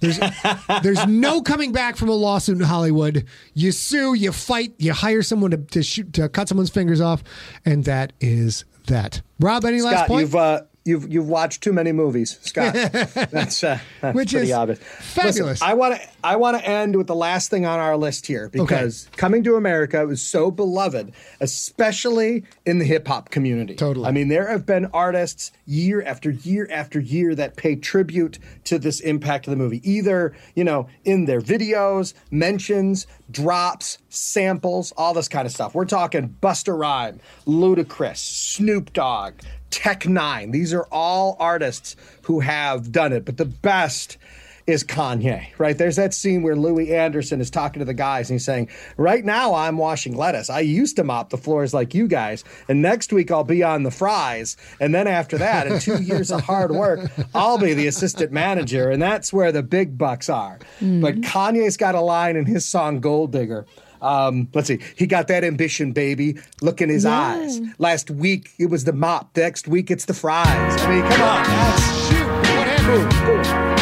There's 0.00 0.18
there's 0.82 1.06
no 1.06 1.42
coming 1.42 1.72
back 1.72 1.96
from 1.96 2.08
a 2.08 2.14
lawsuit 2.14 2.58
in 2.58 2.64
Hollywood. 2.64 3.26
You 3.54 3.72
sue, 3.72 4.14
you 4.14 4.32
fight, 4.32 4.74
you 4.78 4.92
hire 4.92 5.22
someone 5.22 5.50
to, 5.50 5.58
to 5.58 5.82
shoot 5.82 6.12
to 6.14 6.28
cut 6.28 6.48
someone's 6.48 6.70
fingers 6.70 7.00
off, 7.00 7.22
and 7.64 7.84
that 7.84 8.12
is 8.20 8.64
that. 8.86 9.20
Rob, 9.40 9.64
any 9.64 9.82
last 9.82 10.06
point? 10.06 10.22
you've 10.22 10.36
uh, 10.36 10.62
you've 10.86 11.12
you've 11.12 11.28
watched 11.28 11.62
too 11.62 11.72
many 11.72 11.92
movies, 11.92 12.38
Scott. 12.42 12.74
that's, 13.30 13.64
uh, 13.64 13.78
that's 14.00 14.14
Which 14.14 14.32
pretty 14.32 14.48
is 14.48 14.52
obvious. 14.52 14.78
fabulous. 14.78 15.60
Listen, 15.60 15.68
I 15.68 15.74
want 15.74 15.96
to 15.96 16.08
I 16.22 16.36
want 16.36 16.58
to 16.58 16.66
end 16.66 16.96
with 16.96 17.06
the 17.06 17.14
last 17.14 17.50
thing 17.50 17.66
on 17.66 17.78
our 17.78 17.96
list 17.96 18.26
here 18.26 18.48
because 18.48 19.08
Coming 19.16 19.42
to 19.44 19.56
America 19.56 20.06
was 20.06 20.22
so 20.22 20.50
beloved, 20.50 21.12
especially 21.40 22.44
in 22.64 22.78
the 22.78 22.84
hip 22.84 23.06
hop 23.08 23.30
community. 23.30 23.74
Totally. 23.74 24.06
I 24.06 24.12
mean, 24.12 24.28
there 24.28 24.48
have 24.48 24.66
been 24.66 24.86
artists 24.86 25.52
year 25.66 26.02
after 26.02 26.30
year 26.30 26.68
after 26.70 27.00
year 27.00 27.34
that 27.34 27.56
pay 27.56 27.76
tribute 27.76 28.38
to 28.64 28.78
this 28.78 29.00
impact 29.00 29.46
of 29.46 29.50
the 29.50 29.56
movie, 29.56 29.80
either 29.88 30.34
you 30.54 30.64
know 30.64 30.88
in 31.04 31.24
their 31.24 31.40
videos, 31.40 32.14
mentions, 32.30 33.06
drops, 33.30 33.98
samples, 34.08 34.92
all 34.96 35.14
this 35.14 35.28
kind 35.28 35.46
of 35.46 35.52
stuff. 35.52 35.74
We're 35.74 35.84
talking 35.84 36.36
Busta 36.40 36.76
Rhyme, 36.76 37.20
Ludacris, 37.46 38.18
Snoop 38.18 38.92
Dogg, 38.92 39.34
Tech 39.70 40.00
N9ne. 40.00 40.52
These 40.52 40.72
are 40.72 40.86
all 40.90 41.36
artists 41.38 41.96
who 42.22 42.40
have 42.40 42.92
done 42.92 43.12
it, 43.12 43.24
but 43.24 43.36
the 43.36 43.44
best 43.44 44.18
is 44.66 44.82
Kanye, 44.82 45.46
right? 45.58 45.78
There's 45.78 45.96
that 45.96 46.12
scene 46.12 46.42
where 46.42 46.56
Louie 46.56 46.92
Anderson 46.92 47.40
is 47.40 47.50
talking 47.50 47.78
to 47.78 47.84
the 47.84 47.94
guys 47.94 48.28
and 48.28 48.34
he's 48.34 48.44
saying, 48.44 48.68
Right 48.96 49.24
now 49.24 49.54
I'm 49.54 49.78
washing 49.78 50.16
lettuce. 50.16 50.50
I 50.50 50.60
used 50.60 50.96
to 50.96 51.04
mop 51.04 51.30
the 51.30 51.36
floors 51.36 51.72
like 51.72 51.94
you 51.94 52.08
guys, 52.08 52.42
and 52.68 52.82
next 52.82 53.12
week 53.12 53.30
I'll 53.30 53.44
be 53.44 53.62
on 53.62 53.84
the 53.84 53.92
fries. 53.92 54.56
And 54.80 54.94
then 54.94 55.06
after 55.06 55.38
that, 55.38 55.68
in 55.68 55.78
two 55.78 56.02
years 56.02 56.32
of 56.32 56.40
hard 56.40 56.72
work, 56.72 57.10
I'll 57.34 57.58
be 57.58 57.74
the 57.74 57.86
assistant 57.86 58.32
manager. 58.32 58.90
And 58.90 59.00
that's 59.00 59.32
where 59.32 59.52
the 59.52 59.62
big 59.62 59.96
bucks 59.96 60.28
are. 60.28 60.58
But 60.80 60.86
mm-hmm. 60.86 61.20
Kanye's 61.20 61.76
got 61.76 61.94
a 61.94 62.00
line 62.00 62.36
in 62.36 62.46
his 62.46 62.64
song 62.64 63.00
Gold 63.00 63.32
Digger. 63.32 63.66
Um, 64.00 64.48
let's 64.54 64.68
see. 64.68 64.80
He 64.96 65.06
got 65.06 65.28
that 65.28 65.44
ambition, 65.44 65.92
baby. 65.92 66.38
Look 66.62 66.80
in 66.80 66.88
his 66.88 67.06
eyes. 67.06 67.60
Last 67.78 68.10
week 68.10 68.50
it 68.58 68.66
was 68.66 68.84
the 68.84 68.92
mop. 68.92 69.36
Next 69.36 69.68
week 69.68 69.90
it's 69.90 70.04
the 70.04 70.14
fries. 70.14 70.46
I 70.46 70.90
mean, 70.90 71.02
come 71.02 71.22
on. 71.22 71.44
That's, 71.44 72.08
Shoot, 72.08 72.26
what 72.26 72.66
happened? 72.66 73.10
Go 73.26 73.75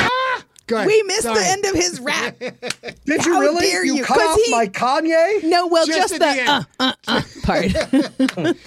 ahead. 0.71 0.87
We 0.87 1.03
missed 1.05 1.23
Sorry. 1.23 1.39
the 1.41 1.47
end 1.47 1.65
of 1.67 1.75
his 1.75 2.01
rap. 2.01 2.39
Did 3.05 3.25
you 3.27 3.41
really? 3.41 3.67
dare 3.67 3.85
you 3.85 3.97
you? 3.97 4.05
cut 4.05 4.19
'Cause 4.19 4.31
off 4.31 4.41
he- 4.45 4.51
my 4.51 4.67
Kanye? 4.67 5.43
No, 5.45 5.67
well, 5.67 5.87
Just 5.87 5.99
just, 5.99 6.15
at 6.15 6.21
the, 6.21 6.27
the 6.35 6.41
end. 6.53 6.67
uh, 6.81 6.93
uh, 7.07 7.23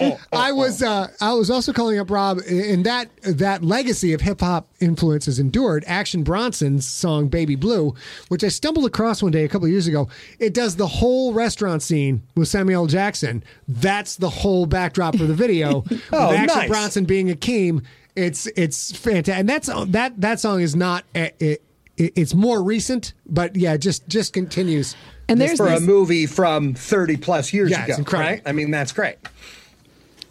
part. 0.00 0.22
I 0.32 0.52
was 0.52 0.82
uh, 0.82 1.08
I 1.20 1.32
was 1.32 1.50
also 1.50 1.72
calling 1.72 1.98
up 1.98 2.10
Rob 2.10 2.38
in 2.48 2.84
that 2.84 3.08
that 3.22 3.64
legacy 3.64 4.12
of 4.12 4.20
hip 4.20 4.40
hop 4.40 4.68
influences 4.80 5.38
endured. 5.38 5.84
Action 5.86 6.22
Bronson's 6.22 6.86
song 6.86 7.28
"Baby 7.28 7.56
Blue," 7.56 7.94
which 8.28 8.44
I 8.44 8.48
stumbled 8.48 8.86
across 8.86 9.22
one 9.22 9.32
day 9.32 9.44
a 9.44 9.48
couple 9.48 9.66
of 9.66 9.72
years 9.72 9.86
ago. 9.86 10.08
It 10.38 10.54
does 10.54 10.76
the 10.76 10.86
whole 10.86 11.32
restaurant 11.32 11.82
scene 11.82 12.22
with 12.36 12.48
Samuel 12.48 12.86
Jackson. 12.86 13.42
That's 13.66 14.16
the 14.16 14.30
whole 14.30 14.66
backdrop 14.66 15.16
for 15.16 15.24
the 15.24 15.34
video. 15.34 15.80
with 15.90 16.04
Oh, 16.12 16.32
Action 16.32 16.46
nice. 16.46 16.68
Bronson 16.68 17.04
being 17.04 17.30
a 17.30 17.34
Akeem. 17.34 17.84
It's 18.16 18.46
it's 18.56 18.96
fantastic, 18.96 19.34
and 19.38 19.48
that's 19.48 19.68
that 19.92 20.20
that 20.20 20.40
song 20.40 20.60
is 20.60 20.74
not 20.74 21.04
it, 21.14 21.36
it, 21.38 21.62
it's 21.98 22.34
more 22.34 22.62
recent, 22.62 23.12
but 23.26 23.56
yeah, 23.56 23.76
just 23.76 24.08
just 24.08 24.32
continues. 24.32 24.94
And 25.28 25.40
there's 25.40 25.58
For 25.58 25.68
a 25.68 25.80
movie 25.80 26.26
from 26.26 26.72
30 26.72 27.18
plus 27.18 27.52
years 27.52 27.70
Yeah, 27.70 27.84
ago, 27.84 27.96
it's 27.98 28.12
right? 28.12 28.40
I 28.46 28.52
mean, 28.52 28.70
that's 28.70 28.92
great. 28.92 29.16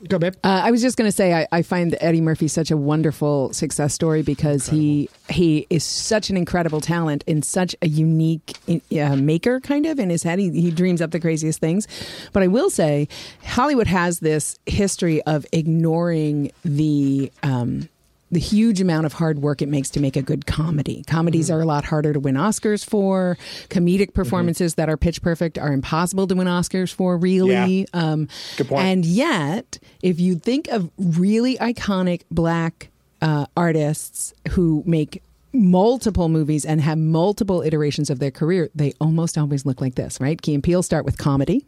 Go, 0.07 0.19
babe. 0.19 0.35
Uh, 0.43 0.61
I 0.63 0.69
was 0.69 0.81
just 0.81 0.95
going 0.95 1.07
to 1.07 1.15
say, 1.15 1.33
I, 1.33 1.47
I 1.51 1.61
find 1.63 1.91
that 1.91 2.03
Eddie 2.03 2.21
Murphy 2.21 2.47
such 2.47 2.69
a 2.69 2.77
wonderful 2.77 3.51
success 3.51 3.95
story 3.95 4.21
because 4.21 4.67
he 4.69 5.09
he 5.29 5.65
is 5.71 5.83
such 5.83 6.29
an 6.29 6.37
incredible 6.37 6.81
talent 6.81 7.23
and 7.27 7.43
such 7.43 7.75
a 7.81 7.87
unique 7.87 8.55
uh, 8.69 9.15
maker, 9.15 9.59
kind 9.59 9.87
of 9.87 9.97
in 9.97 10.11
his 10.11 10.21
head. 10.21 10.37
He, 10.37 10.51
he 10.51 10.69
dreams 10.69 11.01
up 11.01 11.09
the 11.11 11.19
craziest 11.19 11.59
things. 11.59 11.87
But 12.31 12.43
I 12.43 12.47
will 12.47 12.69
say, 12.69 13.07
Hollywood 13.43 13.87
has 13.87 14.19
this 14.19 14.59
history 14.65 15.21
of 15.23 15.45
ignoring 15.51 16.51
the. 16.63 17.31
Um, 17.41 17.89
the 18.31 18.39
huge 18.39 18.81
amount 18.81 19.05
of 19.05 19.13
hard 19.13 19.39
work 19.39 19.61
it 19.61 19.69
makes 19.69 19.89
to 19.91 19.99
make 19.99 20.15
a 20.15 20.21
good 20.21 20.45
comedy. 20.45 21.03
Comedies 21.07 21.49
are 21.49 21.61
a 21.61 21.65
lot 21.65 21.85
harder 21.85 22.13
to 22.13 22.19
win 22.19 22.35
Oscars 22.35 22.85
for. 22.85 23.37
Comedic 23.69 24.13
performances 24.13 24.75
that 24.75 24.89
are 24.89 24.97
pitch 24.97 25.21
perfect 25.21 25.57
are 25.57 25.71
impossible 25.71 26.27
to 26.27 26.35
win 26.35 26.47
Oscars 26.47 26.93
for, 26.93 27.17
really. 27.17 27.79
Yeah. 27.79 27.85
Um, 27.93 28.27
Good 28.57 28.67
point. 28.67 28.85
And 28.85 29.05
yet, 29.05 29.79
if 30.03 30.19
you 30.19 30.35
think 30.35 30.67
of 30.67 30.89
really 30.97 31.55
iconic 31.57 32.23
black 32.29 32.89
uh, 33.21 33.45
artists 33.55 34.33
who 34.51 34.83
make 34.85 35.23
multiple 35.53 36.29
movies 36.29 36.65
and 36.65 36.81
have 36.81 36.97
multiple 36.97 37.61
iterations 37.61 38.09
of 38.09 38.19
their 38.19 38.31
career, 38.31 38.69
they 38.75 38.93
almost 38.99 39.37
always 39.37 39.65
look 39.65 39.81
like 39.81 39.95
this, 39.95 40.19
right? 40.19 40.41
Key 40.41 40.53
and 40.53 40.63
Peele 40.63 40.83
start 40.83 41.05
with 41.05 41.17
comedy. 41.17 41.65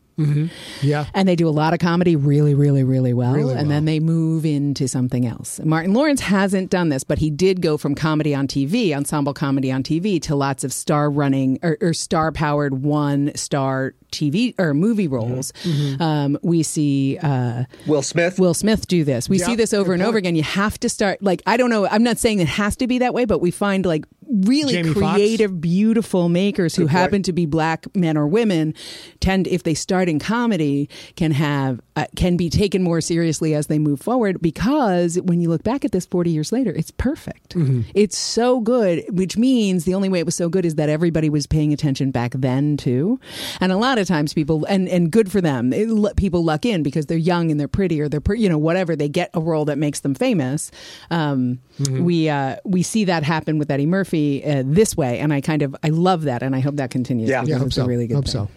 Yeah. 0.82 1.06
And 1.14 1.28
they 1.28 1.36
do 1.36 1.48
a 1.48 1.52
lot 1.52 1.74
of 1.74 1.80
comedy 1.80 2.16
really, 2.16 2.54
really, 2.54 2.84
really 2.84 3.14
well. 3.14 3.34
Really 3.34 3.54
and 3.54 3.68
well. 3.68 3.70
then 3.70 3.86
they 3.86 4.00
move 4.00 4.46
into 4.46 4.88
something 4.88 5.26
else. 5.26 5.60
Martin 5.64 5.94
Lawrence 5.94 6.22
hasn't 6.22 6.70
done 6.70 6.90
this, 6.90 7.04
but 7.04 7.20
he 7.20 7.30
did 7.30 7.62
go 7.62 7.78
from 7.78 7.96
comedy 7.96 8.36
on 8.36 8.48
TV, 8.48 8.94
ensemble 8.94 9.34
comedy 9.34 9.72
on 9.72 9.84
TV, 9.84 10.22
to 10.24 10.36
lots 10.36 10.64
of 10.64 10.74
star 10.74 11.10
running 11.10 11.60
or, 11.64 11.78
or 11.82 11.94
star 11.94 12.32
powered 12.32 12.84
one 12.84 13.32
star 13.36 13.94
TV 14.12 14.54
or 14.60 14.74
movie 14.74 15.08
roles. 15.08 15.54
Um, 16.00 16.38
we 16.42 16.64
see 16.64 17.18
uh, 17.22 17.66
Will 17.88 18.02
Smith. 18.02 18.40
Will 18.40 18.54
Smith 18.54 18.88
do 18.88 19.04
this. 19.04 19.30
We 19.30 19.40
Yeah, 19.40 19.46
see 19.46 19.56
this 19.56 19.74
over 19.74 19.92
good 19.92 20.00
and 20.00 20.04
over 20.04 20.18
again. 20.18 20.36
You 20.36 20.44
have 20.44 20.80
to 20.80 20.90
start 20.90 21.22
like 21.22 21.42
I 21.46 21.58
don't 21.58 21.70
know. 21.70 21.88
I'm 21.88 22.04
not 22.04 22.18
saying 22.18 22.40
it 22.40 22.48
has 22.48 22.76
to 22.78 22.88
be 22.88 23.00
that 23.00 23.14
way, 23.14 23.26
but 23.26 23.40
we 23.40 23.52
find 23.52 23.86
like 23.86 24.06
really 24.30 24.74
Jamie 24.74 24.94
creative, 24.94 25.60
beautiful 25.60 26.30
makers 26.30 26.76
who 26.76 26.84
point. 26.84 26.92
happen 26.92 27.24
to 27.24 27.34
be 27.34 27.46
black 27.46 27.86
men 27.96 28.18
or 28.18 28.28
women 28.28 28.74
tend, 29.20 29.48
if 29.48 29.64
they 29.64 29.74
start 29.74 30.08
in 30.08 30.20
comedy, 30.20 30.90
can 31.16 31.32
have 31.32 31.80
uh, 32.00 32.06
can 32.16 32.38
be 32.38 32.50
taken 32.50 32.84
more 32.84 33.02
seriously 33.02 33.54
as 33.56 33.68
they 33.68 33.80
move 33.80 34.00
forward 34.02 34.42
because 34.42 35.20
when 35.22 35.42
you 35.42 35.50
look 35.50 35.64
back 35.64 35.84
at 35.86 35.92
this 35.92 36.06
40 36.06 36.30
years 36.30 36.52
later, 36.52 36.72
it's 36.72 36.92
perfect. 36.92 37.56
Mm-hmm. 37.56 37.82
It's 37.94 38.18
so 38.18 38.60
good, 38.60 39.04
which 39.10 39.38
means 39.38 39.86
the 39.86 39.94
only 39.96 40.10
way 40.10 40.20
it 40.20 40.26
was 40.26 40.36
so 40.36 40.50
good 40.50 40.66
is 40.66 40.76
that 40.76 40.90
everybody 40.90 41.30
was 41.30 41.48
paying 41.48 41.74
attention 41.74 42.12
back 42.12 42.32
then 42.34 42.78
too. 42.78 43.20
And 43.60 43.72
a 43.72 43.78
lot 43.78 43.98
of 43.98 44.08
times 44.08 44.34
people 44.34 44.66
and 44.66 44.88
and 44.90 45.12
good 45.12 45.32
for 45.32 45.42
them. 45.42 45.74
It, 45.74 45.90
let 45.90 46.16
people 46.16 46.44
luck 46.44 46.66
in 46.66 46.84
because 46.84 47.06
they're 47.08 47.18
young 47.18 47.52
and 47.52 47.60
they're 47.60 47.68
pretty 47.68 48.00
or 48.02 48.10
they're 48.10 48.22
pre- 48.22 48.40
you 48.40 48.50
know 48.50 48.58
whatever 48.58 48.96
they 48.96 49.10
get 49.10 49.30
a 49.34 49.42
role 49.42 49.66
that 49.66 49.78
makes 49.78 50.02
them 50.02 50.16
famous. 50.16 50.72
Um, 51.12 51.60
Mm-hmm. 51.80 52.04
We 52.04 52.28
uh, 52.28 52.58
we 52.66 52.84
see 52.84 53.06
that 53.06 53.24
happen 53.24 53.58
with 53.58 53.72
Eddie 53.72 53.86
Murphy 53.86 54.44
uh, 54.44 54.64
this 54.66 54.98
way, 54.98 55.20
and 55.20 55.32
I 55.32 55.40
kind 55.40 55.62
of 55.62 55.74
I 55.82 55.88
love 55.90 56.24
that, 56.24 56.44
and 56.44 56.54
I 56.54 56.60
hope 56.60 56.76
that 56.76 56.92
continues. 56.92 57.30
Yeah. 57.30 57.40
because 57.40 57.50
Yeah, 57.50 57.58
hope 57.60 57.72
so. 57.72 57.84
a 57.86 57.88
really 57.88 58.06
good 58.06 58.16
hope 58.16 58.26
thing. 58.26 58.32
so. 58.34 58.50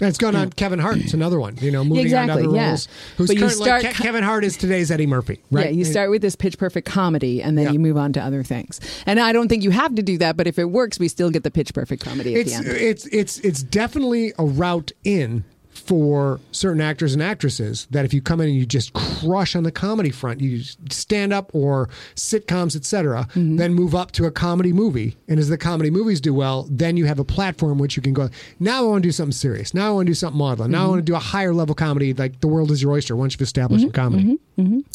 It's 0.00 0.18
going 0.18 0.34
on. 0.34 0.50
Kevin 0.50 0.78
Hart's 0.80 1.14
another 1.14 1.38
one. 1.38 1.56
You 1.60 1.70
know, 1.70 1.84
moving 1.84 2.04
Exactly, 2.04 2.32
on 2.32 2.38
to 2.42 2.48
other 2.48 2.56
yeah. 2.56 2.68
roles. 2.70 2.88
Who's 3.16 3.28
But 3.28 3.36
you 3.36 3.48
start 3.48 3.84
Ke- 3.84 3.94
Kevin 3.94 4.24
Hart 4.24 4.42
is 4.44 4.56
today's 4.56 4.90
Eddie 4.90 5.06
Murphy, 5.06 5.40
right? 5.52 5.66
Yeah, 5.66 5.70
you 5.70 5.84
start 5.84 6.10
with 6.10 6.20
this 6.22 6.34
pitch 6.34 6.58
perfect 6.58 6.86
comedy, 6.88 7.40
and 7.42 7.56
then 7.56 7.66
Yeah. 7.66 7.72
you 7.72 7.78
move 7.78 7.96
on 7.96 8.12
to 8.14 8.20
other 8.20 8.42
things. 8.42 8.80
And 9.06 9.20
I 9.20 9.32
don't 9.32 9.48
think 9.48 9.62
you 9.62 9.70
have 9.70 9.94
to 9.94 10.02
do 10.02 10.18
that, 10.18 10.36
but 10.36 10.46
if 10.48 10.58
it 10.58 10.64
works, 10.70 10.98
we 10.98 11.06
still 11.08 11.30
get 11.30 11.44
the 11.44 11.50
pitch 11.50 11.72
perfect 11.74 12.04
comedy 12.04 12.34
at 12.34 12.40
It's 12.40 12.50
the 12.50 12.56
end. 12.56 12.66
it's 12.76 13.06
it's 13.06 13.38
it's 13.38 13.62
definitely 13.62 14.32
a 14.38 14.44
route 14.44 14.90
in 15.04 15.44
for 15.86 16.40
certain 16.52 16.80
actors 16.80 17.12
and 17.14 17.22
actresses 17.22 17.86
that 17.90 18.04
if 18.04 18.14
you 18.14 18.22
come 18.22 18.40
in 18.40 18.48
and 18.48 18.56
you 18.56 18.64
just 18.66 18.92
crush 18.92 19.54
on 19.54 19.62
the 19.62 19.70
comedy 19.72 20.10
front, 20.10 20.40
you 20.40 20.62
stand 20.90 21.32
up 21.32 21.50
or 21.54 21.88
sitcoms, 22.14 22.74
etc., 22.76 23.26
Mm-hmm. 23.34 23.56
then 23.56 23.74
move 23.74 23.94
up 23.94 24.12
to 24.12 24.24
a 24.26 24.30
comedy 24.30 24.72
movie. 24.72 25.16
And 25.28 25.38
as 25.38 25.48
the 25.48 25.58
comedy 25.58 25.90
movies 25.90 26.20
do 26.20 26.32
well, 26.34 26.66
then 26.70 26.96
you 26.96 27.04
have 27.06 27.18
a 27.18 27.24
platform 27.24 27.78
which 27.78 27.96
you 27.96 28.02
can 28.02 28.12
go. 28.12 28.28
Now 28.60 28.84
I 28.84 28.88
want 28.88 29.02
to 29.02 29.08
do 29.08 29.12
something 29.12 29.32
serious. 29.32 29.74
Now 29.74 29.88
I 29.88 29.90
want 29.92 30.06
to 30.06 30.10
do 30.10 30.14
something 30.14 30.38
maudlin. 30.38 30.70
Now 30.70 30.78
I 30.78 30.80
Mm-hmm. 30.82 30.90
want 30.90 30.98
to 31.00 31.04
do 31.04 31.14
a 31.14 31.18
higher 31.18 31.52
level 31.54 31.74
comedy, 31.74 32.14
like 32.14 32.40
The 32.40 32.48
World 32.48 32.70
Is 32.70 32.82
Your 32.82 32.92
Oyster. 32.92 33.14
Once 33.16 33.34
you've 33.34 33.42
established 33.42 33.86
Mm-hmm. 33.86 33.92
comedy, 33.92 34.38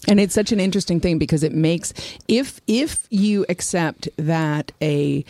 And 0.07 0.19
it's 0.19 0.33
such 0.33 0.51
an 0.51 0.59
interesting 0.59 0.99
thing 0.99 1.17
because 1.19 1.43
it 1.43 1.53
makes 1.53 1.93
if 2.27 2.59
if 2.67 3.05
you 3.09 3.45
accept 3.49 4.07
that 4.17 4.71
a 4.81 5.23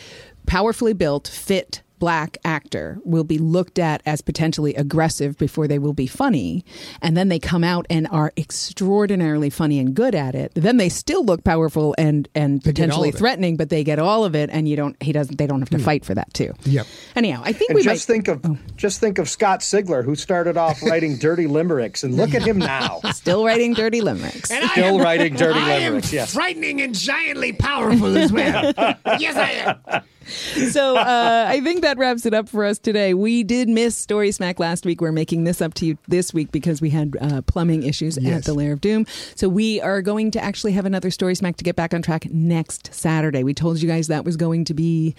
powerfully 0.46 0.92
built, 0.94 1.28
fit 1.28 1.82
black 2.00 2.36
actor 2.44 2.98
will 3.04 3.22
be 3.22 3.38
looked 3.38 3.78
at 3.78 4.02
as 4.06 4.20
potentially 4.22 4.74
aggressive 4.74 5.38
before 5.38 5.68
they 5.68 5.78
will 5.78 5.92
be 5.92 6.08
funny 6.08 6.64
and 7.00 7.16
then 7.16 7.28
they 7.28 7.38
come 7.38 7.62
out 7.62 7.86
and 7.88 8.08
are 8.10 8.32
extraordinarily 8.36 9.50
funny 9.50 9.78
and 9.78 9.94
good 9.94 10.14
at 10.14 10.34
it 10.34 10.50
then 10.54 10.78
they 10.78 10.88
still 10.88 11.24
look 11.24 11.44
powerful 11.44 11.94
and 11.98 12.28
and 12.34 12.62
They 12.62 12.70
potentially 12.72 13.12
threatening 13.12 13.56
but 13.56 13.68
they 13.68 13.84
get 13.84 13.98
all 13.98 14.24
of 14.24 14.34
it 14.34 14.50
and 14.50 14.66
you 14.68 14.74
don't 14.74 15.00
he 15.02 15.12
doesn't 15.12 15.36
they 15.38 15.46
don't 15.46 15.60
have 15.60 15.70
to 15.70 15.78
fight 15.78 16.04
for 16.04 16.14
that 16.14 16.32
too 16.34 16.52
Yep. 16.64 16.86
anyhow 17.14 17.42
i 17.44 17.52
think 17.52 17.70
And 17.70 17.76
we 17.76 17.82
just 17.84 18.08
might 18.08 18.14
think 18.14 18.28
of 18.28 18.40
oh. 18.44 18.58
just 18.76 18.98
think 18.98 19.18
of 19.18 19.28
Scott 19.28 19.60
Sigler, 19.60 20.04
who 20.04 20.16
started 20.16 20.56
off 20.56 20.82
writing 20.90 21.18
dirty 21.18 21.46
limericks, 21.46 22.02
and 22.02 22.16
look 22.16 22.34
at 22.34 22.42
him 22.42 22.58
now, 22.58 23.00
still 23.12 23.44
writing 23.44 23.74
dirty 23.74 24.00
limericks 24.00 24.50
still 24.72 24.98
writing 24.98 25.34
dirty 25.34 25.60
limericks. 25.60 26.12
Yes. 26.12 26.32
frightening 26.32 26.80
and 26.80 26.94
giantly 26.94 27.52
powerful 27.52 28.16
as 28.16 28.32
well. 28.32 28.72
yes, 29.18 29.36
I 29.36 29.50
am. 29.92 30.02
so 30.70 30.96
uh, 30.96 31.46
I 31.48 31.60
think 31.60 31.82
that 31.82 31.98
wraps 31.98 32.26
it 32.26 32.34
up 32.34 32.48
for 32.48 32.64
us 32.64 32.78
today. 32.78 33.14
We 33.14 33.42
did 33.42 33.68
miss 33.68 33.96
Story 33.96 34.32
Smack 34.32 34.58
last 34.60 34.84
week. 34.86 35.00
We're 35.00 35.12
making 35.12 35.44
this 35.44 35.60
up 35.60 35.74
to 35.74 35.86
you 35.86 35.98
this 36.08 36.32
week 36.32 36.52
because 36.52 36.80
we 36.80 36.90
had 36.90 37.16
uh, 37.20 37.42
plumbing 37.42 37.82
issues 37.82 38.18
at 38.18 38.44
the 38.44 38.54
Lair 38.54 38.72
of 38.72 38.80
Doom. 38.80 39.06
So 39.34 39.48
we 39.48 39.80
are 39.80 40.02
going 40.02 40.30
to 40.32 40.42
actually 40.42 40.72
have 40.72 40.86
another 40.86 41.10
Story 41.10 41.34
Smack 41.34 41.56
to 41.56 41.64
get 41.64 41.76
back 41.76 41.92
on 41.94 42.02
track 42.02 42.30
next 42.30 42.94
Saturday. 42.94 43.42
We 43.44 43.54
told 43.54 43.80
you 43.82 43.88
guys 43.88 44.08
that 44.08 44.24
was 44.24 44.36
going 44.36 44.64
to 44.66 44.74
be 44.74 45.14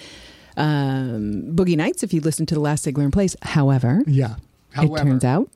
um, 0.57 1.43
Boogie 1.55 1.77
Nights 1.77 2.03
if 2.03 2.13
you 2.13 2.21
listened 2.21 2.47
to 2.49 2.55
the 2.55 2.61
last 2.61 2.85
Sigler 2.85 3.03
in 3.03 3.11
Place. 3.11 3.35
However, 3.41 4.01
Yeah. 4.05 4.35
it 4.75 4.95
turns 4.97 5.23
out 5.23 5.49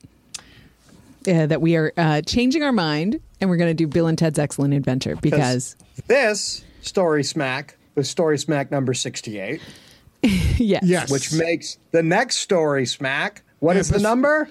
uh, 1.28 1.46
that 1.46 1.60
we 1.60 1.76
are 1.76 1.92
uh, 1.96 2.22
changing 2.22 2.62
our 2.62 2.72
mind 2.72 3.20
And 3.40 3.50
we're 3.50 3.56
going 3.56 3.70
to 3.70 3.74
do 3.74 3.86
Bill 3.86 4.06
and 4.06 4.16
Ted's 4.16 4.38
Excellent 4.38 4.74
Adventure 4.74 5.16
because, 5.16 5.76
This 6.06 6.64
story 6.82 7.24
smack 7.24 7.75
was 7.96 8.08
story 8.08 8.38
smack 8.38 8.70
number 8.70 8.94
68, 8.94 9.60
yes. 10.22 10.82
Yes. 10.84 11.10
which 11.10 11.32
makes 11.32 11.78
the 11.90 12.02
next 12.02 12.36
story 12.36 12.86
smack. 12.86 13.42
What 13.58 13.76
is 13.76 13.88
the 13.88 13.98
number? 13.98 14.48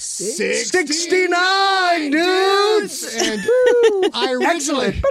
69, 0.00 2.10
dudes! 2.12 3.16
And 3.16 3.40
I 4.14 4.32
originally, 4.32 5.02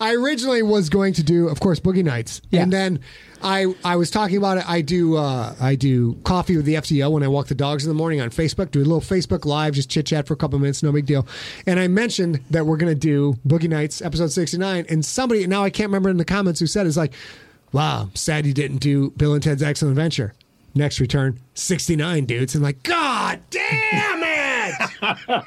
I 0.00 0.14
originally 0.14 0.62
was 0.62 0.88
going 0.90 1.12
to 1.14 1.22
do, 1.22 1.48
of 1.48 1.60
course, 1.60 1.78
Boogie 1.80 2.04
Nights, 2.04 2.42
Yeah. 2.50 2.62
and 2.62 2.72
then 2.72 2.98
I 3.40 3.72
I 3.84 3.94
was 3.96 4.10
talking 4.10 4.36
about 4.36 4.58
it. 4.58 4.68
I 4.68 4.80
do 4.82 5.16
uh, 5.16 5.54
I 5.60 5.74
do 5.76 6.14
coffee 6.24 6.56
with 6.56 6.64
the 6.66 6.74
FCO 6.74 7.10
when 7.12 7.22
I 7.22 7.28
walk 7.28 7.46
the 7.48 7.54
dogs 7.54 7.84
in 7.84 7.88
the 7.88 7.94
morning 7.94 8.20
on 8.20 8.30
Facebook. 8.30 8.70
Do 8.72 8.80
a 8.80 8.84
little 8.84 9.00
Facebook 9.00 9.44
live, 9.44 9.74
just 9.74 9.88
chit 9.90 10.06
chat 10.06 10.26
for 10.26 10.34
a 10.34 10.36
couple 10.36 10.58
minutes, 10.58 10.82
no 10.82 10.90
big 10.92 11.06
deal. 11.06 11.26
And 11.66 11.78
I 11.80 11.86
mentioned 11.88 12.40
that 12.50 12.66
we're 12.66 12.76
going 12.78 12.92
to 12.92 12.98
do 12.98 13.36
Boogie 13.46 13.68
Nights 13.68 14.02
episode 14.02 14.32
sixty 14.32 14.58
nine, 14.58 14.86
and 14.88 15.04
somebody 15.04 15.46
now 15.46 15.62
I 15.64 15.70
can't 15.70 15.88
remember 15.88 16.10
in 16.10 16.16
the 16.16 16.24
comments 16.24 16.58
who 16.60 16.66
said 16.66 16.86
is 16.86 16.96
like, 16.96 17.12
"Wow, 17.72 18.10
sad 18.14 18.44
you 18.46 18.52
didn't 18.54 18.78
do 18.78 19.10
Bill 19.10 19.34
and 19.34 19.42
Ted's 19.42 19.62
Excellent 19.62 19.92
Adventure." 19.92 20.34
Next 20.74 21.00
return, 21.00 21.38
69 21.54 22.24
dudes. 22.24 22.54
And 22.54 22.64
like, 22.64 22.82
God 22.82 23.40
damn 23.50 24.22
it! 24.22 24.74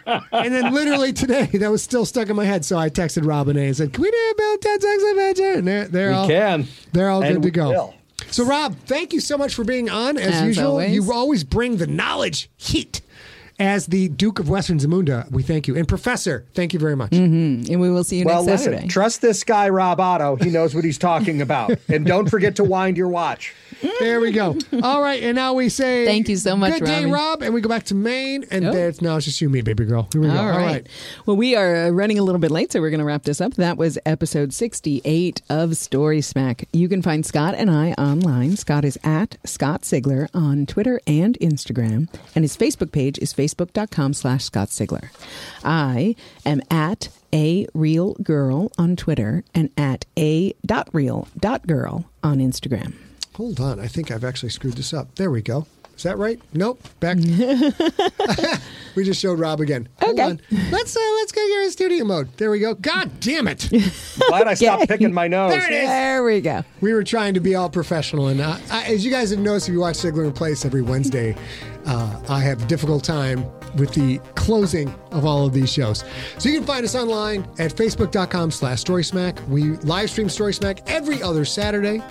and 0.32 0.54
then 0.54 0.74
literally 0.74 1.14
today, 1.14 1.46
that 1.46 1.72
was 1.72 1.82
still 1.82 2.06
stuck 2.06 2.30
in 2.30 2.36
my 2.36 2.46
head. 2.46 2.64
So 2.64 2.78
I 2.78 2.90
texted 2.90 3.26
Robin 3.28 3.58
A 3.58 3.62
and 3.68 3.76
said, 3.76 3.92
Can 3.94 4.04
we 4.04 4.12
do 4.12 4.34
Bill 4.38 4.52
and 4.54 4.62
Ted's 4.62 4.86
Excellent 4.86 5.18
Adventure? 5.18 5.54
And 5.60 5.68
they're, 5.68 5.88
they're 5.88 6.10
We 6.10 6.16
all, 6.16 6.28
can. 6.28 6.68
They're 6.94 7.10
all 7.10 7.24
And 7.24 7.36
good 7.36 7.44
to 7.44 7.52
go. 7.52 7.70
will. 7.70 7.96
So, 8.32 8.46
Rob, 8.46 8.76
thank 8.86 9.14
you 9.14 9.20
so 9.20 9.38
much 9.38 9.54
for 9.56 9.64
being 9.64 9.90
on. 9.90 10.18
As, 10.18 10.36
As 10.36 10.44
usual, 10.44 10.68
always. 10.72 10.94
you 10.94 11.12
always 11.12 11.44
bring 11.44 11.78
the 11.78 11.88
knowledge 11.88 12.50
heat. 12.58 13.02
As 13.58 13.86
the 13.86 14.10
Duke 14.10 14.40
of 14.40 14.50
Western 14.50 14.80
Zamunda, 14.80 15.32
we 15.32 15.42
thank 15.42 15.66
you. 15.68 15.78
And 15.78 15.88
Professor, 15.88 16.46
thank 16.54 16.74
you 16.74 16.80
very 16.80 16.96
much. 16.96 17.14
And 17.14 17.80
we 17.80 17.90
will 17.90 18.04
see 18.04 18.20
you 18.20 18.26
Well, 18.26 18.44
next 18.44 18.62
listen, 18.62 18.74
Saturday. 18.74 18.88
trust 18.90 19.22
this 19.22 19.46
guy, 19.46 19.70
Rob 19.70 20.00
Otto. 20.02 20.36
He 20.36 20.50
knows 20.50 20.76
what 20.76 20.84
he's 20.84 20.98
talking 20.98 21.42
about. 21.42 21.72
and 21.88 22.06
don't 22.06 22.30
forget 22.30 22.58
to 22.58 22.66
wind 22.66 22.98
your 22.98 23.08
watch. 23.08 23.54
There 24.00 24.20
we 24.20 24.32
go. 24.34 24.58
All 24.84 25.02
right, 25.02 25.24
and 25.24 25.36
now 25.36 25.54
we 25.54 25.70
say 25.70 26.06
Thank 26.06 26.28
you 26.28 26.36
so 26.36 26.58
much, 26.58 26.74
Good 26.80 26.86
day, 26.86 27.02
Robbie. 27.06 27.12
Rob, 27.12 27.42
and 27.44 27.54
we 27.54 27.62
go 27.62 27.70
back 27.70 27.84
to 27.86 27.96
Maine, 27.96 28.46
and 28.52 28.66
Oh. 28.66 28.74
there's 28.74 29.02
now 29.02 29.16
it's 29.16 29.26
just 29.26 29.40
you, 29.42 29.48
and 29.48 29.54
me, 29.54 29.62
baby 29.62 29.86
girl. 29.86 30.10
Here 30.12 30.22
we 30.22 30.28
go. 30.28 30.36
All 30.36 30.48
right. 30.50 30.86
Well, 31.26 31.38
we 31.38 31.56
are 31.56 31.76
uh, 31.86 31.90
running 31.92 32.20
a 32.20 32.24
little 32.24 32.40
bit 32.40 32.52
late, 32.52 32.72
so 32.74 32.82
we're 32.82 32.90
going 32.90 33.00
to 33.00 33.06
wrap 33.06 33.24
this 33.24 33.40
up. 33.40 33.54
That 33.56 33.78
was 33.78 33.98
episode 34.06 34.54
68 34.54 35.42
of 35.50 35.78
Story 35.78 36.22
Smack. 36.22 36.68
You 36.74 36.90
can 36.90 37.02
find 37.02 37.26
Scott 37.26 37.56
and 37.56 37.70
I 37.72 37.92
online. 37.94 38.58
Scott 38.58 38.84
is 38.86 38.98
at 39.04 39.38
Scott 39.46 39.84
Sigler 39.84 40.28
on 40.34 40.66
Twitter 40.66 41.00
and 41.08 41.38
Instagram, 41.40 42.10
and 42.36 42.44
his 42.44 42.58
Facebook 42.58 42.92
page 42.92 43.18
is 43.20 43.34
facebook.com 43.46 44.14
slash 44.14 44.46
Scott 44.46 44.70
Sigler. 44.70 45.10
I 45.64 46.16
am 46.46 46.62
at 46.72 47.10
a 47.34 47.68
real 47.74 48.14
girl 48.16 48.72
on 48.78 48.96
Twitter 48.96 49.44
and 49.54 49.70
at 49.78 50.06
a 50.18 50.54
dot 50.66 50.90
real 50.94 51.28
dot 51.40 51.68
girl 51.68 52.06
on 52.24 52.38
Instagram. 52.40 52.94
Hold 53.36 53.60
on, 53.60 53.80
I 53.80 53.88
think 53.88 54.12
I've 54.12 54.24
actually 54.24 54.50
screwed 54.50 54.76
this 54.76 54.94
up. 54.94 55.16
There 55.16 55.30
we 55.30 55.42
go. 55.42 55.68
Is 55.98 56.04
that 56.04 56.18
right? 56.18 56.42
Nope. 56.54 56.82
Back. 57.00 57.18
we 58.96 59.04
just 59.06 59.22
showed 59.22 59.40
Rob 59.40 59.62
again. 59.62 59.88
Hold 60.02 60.20
Okay. 60.20 60.24
on. 60.30 60.42
Let's 60.72 60.96
uh, 60.96 61.00
let's 61.20 61.32
go 61.32 61.42
here 61.48 61.62
in 61.62 61.72
studio 61.72 62.04
mode. 62.04 62.36
There 62.38 62.52
we 62.52 62.60
go. 62.60 62.74
God 62.76 63.12
damn 63.22 63.48
it. 63.48 63.70
Glad 64.28 64.48
I 64.48 64.54
stopped 64.56 64.90
picking 64.90 65.14
my 65.14 65.28
nose. 65.30 65.52
There 65.54 65.66
it 65.66 65.74
is. 65.74 65.88
There 65.88 66.24
we 66.24 66.42
go. 66.42 66.64
We 66.82 66.94
were 66.94 67.04
trying 67.06 67.34
to 67.36 67.40
be 67.40 67.56
all 67.56 67.70
professional, 67.70 68.28
and 68.28 68.42
uh, 68.42 68.58
I, 68.72 68.84
as 68.86 69.06
you 69.06 69.12
guys 69.12 69.30
have 69.32 69.40
noticed, 69.40 69.70
if 69.70 69.74
you 69.74 69.80
watch 69.80 69.96
Sigler 69.96 70.26
in 70.26 70.34
Place 70.34 70.66
every 70.66 70.82
Wednesday, 70.82 71.36
uh, 71.86 72.20
I 72.30 72.40
have 72.40 72.68
difficult 72.68 73.04
time 73.04 73.46
with 73.76 73.94
the 73.94 74.20
closing 74.36 74.94
of 75.12 75.26
all 75.26 75.46
of 75.46 75.54
these 75.54 75.72
shows. 75.72 76.04
So 76.38 76.50
you 76.50 76.60
can 76.60 76.68
find 76.68 76.86
us 76.86 76.96
online 76.96 77.42
at 77.60 77.72
facebook.com 77.72 78.52
slash 78.52 78.84
storysmack. 78.84 79.46
We 79.48 79.72
live 79.78 80.10
stream 80.10 80.30
Story 80.30 80.54
Smack 80.54 80.90
every 80.90 81.22
other 81.22 81.46
Saturday 81.46 82.02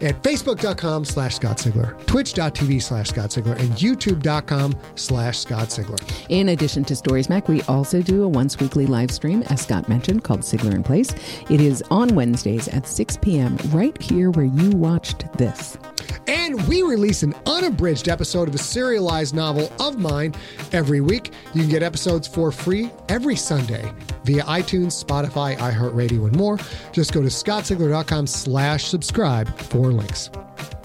at 0.00 0.20
facebook.com 0.22 1.04
slash 1.04 1.36
Scott 1.36 1.58
Sigler, 1.58 2.04
twitch.tv 2.06 2.82
slash 2.82 3.10
Scott 3.10 3.30
Sigler, 3.30 3.58
and 3.58 3.70
youtube.com 3.72 4.74
slash 4.96 5.38
Scott 5.38 5.68
Sigler. 5.68 6.00
In 6.28 6.50
addition 6.50 6.84
to 6.84 6.96
Story 6.96 7.22
Smack, 7.22 7.48
we 7.48 7.62
also 7.62 8.02
do 8.02 8.24
a 8.24 8.28
once 8.28 8.58
weekly 8.58 8.86
live 8.86 9.10
stream, 9.10 9.42
as 9.44 9.62
Scott 9.62 9.88
mentioned, 9.88 10.24
called 10.24 10.40
Sigler 10.40 10.74
in 10.74 10.82
Place. 10.82 11.14
It 11.50 11.60
is 11.60 11.82
on 11.90 12.14
Wednesdays 12.14 12.68
at 12.68 12.86
6 12.86 13.18
p.m., 13.18 13.56
right 13.68 14.00
here 14.00 14.30
where 14.30 14.44
you 14.44 14.70
watched 14.70 15.30
this. 15.34 15.78
And 16.26 16.66
we 16.68 16.82
release 16.82 17.22
an 17.22 17.34
unabridged 17.46 18.08
episode 18.08 18.48
of 18.48 18.54
a 18.54 18.58
serialized 18.58 19.34
novel 19.34 19.72
of 19.80 19.98
mine 19.98 20.34
every 20.72 21.00
week. 21.00 21.32
You 21.54 21.62
can 21.62 21.70
get 21.70 21.82
episodes 21.82 22.28
for 22.28 22.52
free 22.52 22.90
every 23.08 23.36
Sunday 23.36 23.92
via 24.24 24.42
iTunes, 24.44 25.02
Spotify, 25.02 25.56
iHeartRadio, 25.56 26.26
and 26.26 26.36
more. 26.36 26.58
Just 26.92 27.12
go 27.12 27.20
to 27.22 27.28
scottsigler.com 27.28 28.26
slash 28.26 28.84
subscribe 28.84 29.56
for 29.58 29.92
links. 29.92 30.30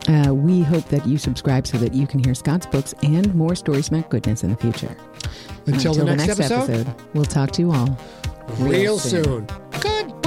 Uh, 0.08 0.34
we 0.34 0.62
hope 0.62 0.86
that 0.86 1.06
you 1.06 1.18
subscribe 1.18 1.68
so 1.68 1.78
that 1.78 1.94
you 1.94 2.08
can 2.08 2.24
hear 2.24 2.34
Scott's 2.34 2.66
books 2.66 2.94
and 3.04 3.34
more 3.36 3.56
Story 3.56 3.82
Smack 3.82 4.10
goodness 4.10 4.44
in 4.44 4.52
the 4.52 4.58
future. 4.58 4.96
Until, 5.66 5.94
the, 5.94 6.16
next, 6.16 6.40
episode, 6.40 6.88
we'll 7.14 7.26
talk 7.26 7.52
to 7.52 7.62
you 7.62 7.74
all 7.74 7.98
real 8.60 9.00
soon. 9.00 9.46
Goodbye. 9.82 10.27